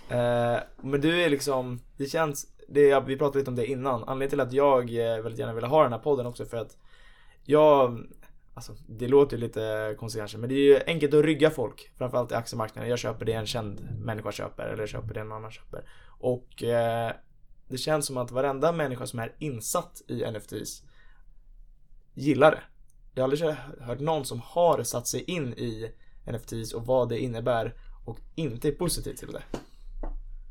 Eh, 0.10 0.58
men 0.82 1.02
du 1.02 1.22
är 1.24 1.30
liksom, 1.30 1.80
det 1.98 2.06
känns, 2.06 2.48
det, 2.68 3.00
vi 3.00 3.18
pratade 3.18 3.40
lite 3.40 3.50
om 3.50 3.56
det 3.56 3.66
innan, 3.66 4.04
anledningen 4.04 4.30
till 4.30 4.40
att 4.40 4.54
jag 4.54 4.90
eh, 4.90 5.22
väldigt 5.24 5.40
gärna 5.40 5.54
ville 5.54 5.68
ha 5.68 5.84
den 5.84 5.92
här 5.92 6.00
podden 6.00 6.26
också 6.26 6.46
för 6.46 6.58
att 6.58 6.78
jag, 7.44 8.04
alltså 8.56 8.74
det 8.88 9.08
låter 9.08 9.38
ju 9.38 9.44
lite 9.44 9.96
konstigt 10.00 10.22
kanske, 10.22 10.38
men 10.38 10.50
det 10.50 10.56
är 10.56 10.60
ju 10.60 10.80
enkelt 10.88 11.14
att 11.14 11.26
rygga 11.26 11.50
folk, 11.50 11.92
framförallt 11.98 12.32
i 12.32 12.36
aktiemarknaden. 12.36 12.90
Jag 12.90 13.00
köper 13.00 13.26
det 13.26 13.34
en 13.34 13.46
känd 13.46 13.88
människa 14.00 14.32
köper, 14.32 14.68
eller 14.68 14.88
köper 14.88 15.14
det 15.14 15.20
en 15.20 15.32
annan 15.32 15.52
köper. 15.52 15.90
Och 16.20 16.64
eh, 16.64 17.12
det 17.68 17.78
känns 17.78 18.06
som 18.06 18.18
att 18.18 18.32
varenda 18.32 18.72
människa 18.72 19.08
som 19.08 19.20
är 19.20 19.36
insatt 19.40 20.02
i 20.08 20.32
NFTs 20.32 20.84
gillar 22.14 22.52
det. 22.52 22.62
Jag 23.14 23.24
har 23.24 23.30
aldrig 23.30 23.56
hört 23.82 24.00
någon 24.00 24.26
som 24.26 24.42
har 24.44 24.84
satt 24.84 25.08
sig 25.08 25.24
in 25.24 25.54
i 25.54 25.92
NFTs 26.32 26.74
och 26.74 26.86
vad 26.86 27.10
det 27.10 27.20
innebär 27.20 27.76
och 28.06 28.20
inte 28.36 28.68
är 28.68 28.72
positiv 28.72 29.14
till 29.14 29.32
det. 29.32 29.44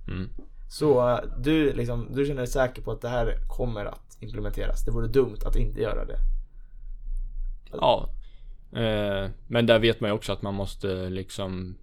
mm. 0.08 0.30
Så 0.70 1.08
eh, 1.10 1.24
du, 1.38 1.72
liksom, 1.72 2.08
du 2.12 2.26
känner 2.26 2.40
dig 2.40 2.46
säker 2.46 2.82
på 2.82 2.92
att 2.92 3.00
det 3.00 3.08
här 3.08 3.38
kommer 3.48 3.84
att 3.84 4.16
implementeras? 4.20 4.84
Det 4.84 4.90
vore 4.90 5.08
dumt 5.08 5.38
att 5.46 5.56
inte 5.56 5.80
göra 5.80 6.04
det. 6.04 6.18
Ja. 7.80 8.08
Eh, 8.80 9.30
Men 9.46 9.66
där 9.66 9.78
vet 9.78 10.00
man 10.00 10.10
ju 10.10 10.14
också 10.14 10.32
att 10.32 10.42
man 10.42 10.54
måste 10.54 11.08
liksom 11.10 11.74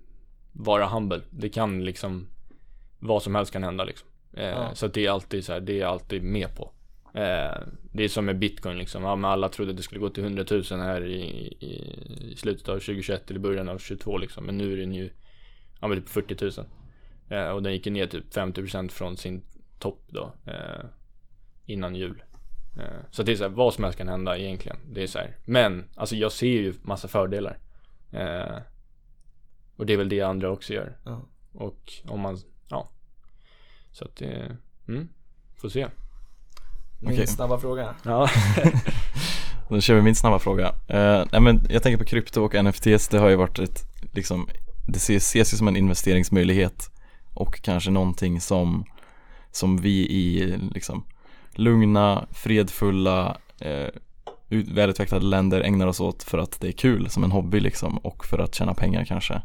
Vara 0.54 0.86
humble. 0.88 1.22
Det 1.30 1.50
kan 1.50 1.86
liksom 1.86 2.28
Vad 3.00 3.24
som 3.24 3.36
helst 3.36 3.54
kan 3.54 3.64
hända 3.64 3.84
liksom. 3.84 4.08
Eh, 4.34 4.46
Ja. 4.46 4.76
Så 4.76 4.86
att 4.86 4.94
det 4.94 5.06
är 5.06 5.12
alltid 5.12 5.46
så 5.46 5.54
här, 5.54 5.60
det 5.60 5.82
är 5.82 5.86
alltid 5.86 6.24
med 6.24 6.56
på. 6.56 6.72
Eh, 7.14 7.58
Det 7.94 8.04
är 8.04 8.08
som 8.08 8.26
med 8.26 8.40
bitcoin 8.40 8.78
liksom. 8.78 9.04
Ja, 9.04 9.16
men 9.16 9.32
alla 9.32 9.50
trodde 9.50 9.72
att 9.72 9.78
det 9.78 9.84
skulle 9.84 10.02
gå 10.02 10.10
till 10.10 10.24
100 10.24 10.46
000 10.52 10.64
här 10.72 11.06
i, 11.06 11.22
i, 11.60 11.96
i 12.32 12.36
slutet 12.36 12.70
av 12.70 12.74
2021 12.74 13.30
eller 13.32 13.40
början 13.40 13.70
av 13.70 13.74
2022 13.74 14.18
liksom. 14.18 14.46
Men 14.46 14.58
nu 14.58 14.74
är 14.74 14.78
den 14.78 14.94
ju 14.94 15.10
Ja 15.82 15.88
men 15.88 15.98
typ 16.02 16.10
40 16.10 16.36
000 16.60 16.68
eh, 17.30 17.50
Och 17.50 17.64
den 17.64 17.74
gick 17.74 17.86
ju 17.86 17.92
ner 17.92 18.08
typ 18.08 18.34
50% 18.36 18.90
från 18.90 19.18
sin 19.18 19.42
topp 19.80 20.04
då 20.08 20.34
eh, 20.48 20.86
Innan 21.66 21.96
jul 21.96 22.24
Så 23.12 23.24
det 23.24 23.32
är 23.32 23.36
så 23.36 23.44
här, 23.44 23.50
vad 23.50 23.74
som 23.74 23.84
helst 23.84 23.98
kan 23.98 24.08
hända 24.08 24.38
egentligen. 24.38 24.78
Det 24.92 25.04
är 25.04 25.08
så 25.08 25.20
här. 25.20 25.38
Men, 25.46 25.86
alltså 25.96 26.16
jag 26.16 26.32
ser 26.32 26.48
ju 26.48 26.74
massa 26.82 27.08
fördelar. 27.08 27.58
Eh, 28.12 28.58
och 29.76 29.86
det 29.86 29.94
är 29.94 29.98
väl 29.98 30.10
det 30.10 30.22
andra 30.22 30.52
också 30.52 30.74
gör. 30.74 30.98
Ja. 31.04 31.22
Och 31.54 31.94
om 32.06 32.20
man, 32.20 32.38
ja. 32.70 32.90
Så 33.92 34.06
att 34.06 34.16
det, 34.16 34.58
mm, 34.88 35.10
får 35.56 35.70
se. 35.70 35.88
Min 37.00 37.14
Okej. 37.14 37.28
snabba 37.28 37.60
fråga. 37.60 37.96
Ja. 38.04 38.30
Då 39.70 39.82
kör 39.82 39.96
vi 39.96 40.02
min 40.02 40.16
snabba 40.16 40.40
fråga. 40.40 40.70
Uh, 40.70 41.26
nej 41.32 41.42
men 41.42 41.62
jag 41.70 41.84
tänker 41.84 41.98
på 41.98 42.06
krypto 42.06 42.42
och 42.42 42.64
NFTs, 42.66 43.08
det 43.08 43.20
har 43.20 43.30
ju 43.30 43.36
varit 43.36 43.60
ett, 43.60 43.80
liksom, 44.14 44.48
det 44.88 44.98
ses, 44.98 45.28
ses 45.28 45.54
ju 45.54 45.58
som 45.58 45.68
en 45.68 45.76
investeringsmöjlighet 45.76 46.92
och 47.34 47.62
kanske 47.62 47.92
någonting 47.92 48.42
som, 48.42 48.86
som 49.52 49.78
vi 49.78 50.10
i 50.10 50.58
liksom 50.74 51.06
lugna, 51.54 52.26
fredfulla, 52.32 53.38
eh, 53.60 53.88
välutvecklade 54.48 55.26
länder 55.26 55.62
ägnar 55.62 55.88
oss 55.88 56.00
åt 56.00 56.24
för 56.24 56.38
att 56.38 56.60
det 56.62 56.68
är 56.68 56.72
kul 56.72 57.10
som 57.10 57.24
en 57.24 57.32
hobby 57.32 57.60
liksom 57.60 57.98
och 57.98 58.26
för 58.26 58.40
att 58.40 58.56
tjäna 58.56 58.74
pengar 58.74 59.06
kanske. 59.06 59.42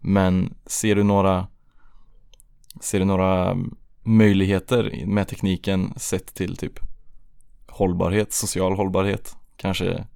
Men 0.00 0.54
ser 0.66 0.94
du 0.94 1.02
några, 1.02 1.46
ser 2.80 2.98
du 2.98 3.04
några 3.04 3.50
mm, 3.50 3.76
möjligheter 4.02 5.06
med 5.06 5.28
tekniken 5.28 5.94
sett 5.96 6.34
till 6.34 6.56
typ 6.56 6.78
hållbarhet, 7.68 8.32
social 8.32 8.76
hållbarhet. 8.76 9.36
Kanske 9.56 10.06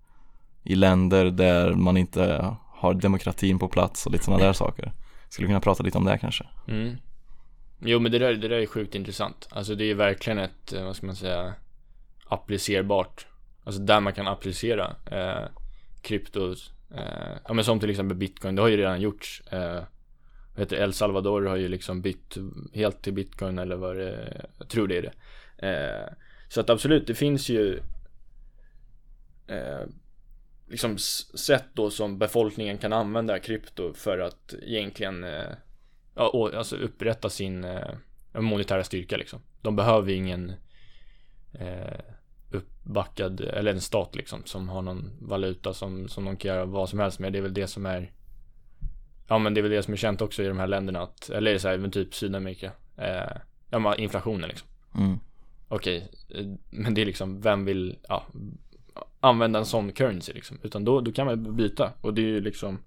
i 0.62 0.74
länder 0.74 1.24
där 1.24 1.74
man 1.74 1.96
inte 1.96 2.56
har 2.74 2.94
demokratin 2.94 3.58
på 3.58 3.68
plats 3.68 4.06
och 4.06 4.12
lite 4.12 4.24
sådana 4.24 4.44
där 4.44 4.52
saker. 4.52 4.92
Skulle 5.28 5.48
kunna 5.48 5.60
prata 5.60 5.82
lite 5.82 5.98
om 5.98 6.04
det 6.04 6.18
kanske. 6.18 6.46
Mm. 6.68 6.96
Jo 7.80 7.98
men 7.98 8.12
det 8.12 8.18
där, 8.18 8.34
det 8.34 8.48
där 8.48 8.58
är 8.58 8.66
sjukt 8.66 8.94
intressant. 8.94 9.48
Alltså 9.50 9.74
det 9.74 9.84
är 9.84 9.94
verkligen 9.94 10.38
ett, 10.38 10.72
eh, 10.72 10.84
vad 10.84 10.96
ska 10.96 11.06
man 11.06 11.16
säga, 11.16 11.54
applicerbart. 12.24 13.26
Alltså 13.64 13.80
där 13.80 14.00
man 14.00 14.12
kan 14.12 14.28
applicera 14.28 14.96
eh, 15.10 15.48
kryptos. 16.02 16.72
Eh, 16.94 17.36
ja 17.44 17.54
men 17.54 17.64
som 17.64 17.80
till 17.80 17.90
exempel 17.90 18.16
bitcoin, 18.16 18.54
det 18.54 18.62
har 18.62 18.68
ju 18.68 18.76
redan 18.76 19.00
gjorts. 19.00 19.42
Eh, 19.50 19.82
vad 20.54 20.62
heter 20.62 20.76
det? 20.76 20.82
El 20.82 20.92
Salvador 20.92 21.42
har 21.42 21.56
ju 21.56 21.68
liksom 21.68 22.02
bytt 22.02 22.36
helt 22.74 23.02
till 23.02 23.12
bitcoin 23.12 23.58
eller 23.58 23.76
vad 23.76 23.96
det 23.96 24.46
Jag 24.58 24.68
tror 24.68 24.88
det 24.88 24.98
är 24.98 25.02
det. 25.02 25.12
Eh, 25.68 26.14
så 26.48 26.60
att 26.60 26.70
absolut, 26.70 27.06
det 27.06 27.14
finns 27.14 27.48
ju 27.48 27.80
eh, 29.46 29.86
liksom 30.66 30.98
sätt 30.98 31.66
då 31.72 31.90
som 31.90 32.18
befolkningen 32.18 32.78
kan 32.78 32.92
använda 32.92 33.38
krypto 33.38 33.92
för 33.94 34.18
att 34.18 34.54
egentligen 34.62 35.24
eh, 35.24 35.52
och, 36.26 36.54
alltså 36.54 36.76
upprätta 36.76 37.28
sin 37.28 37.64
eh, 37.64 37.94
monetära 38.32 38.84
styrka 38.84 39.16
liksom. 39.16 39.40
De 39.62 39.76
behöver 39.76 40.12
ingen 40.12 40.52
eh, 41.52 42.00
uppbackad, 42.50 43.40
eller 43.40 43.72
en 43.72 43.80
stat 43.80 44.16
liksom 44.16 44.42
som 44.44 44.68
har 44.68 44.82
någon 44.82 45.10
valuta 45.20 45.74
som, 45.74 46.08
som 46.08 46.24
de 46.24 46.36
kan 46.36 46.48
göra 46.48 46.64
vad 46.64 46.88
som 46.88 46.98
helst 46.98 47.18
med. 47.18 47.32
Det 47.32 47.38
är 47.38 47.42
väl 47.42 47.54
det 47.54 47.66
som 47.66 47.86
är 47.86 48.12
Ja 49.28 49.38
men 49.38 49.54
det 49.54 49.60
är 49.60 49.62
väl 49.62 49.70
det 49.70 49.82
som 49.82 49.92
är 49.92 49.98
känt 49.98 50.20
också 50.20 50.42
i 50.42 50.48
de 50.48 50.58
här 50.58 50.66
länderna 50.66 51.00
att, 51.00 51.30
eller 51.30 51.58
så 51.58 51.68
här, 51.68 51.78
men 51.78 51.90
typ 51.90 52.14
Sydamerika. 52.14 52.72
Eh, 52.96 53.36
ja 53.70 53.78
men 53.78 54.00
inflationen 54.00 54.48
liksom. 54.48 54.68
Mm. 54.94 55.18
Okej, 55.68 56.10
eh, 56.28 56.46
men 56.70 56.94
det 56.94 57.00
är 57.00 57.06
liksom, 57.06 57.40
vem 57.40 57.64
vill, 57.64 57.98
ja, 58.08 58.26
använda 59.20 59.58
en 59.58 59.66
sån 59.66 59.92
currency 59.92 60.32
liksom. 60.32 60.58
Utan 60.62 60.84
då, 60.84 61.00
då 61.00 61.12
kan 61.12 61.26
man 61.26 61.56
byta 61.56 61.92
och 62.00 62.14
det 62.14 62.20
är 62.20 62.26
ju 62.26 62.40
liksom 62.40 62.78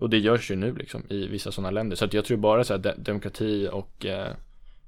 Och 0.00 0.10
det 0.10 0.18
görs 0.18 0.50
ju 0.50 0.56
nu 0.56 0.74
liksom 0.74 1.02
i 1.08 1.26
vissa 1.26 1.52
sådana 1.52 1.70
länder. 1.70 1.96
Så 1.96 2.04
att 2.04 2.14
jag 2.14 2.24
tror 2.24 2.36
bara 2.36 2.64
så 2.64 2.72
här, 2.74 2.80
de- 2.80 3.02
demokrati 3.02 3.68
och 3.72 4.06
eh, 4.06 4.32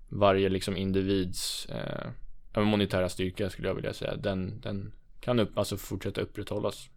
varje 0.09 0.49
liksom 0.49 0.77
individs 0.77 1.67
eh, 1.67 2.63
monetära 2.63 3.09
styrka 3.09 3.51
skulle 3.51 3.69
jag 3.69 3.75
vilja 3.75 3.93
säga. 3.95 4.17
Den, 4.17 4.61
den 4.61 4.93
kan 5.21 5.39
upp, 5.39 5.59
alltså 5.59 5.77
fortsätta 5.77 6.21
upprätthållas 6.21 6.89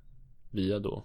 via 0.51 0.79
då 0.79 1.03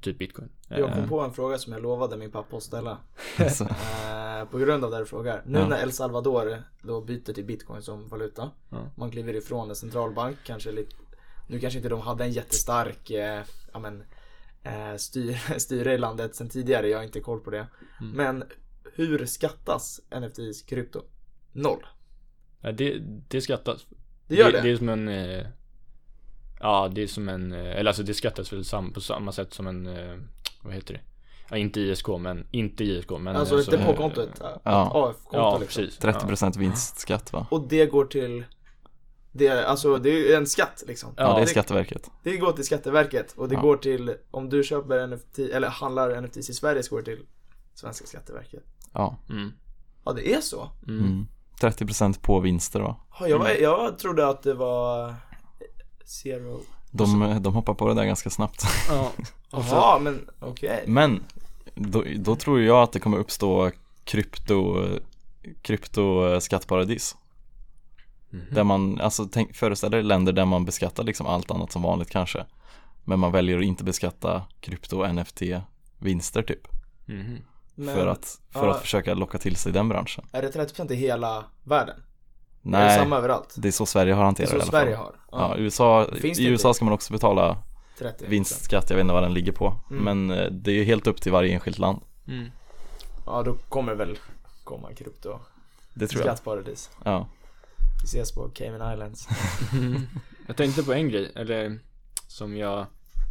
typ 0.00 0.18
bitcoin. 0.18 0.48
Jag 0.68 0.92
kom 0.92 1.02
Eh, 1.02 1.08
på 1.08 1.20
en 1.20 1.32
fråga 1.32 1.58
som 1.58 1.72
jag 1.72 1.82
lovade 1.82 2.16
min 2.16 2.30
pappa 2.30 2.56
att 2.56 2.62
ställa. 2.62 2.98
Så, 3.50 3.64
Eh, 3.64 4.44
på 4.50 4.58
grund 4.58 4.84
av 4.84 4.90
det 4.90 4.98
du 4.98 5.06
frågar. 5.06 5.42
Nu 5.46 5.58
Ja. 5.58 5.68
när 5.68 5.82
El 5.82 5.92
Salvador 5.92 6.62
då 6.82 7.00
byter 7.00 7.32
till 7.32 7.44
bitcoin 7.44 7.82
som 7.82 8.08
valuta. 8.08 8.50
Ja. 8.70 8.90
Man 8.96 9.10
kliver 9.10 9.34
ifrån 9.36 9.68
en 9.70 9.76
centralbank, 9.76 10.36
kanske 10.46 10.72
lite 10.72 10.96
Nu 11.48 11.60
kanske 11.60 11.76
inte 11.78 11.88
de 11.88 12.00
hade 12.00 12.24
en 12.24 12.32
jättestark 12.32 13.10
eh, 13.10 13.42
ja, 13.72 13.78
men, 13.78 14.00
eh, 14.00 14.06
styr, 14.96 15.34
styre 15.58 15.94
i 15.94 15.98
landet 15.98 16.34
sen 16.34 16.48
tidigare, 16.48 16.88
jag 16.88 16.98
har 16.98 17.04
inte 17.04 17.20
koll 17.20 17.40
på 17.40 17.50
det. 17.50 17.66
Mm. 18.00 18.12
Men 18.12 18.44
hur 18.94 19.26
skattas 19.26 20.00
NFTs 20.20 20.62
krypto? 20.62 21.02
Noll. 21.52 21.86
ja, 22.60 22.72
det, 22.72 22.98
det 23.28 23.40
skattas. 23.40 23.86
Det 24.26 24.34
gör 24.34 24.52
det? 24.52 24.60
Det 24.60 24.70
är 24.70 24.76
som 24.76 24.88
en 24.88 25.08
eh, 25.08 25.46
Ja 26.60 26.88
det 26.94 27.02
är 27.02 27.06
som 27.06 27.28
en 27.28 27.52
eh, 27.52 27.76
Eller 27.76 27.90
alltså 27.90 28.02
det 28.02 28.14
skattas 28.14 28.52
väl 28.52 28.64
sam, 28.64 28.92
på 28.92 29.00
samma 29.00 29.32
sätt 29.32 29.54
som 29.54 29.66
en 29.66 29.86
eh, 29.86 30.16
Vad 30.62 30.74
heter 30.74 30.94
det? 30.94 31.00
Ja 31.50 31.56
inte 31.56 31.80
ISK 31.80 32.08
men 32.20 32.46
Inte 32.50 32.84
ISK 32.84 33.10
men 33.10 33.36
alltså 33.36 33.54
eh, 33.54 33.60
inte 33.60 33.70
som, 33.70 33.86
på 33.86 33.92
eh, 33.92 33.96
kontot? 33.96 34.30
Ja. 34.40 34.60
Ja. 34.64 35.10
AF-konto 35.10 35.36
Ja 35.38 35.58
liksom. 35.58 35.84
precis 35.84 36.00
30% 36.00 36.58
vinstskatt 36.58 37.32
va? 37.32 37.46
Och 37.50 37.68
det 37.68 37.86
går 37.86 38.04
till 38.04 38.44
det, 39.38 39.66
alltså 39.66 39.98
det 39.98 40.32
är 40.32 40.36
en 40.36 40.46
skatt 40.46 40.84
liksom. 40.86 41.14
Ja, 41.16 41.24
det 41.34 41.36
är 41.36 41.40
det, 41.40 41.46
Skatteverket. 41.46 42.10
det 42.22 42.36
går 42.36 42.52
till 42.52 42.64
Skatteverket 42.64 43.32
och 43.36 43.48
det 43.48 43.54
Ja. 43.54 43.60
går 43.60 43.76
till, 43.76 44.14
om 44.30 44.48
du 44.48 44.64
köper 44.64 45.06
NFT, 45.06 45.38
eller 45.38 45.68
handlar 45.68 46.20
NFTs 46.20 46.50
i 46.50 46.54
Sverige 46.54 46.82
så 46.82 46.90
går 46.94 47.02
det 47.02 47.04
till 47.04 47.26
Svenska 47.74 48.06
Skatteverket. 48.06 48.62
Ja. 48.92 49.16
mm. 49.30 49.52
Ja 50.04 50.12
det 50.12 50.34
är 50.34 50.40
så? 50.40 50.70
Mm. 50.88 51.04
Mm. 51.04 51.26
30% 51.60 52.20
på 52.20 52.40
vinster 52.40 52.80
va? 52.80 52.96
Ja, 53.20 53.28
jag, 53.28 53.38
var, 53.38 53.48
jag 53.48 53.98
trodde 53.98 54.28
att 54.28 54.42
det 54.42 54.54
var 54.54 55.14
zero. 56.04 56.60
De, 56.90 57.38
de 57.42 57.54
hoppar 57.54 57.74
på 57.74 57.88
det 57.88 57.94
där 57.94 58.04
ganska 58.04 58.30
snabbt. 58.30 58.62
Ja 58.88 59.12
och 59.50 59.64
så, 59.64 59.74
Jaha, 59.74 59.98
men 59.98 60.28
okej. 60.40 60.84
Men 60.86 61.22
då, 61.74 62.04
då 62.16 62.36
tror 62.36 62.60
jag 62.60 62.82
att 62.82 62.92
det 62.92 63.00
kommer 63.00 63.18
uppstå 63.18 63.70
krypto, 64.04 64.84
krypto 65.62 66.40
skattparadis. 68.30 68.46
Mhm. 68.46 68.54
Där 68.54 68.64
man, 68.64 69.00
alltså 69.00 69.28
tänk, 69.32 69.56
föreställ 69.56 69.90
dig 69.90 70.02
länder 70.02 70.32
där 70.32 70.44
man 70.44 70.64
beskattar 70.64 71.04
liksom 71.04 71.26
allt 71.26 71.50
annat 71.50 71.72
som 71.72 71.82
vanligt 71.82 72.10
kanske. 72.10 72.44
Men 73.04 73.18
man 73.18 73.32
väljer 73.32 73.58
att 73.58 73.64
inte 73.64 73.84
beskatta 73.84 74.42
krypto 74.60 74.98
och 74.98 75.14
NFT 75.14 75.42
vinster 75.98 76.42
typ. 76.42 76.68
Mhm. 77.06 77.38
Men 77.74 77.94
för 77.94 78.06
att, 78.06 78.40
för 78.50 78.66
ja. 78.66 78.74
att 78.74 78.80
försöka 78.80 79.14
locka 79.14 79.38
till 79.38 79.56
sig 79.56 79.72
den 79.72 79.88
branschen. 79.88 80.24
är 80.32 80.42
det 80.42 80.50
30% 80.50 80.92
i 80.92 80.94
hela 80.94 81.44
världen? 81.64 81.96
Är 81.96 82.70
det 82.70 82.78
Nej, 82.78 82.98
samma 82.98 83.16
överallt? 83.16 83.54
det 83.56 83.68
är 83.68 83.72
så 83.72 83.86
Sverige 83.86 84.14
har 84.14 84.20
är 84.20 84.24
hanterat 84.24 84.50
det 84.50 84.56
i 84.56 84.60
så 84.60 84.66
Sverige 84.66 84.96
har? 84.96 85.14
Ja, 85.32 85.54
USA, 85.56 86.06
Finns 86.20 86.38
det 86.38 86.44
i? 86.44 86.46
USA 86.46 86.74
ska 86.74 86.84
man 86.84 86.94
också 86.94 87.12
betala 87.12 87.56
30 87.98 88.24
vinstskatt, 88.28 88.90
jag 88.90 88.96
vet 88.96 89.02
inte 89.02 89.14
vad 89.14 89.22
den 89.22 89.34
ligger 89.34 89.52
på. 89.52 89.74
Mm. 89.90 90.04
Men 90.04 90.38
eh, 90.38 90.50
det 90.50 90.70
är 90.70 90.74
ju 90.74 90.84
helt 90.84 91.06
upp 91.06 91.20
till 91.20 91.32
varje 91.32 91.54
enskilt 91.54 91.78
land. 91.78 92.00
Mm. 92.28 92.50
Ja, 93.26 93.42
då 93.42 93.54
kommer 93.68 93.94
väl 93.94 94.18
komma 94.64 94.92
krypto 94.94 95.38
Det 95.94 96.06
tror 96.06 96.26
jag. 96.26 96.36
skattparadis. 96.36 96.90
Ja. 97.04 97.26
Vi 98.02 98.06
ses 98.06 98.34
på 98.34 98.48
Cayman 98.48 98.92
Islands. 98.92 99.28
Jag 100.46 100.56
tänkte 100.56 100.82
på 100.82 100.92
en 100.92 101.08
grej, 101.08 101.32
eller 101.34 101.78
Som 102.28 102.56
jag 102.56 102.86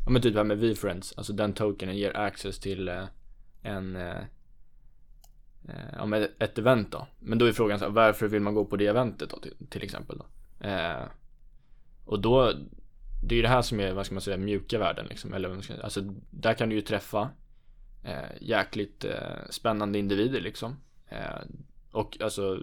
Ja 0.05 0.11
men 0.11 0.21
typ 0.21 0.33
det 0.33 0.39
här 0.39 0.43
med 0.43 0.57
V-Friends 0.57 1.13
alltså 1.17 1.33
den 1.33 1.53
tokenen 1.53 1.97
ger 1.97 2.17
access 2.17 2.59
till 2.59 2.87
eh, 2.87 3.05
en 3.61 3.95
eh, 3.95 4.17
eh, 5.69 5.93
Ja 5.93 6.05
men 6.05 6.27
ett 6.39 6.57
event 6.57 6.91
då 6.91 7.07
Men 7.19 7.37
då 7.37 7.45
är 7.45 7.51
frågan 7.51 7.79
så 7.79 7.85
här, 7.85 7.91
varför 7.91 8.27
vill 8.27 8.41
man 8.41 8.53
gå 8.53 8.65
på 8.65 8.75
det 8.75 8.87
eventet 8.87 9.29
då 9.29 9.39
till, 9.39 9.53
till 9.69 9.83
exempel 9.83 10.17
då? 10.17 10.25
Eh, 10.67 11.03
och 12.05 12.19
då 12.19 12.53
Det 13.23 13.35
är 13.35 13.37
ju 13.37 13.41
det 13.41 13.47
här 13.47 13.61
som 13.61 13.79
är, 13.79 13.93
vad 13.93 14.05
ska 14.05 14.15
man 14.15 14.21
säga, 14.21 14.37
mjuka 14.37 14.79
världen 14.79 15.05
liksom 15.05 15.33
Eller 15.33 15.47
vad 15.47 15.57
man 15.57 15.63
ska, 15.63 15.81
alltså 15.81 16.01
där 16.29 16.53
kan 16.53 16.69
du 16.69 16.75
ju 16.75 16.81
träffa 16.81 17.29
eh, 18.03 18.41
Jäkligt 18.41 19.05
eh, 19.05 19.49
spännande 19.49 19.99
individer 19.99 20.41
liksom 20.41 20.75
eh, 21.09 21.41
Och 21.91 22.17
alltså 22.21 22.59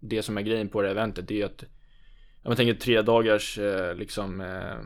det 0.00 0.22
som 0.22 0.38
är 0.38 0.42
grejen 0.42 0.68
på 0.68 0.82
det 0.82 0.88
här 0.88 0.94
eventet 0.94 1.28
det 1.28 1.34
är 1.34 1.38
ju 1.38 1.44
att 1.44 1.64
Jag 2.42 2.56
tänker 2.56 2.74
tre 2.74 3.02
dagars 3.02 3.58
eh, 3.58 3.94
liksom 3.94 4.40
eh, 4.40 4.78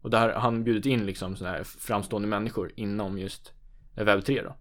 Och 0.00 0.10
där 0.10 0.28
har 0.28 0.40
han 0.40 0.64
bjudit 0.64 0.86
in 0.86 1.06
liksom 1.06 1.36
sådana 1.36 1.56
här 1.56 1.64
framstående 1.64 2.28
människor 2.28 2.72
inom 2.76 3.18
just 3.18 3.52
webb 3.94 4.24
3 4.24 4.42
då. 4.42 4.56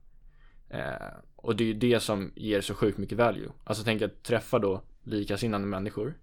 Eh, 0.76 1.14
och 1.36 1.56
det 1.56 1.64
är 1.64 1.68
ju 1.68 1.74
det 1.74 2.00
som 2.00 2.32
ger 2.36 2.62
så 2.62 2.74
sjukt 2.74 2.98
mycket 2.98 3.18
value. 3.18 3.50
Alltså 3.64 3.84
tänk 3.84 4.02
att 4.02 4.24
träffa 4.24 4.60
då 4.60 4.82
likasinnade 5.04 5.66
människor 5.66 6.14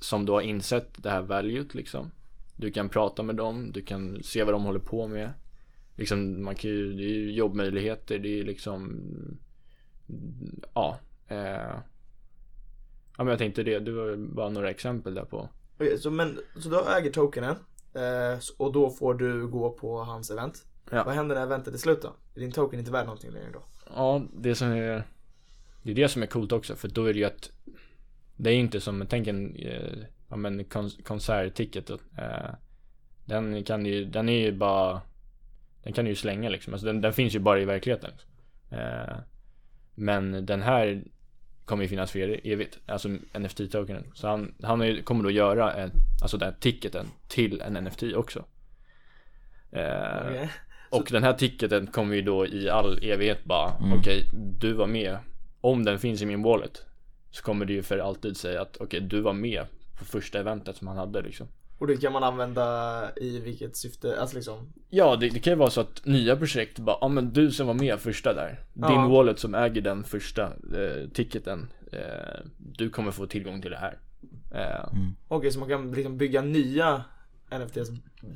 Som 0.00 0.26
då 0.26 0.34
har 0.34 0.40
insett 0.40 1.02
det 1.02 1.10
här 1.10 1.22
valuet 1.22 1.74
liksom. 1.74 2.10
Du 2.56 2.70
kan 2.70 2.88
prata 2.88 3.22
med 3.22 3.36
dem, 3.36 3.72
du 3.72 3.82
kan 3.82 4.22
se 4.22 4.44
vad 4.44 4.54
de 4.54 4.64
håller 4.64 4.80
på 4.80 5.08
med. 5.08 5.32
Liksom 5.96 6.44
man 6.44 6.54
kan 6.54 6.70
ju, 6.70 6.92
det 6.92 7.02
är 7.02 7.14
ju 7.14 7.32
jobbmöjligheter, 7.32 8.18
det 8.18 8.28
är 8.28 8.36
ju 8.36 8.44
liksom 8.44 9.00
Ja 10.74 10.98
eh, 11.28 11.78
Ja 13.18 13.24
men 13.24 13.26
jag 13.28 13.38
tänkte 13.38 13.62
det, 13.62 13.78
det 13.78 13.92
var 13.92 14.16
bara 14.16 14.48
några 14.48 14.70
exempel 14.70 15.14
där 15.14 15.24
på 15.24 15.48
Okej, 15.74 15.98
så, 15.98 16.10
men, 16.10 16.38
så 16.58 16.68
du 16.68 16.80
äger 16.98 17.10
tokenen 17.10 17.56
eh, 17.94 18.38
och 18.58 18.72
då 18.72 18.90
får 18.90 19.14
du 19.14 19.46
gå 19.48 19.70
på 19.70 19.98
hans 20.02 20.30
event. 20.30 20.64
Ja. 20.90 21.04
Vad 21.04 21.14
händer 21.14 21.34
när 21.34 21.42
eventet 21.42 21.74
är 21.74 21.78
slut 21.78 22.02
då? 22.02 22.12
Är 22.34 22.40
din 22.40 22.52
token 22.52 22.78
inte 22.78 22.90
värd 22.90 23.04
någonting 23.06 23.30
längre 23.30 23.50
då? 23.52 23.62
Ja, 23.94 24.22
det 24.34 24.54
som 24.54 24.68
är 24.72 25.02
Det 25.82 25.90
är 25.90 25.94
det 25.94 26.08
som 26.08 26.22
är 26.22 26.26
coolt 26.26 26.52
också 26.52 26.74
för 26.76 26.88
då 26.88 27.04
är 27.04 27.12
det 27.12 27.18
ju 27.18 27.24
att 27.24 27.50
Det 28.36 28.50
är 28.50 28.54
inte 28.54 28.80
som, 28.80 29.06
tänk 29.08 29.26
en 29.26 29.56
eh, 29.56 29.98
Ja 30.28 30.36
men 30.36 30.64
kon- 30.64 31.02
konsertticket 31.04 31.90
eh, 31.90 32.54
Den 33.24 33.64
kan 33.64 33.86
ju, 33.86 34.04
den 34.04 34.28
är 34.28 34.38
ju 34.38 34.52
bara 34.52 35.00
Den 35.82 35.92
kan 35.92 36.04
du 36.04 36.10
ju 36.10 36.14
slänga 36.16 36.48
liksom, 36.48 36.72
alltså 36.72 36.86
den, 36.86 37.00
den 37.00 37.12
finns 37.12 37.34
ju 37.34 37.38
bara 37.38 37.60
i 37.60 37.64
verkligheten 37.64 38.10
liksom. 38.10 38.30
eh, 38.78 39.16
Men 39.94 40.46
den 40.46 40.62
här 40.62 41.04
Kommer 41.66 41.82
ju 41.82 41.88
finnas 41.88 42.10
för 42.10 42.46
evigt, 42.46 42.78
alltså 42.86 43.08
NFT-tokenen 43.32 44.04
Så 44.14 44.28
han, 44.28 44.54
han 44.62 45.02
kommer 45.02 45.24
då 45.24 45.30
göra 45.30 45.72
en, 45.72 45.90
Alltså 46.22 46.38
den 46.38 46.52
här 46.52 46.56
ticketen 46.60 47.06
till 47.28 47.60
en 47.60 47.84
NFT 47.84 48.02
också. 48.02 48.44
Eh, 49.70 50.26
Okej. 50.26 50.50
och 50.90 51.08
den 51.10 51.22
här 51.22 51.32
ticketen 51.32 51.86
kommer 51.86 52.14
ju 52.14 52.22
då 52.22 52.46
i 52.46 52.70
all 52.70 52.98
evighet 53.02 53.44
bara 53.44 53.72
Mm. 53.80 53.98
Okej, 53.98 54.24
du 54.58 54.72
var 54.72 54.86
med. 54.86 55.18
Om 55.60 55.84
den 55.84 55.98
finns 55.98 56.22
i 56.22 56.26
min 56.26 56.42
wallet 56.42 56.86
Så 57.30 57.42
kommer 57.42 57.64
det 57.64 57.72
ju 57.72 57.82
för 57.82 57.98
alltid 57.98 58.36
säga 58.36 58.62
att 58.62 58.76
okej, 58.80 59.00
du 59.00 59.20
var 59.20 59.32
med 59.32 59.64
På 59.98 60.04
första 60.04 60.38
eventet 60.38 60.76
som 60.76 60.88
han 60.88 60.96
hade 60.96 61.22
liksom 61.22 61.48
Och 61.78 61.86
det 61.86 61.96
kan 61.96 62.12
man 62.12 62.24
använda 62.24 63.08
i 63.16 63.40
vilket 63.40 63.76
syfte? 63.76 64.20
Alltså 64.20 64.36
liksom 64.36 64.72
Ja, 64.90 65.16
det, 65.16 65.28
det 65.28 65.38
kan 65.40 65.52
ju 65.52 65.56
vara 65.58 65.70
så 65.70 65.80
att 65.80 66.04
nya 66.06 66.36
projekt 66.36 66.78
bara 66.78 66.96
Ja 67.00 67.08
men 67.08 67.32
du 67.32 67.50
som 67.50 67.66
var 67.66 67.74
med 67.74 68.00
första 68.00 68.34
där 68.34 68.60
Din 68.74 68.84
Ja. 68.90 69.08
wallet 69.08 69.38
som 69.38 69.54
äger 69.54 69.80
den 69.80 70.04
första 70.04 70.42
eh, 70.44 71.08
ticketen 71.14 71.68
eh, 71.92 71.98
Du 72.58 72.90
kommer 72.90 73.10
få 73.10 73.26
tillgång 73.26 73.62
till 73.62 73.70
det 73.70 73.76
här 73.78 73.98
eh, 74.54 74.88
Okej, 75.28 75.50
så 75.52 75.58
man 75.60 75.68
kan 75.68 75.92
liksom 75.92 76.18
bygga 76.18 76.42
nya 76.42 77.04
NFTs 77.50 77.90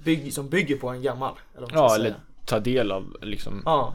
bygg, 0.05 0.33
som 0.35 0.49
bygger 0.49 0.77
på 0.77 0.89
en 0.89 1.03
gammal? 1.03 1.35
Eller 1.57 1.69
Ja, 1.73 1.95
eller 1.95 2.15
ta 2.47 2.61
del 2.61 2.93
av 2.93 3.17
liksom 3.23 3.63
Ja. 3.65 3.95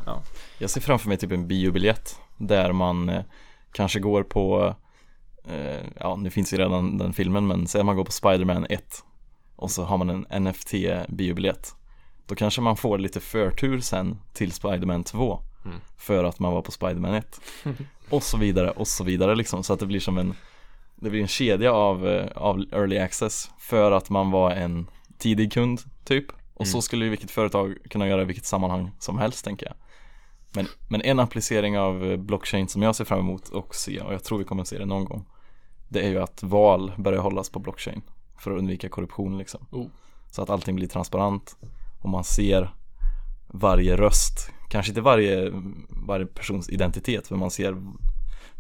Jag 0.60 0.70
ser 0.70 0.82
framför 0.82 1.08
mig 1.10 1.18
typ 1.18 1.32
en 1.32 1.48
biobiljett 1.48 2.16
där 2.38 2.72
man 2.72 3.10
eh, 3.10 3.24
kanske 3.72 4.00
går 4.00 4.24
på 4.24 4.76
eh, 5.48 5.86
Ja, 6.00 6.16
nu 6.16 6.30
finns 6.30 6.54
ju 6.54 6.58
redan 6.58 6.98
den 6.98 7.14
filmen 7.14 7.48
men 7.48 7.68
säg 7.68 7.80
att 7.80 7.86
man 7.86 7.96
går 7.96 8.06
på 8.06 8.12
Spider-Man 8.12 8.66
1 8.70 9.04
och 9.56 9.72
så 9.72 9.84
har 9.84 9.98
man 9.98 10.26
en 10.30 10.44
NFT 10.44 10.74
biobiljett 11.10 11.76
Då 12.28 12.36
kanske 12.36 12.62
man 12.62 12.78
får 12.78 12.98
lite 12.98 13.20
förtur 13.20 13.80
sen 13.80 14.20
till 14.34 14.52
Spider-Man 14.52 15.04
2 15.04 15.40
Mm. 15.66 15.78
för 15.98 16.24
att 16.24 16.40
man 16.40 16.54
var 16.54 16.62
på 16.62 16.72
Spider-Man 16.72 17.14
1 17.14 17.42
och 18.10 18.24
så 18.24 18.38
vidare 18.38 18.70
och 18.72 18.88
så 18.88 19.04
vidare 19.04 19.36
liksom. 19.36 19.64
Så 19.64 19.74
att 19.74 19.80
det 19.80 19.86
blir 19.86 20.00
som 20.00 20.18
en 20.18 20.34
det 20.96 21.10
blir 21.10 21.22
en 21.22 21.28
kedja 21.28 21.74
av, 21.74 22.08
eh, 22.08 22.28
av 22.36 22.60
early 22.72 22.98
access 22.98 23.52
för 23.60 23.92
att 23.92 24.10
man 24.10 24.32
var 24.32 24.52
en 24.52 24.88
tidig 25.18 25.52
kund 25.54 25.82
typ. 26.04 26.26
Och 26.54 26.66
Mm. 26.66 26.72
så 26.72 26.82
skulle 26.82 27.06
ju 27.06 27.10
vilket 27.12 27.32
företag 27.32 27.76
kunna 27.90 28.08
göra 28.08 28.22
i 28.22 28.26
vilket 28.26 28.46
sammanhang 28.46 28.92
som 29.00 29.18
helst 29.18 29.46
tänker 29.46 29.66
jag. 29.66 29.76
Men, 30.56 30.68
men 30.90 31.02
en 31.02 31.20
applicering 31.20 31.80
av 31.80 32.06
eh, 32.12 32.18
blockchain 32.18 32.68
som 32.68 32.82
jag 32.82 32.96
ser 32.96 33.06
fram 33.06 33.20
emot 33.20 33.50
och 33.50 33.76
se 33.76 34.00
och 34.02 34.14
jag 34.14 34.24
tror 34.24 34.38
vi 34.38 34.44
kommer 34.44 34.64
se 34.64 34.78
det 34.78 34.86
någon 34.86 35.06
gång 35.06 35.26
Det 35.90 36.02
är 36.02 36.10
ju 36.10 36.22
att 36.22 36.44
val 36.44 36.92
börjar 36.98 37.20
hållas 37.22 37.50
på 37.50 37.60
blockchain 37.60 38.02
för 38.38 38.52
att 38.52 38.60
undvika 38.60 38.90
korruption 38.90 39.38
liksom 39.38 39.68
Oh. 39.72 39.88
Så 40.32 40.42
att 40.42 40.50
allting 40.50 40.76
blir 40.76 40.88
transparent 40.88 41.58
och 42.02 42.10
man 42.10 42.24
ser 42.24 42.76
varje 43.48 43.98
röst 43.98 44.52
Kanske 44.70 44.92
inte 44.92 45.02
varje, 45.02 45.52
varje 45.90 46.26
persons 46.26 46.70
identitet 46.70 47.30
men 47.30 47.40
man 47.40 47.52
ser 47.52 47.78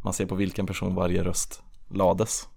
Man 0.03 0.13
ser 0.13 0.25
på 0.25 0.35
vilken 0.35 0.67
person 0.67 0.95
varje 0.95 1.23
röst 1.23 1.63
lades 1.87 2.49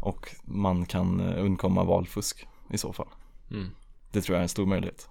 Och 0.00 0.36
man 0.44 0.86
kan 0.86 1.20
eh, 1.20 1.44
undkomma 1.44 1.84
valfusk 1.84 2.46
i 2.70 2.78
så 2.78 2.92
fall 2.92 3.08
Mm. 3.50 3.70
Det 4.10 4.20
tror 4.20 4.34
jag 4.34 4.38
är 4.38 4.42
en 4.42 4.48
stor 4.48 4.66
möjlighet 4.66 5.08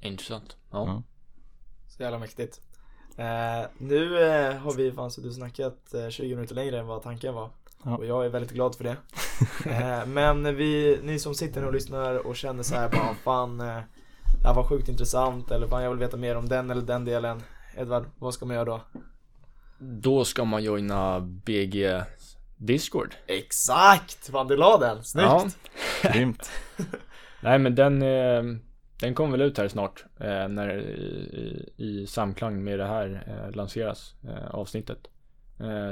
Intressant. 0.00 0.56
Ja. 0.70 0.86
Ja. 0.86 1.02
Så 1.88 2.02
jävla 2.02 2.18
mäktigt. 2.18 2.60
Eh, 3.16 3.66
nu 3.78 4.22
eh, 4.22 4.56
har 4.56 4.72
vi 4.72 4.92
fan 4.92 5.10
suttit 5.10 5.28
och 5.28 5.34
snackat 5.34 5.94
eh, 5.94 6.08
20 6.08 6.34
minuter 6.34 6.54
längre 6.54 6.78
än 6.78 6.86
vad 6.86 7.02
tanken 7.02 7.34
var. 7.34 7.50
Ja. 7.84 7.96
Och 7.96 8.06
jag 8.06 8.24
är 8.24 8.28
väldigt 8.28 8.52
glad 8.52 8.74
för 8.74 8.84
det. 8.84 8.96
eh, 9.70 10.06
men 10.06 10.56
vi, 10.56 11.00
ni 11.02 11.18
som 11.18 11.34
sitter 11.34 11.60
nu 11.60 11.66
och 11.66 11.72
lyssnar 11.72 12.26
och 12.26 12.36
känner 12.36 12.62
så 12.62 12.74
här 12.74 12.88
bara 12.88 13.14
fan 13.14 13.60
eh, 13.60 13.80
Det 14.42 14.48
här 14.48 14.54
var 14.54 14.64
sjukt 14.64 14.88
intressant 14.88 15.50
eller 15.50 15.66
fan 15.66 15.82
jag 15.82 15.90
vill 15.90 15.98
veta 15.98 16.16
mer 16.16 16.36
om 16.36 16.48
den 16.48 16.70
eller 16.70 16.82
den 16.82 17.04
delen. 17.04 17.42
Edvard, 17.76 18.04
vad 18.18 18.34
ska 18.34 18.46
man 18.46 18.56
göra 18.56 18.64
då? 18.64 18.80
Då 19.78 20.24
ska 20.24 20.44
man 20.44 20.62
joina 20.62 21.20
BG 21.20 22.02
Discord. 22.56 23.14
Exakt! 23.26 24.30
Fan 24.30 24.48
du 24.48 24.56
la 24.56 24.78
den, 24.78 25.04
snyggt! 25.04 25.58
Ja. 26.02 26.10
Grymt 26.12 26.50
Nej 27.40 27.58
men 27.58 27.74
den, 27.74 28.02
eh, 28.02 28.42
den 29.00 29.14
kommer 29.14 29.38
väl 29.38 29.46
ut 29.46 29.58
här 29.58 29.68
snart. 29.68 30.04
När 30.18 30.70
i, 30.70 30.82
i, 31.76 31.84
i 31.84 32.06
samklang 32.06 32.64
med 32.64 32.78
det 32.78 32.86
här 32.86 33.50
lanseras 33.54 34.14
avsnittet. 34.50 34.98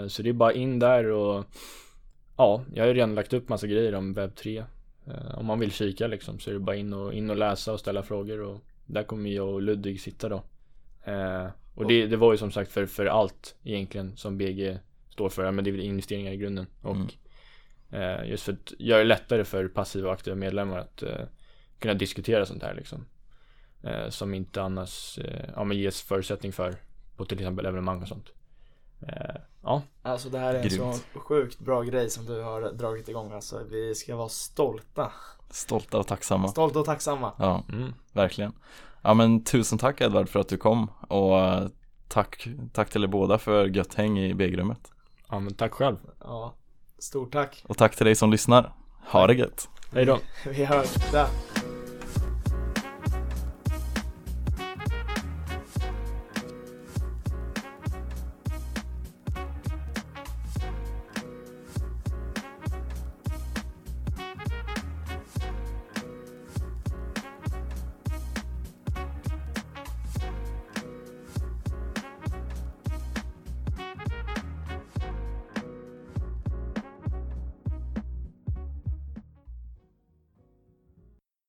Så 0.08 0.22
det 0.22 0.28
är 0.28 0.32
bara 0.32 0.52
in 0.52 0.78
där 0.78 1.10
och 1.10 1.44
ja, 2.36 2.64
jag 2.74 2.82
har 2.82 2.88
ju 2.88 2.94
redan 2.94 3.14
lagt 3.14 3.32
upp 3.32 3.48
massa 3.48 3.66
grejer 3.66 3.94
om 3.94 4.12
webb 4.12 4.34
3. 4.34 4.64
Eh, 5.06 5.38
om 5.38 5.46
man 5.46 5.58
vill 5.60 5.72
kika 5.72 6.06
liksom 6.06 6.38
så 6.38 6.50
är 6.50 6.54
det 6.54 6.60
bara 6.60 6.76
in 6.76 6.92
och, 6.92 7.14
in 7.14 7.30
och 7.30 7.36
läsa 7.36 7.72
och 7.72 7.80
ställa 7.80 8.02
frågor 8.02 8.40
och 8.40 8.60
där 8.86 9.02
kommer 9.02 9.30
jag 9.30 9.48
och 9.48 9.62
Ludvig 9.62 10.00
sitta 10.00 10.28
då. 10.28 10.42
Eh, 11.04 11.46
och 11.74 11.86
det, 11.86 12.06
det 12.06 12.16
var 12.16 12.32
ju 12.32 12.38
som 12.38 12.50
sagt 12.52 12.72
för, 12.72 12.86
för 12.86 13.06
allt 13.06 13.56
egentligen 13.62 14.16
som 14.16 14.38
BG 14.38 14.78
står 15.10 15.28
för, 15.28 15.50
men 15.50 15.64
det 15.64 15.70
är 15.70 15.78
investeringar 15.80 16.32
i 16.32 16.36
grunden. 16.36 16.66
Och 16.82 16.96
Mm. 16.96 17.08
eh, 18.20 18.30
just 18.30 18.44
för 18.44 18.52
att 18.52 18.72
göra 18.78 18.98
det 18.98 19.04
lättare 19.04 19.44
för 19.44 19.68
passiva 19.68 20.08
och 20.08 20.14
aktiva 20.14 20.36
medlemmar 20.36 20.78
att 20.78 21.02
eh, 21.02 21.24
kunna 21.78 21.94
diskutera 21.94 22.46
sånt 22.46 22.62
här 22.62 22.74
liksom. 22.74 23.04
Eh, 23.82 24.08
som 24.08 24.34
inte 24.34 24.62
annars 24.62 25.18
eh, 25.18 25.50
ja, 25.56 25.64
men 25.64 25.78
ges 25.78 26.02
förutsättning 26.02 26.52
för 26.52 26.76
på 27.16 27.24
till 27.24 27.38
exempel 27.38 27.66
evenemang 27.66 28.02
och 28.02 28.08
sånt. 28.08 28.32
Eh, 29.08 29.40
ja, 29.62 29.82
Alltså 30.02 30.28
det 30.28 30.38
här 30.38 30.54
är 30.54 30.62
en 30.62 30.68
Grymt. 30.68 30.96
så 31.12 31.20
sjukt 31.20 31.58
bra 31.58 31.82
grej 31.82 32.10
som 32.10 32.26
du 32.26 32.42
har 32.42 32.72
dragit 32.72 33.08
igång 33.08 33.32
alltså. 33.32 33.64
Vi 33.70 33.94
ska 33.94 34.16
vara 34.16 34.28
stolta. 34.28 35.12
Stolta 35.50 35.98
och 35.98 36.06
tacksamma 36.06 36.48
Stolta 36.48 36.78
och 36.78 36.86
tacksamma. 36.86 37.32
Ja, 37.38 37.64
mm. 37.68 37.94
verkligen 38.12 38.52
Ja 39.02 39.14
men 39.14 39.44
tusen 39.44 39.78
tack 39.78 40.00
Edvard 40.00 40.28
för 40.28 40.40
att 40.40 40.48
du 40.48 40.56
kom 40.56 40.90
och 41.08 41.38
eh, 41.40 41.66
tack, 42.08 42.48
tack 42.72 42.90
till 42.90 43.04
er 43.04 43.08
båda 43.08 43.38
för 43.38 43.66
gött 43.66 43.94
häng 43.94 44.18
i 44.18 44.34
B-rummet 44.34 44.92
ja 45.32 45.38
men 45.40 45.54
tack 45.54 45.72
själv. 45.72 45.96
Ja, 46.20 46.54
stort 46.98 47.32
tack. 47.32 47.64
Och 47.68 47.76
tack 47.78 47.96
till 47.96 48.06
dig 48.06 48.14
som 48.14 48.30
lyssnar 48.30 48.72
Ha 49.06 49.26
det 49.26 49.34
gött 49.34 49.68
Hej 49.92 50.04
då. 50.04 50.18
Vi 50.50 50.64
hörs. 50.64 50.94
Där. 51.12 51.26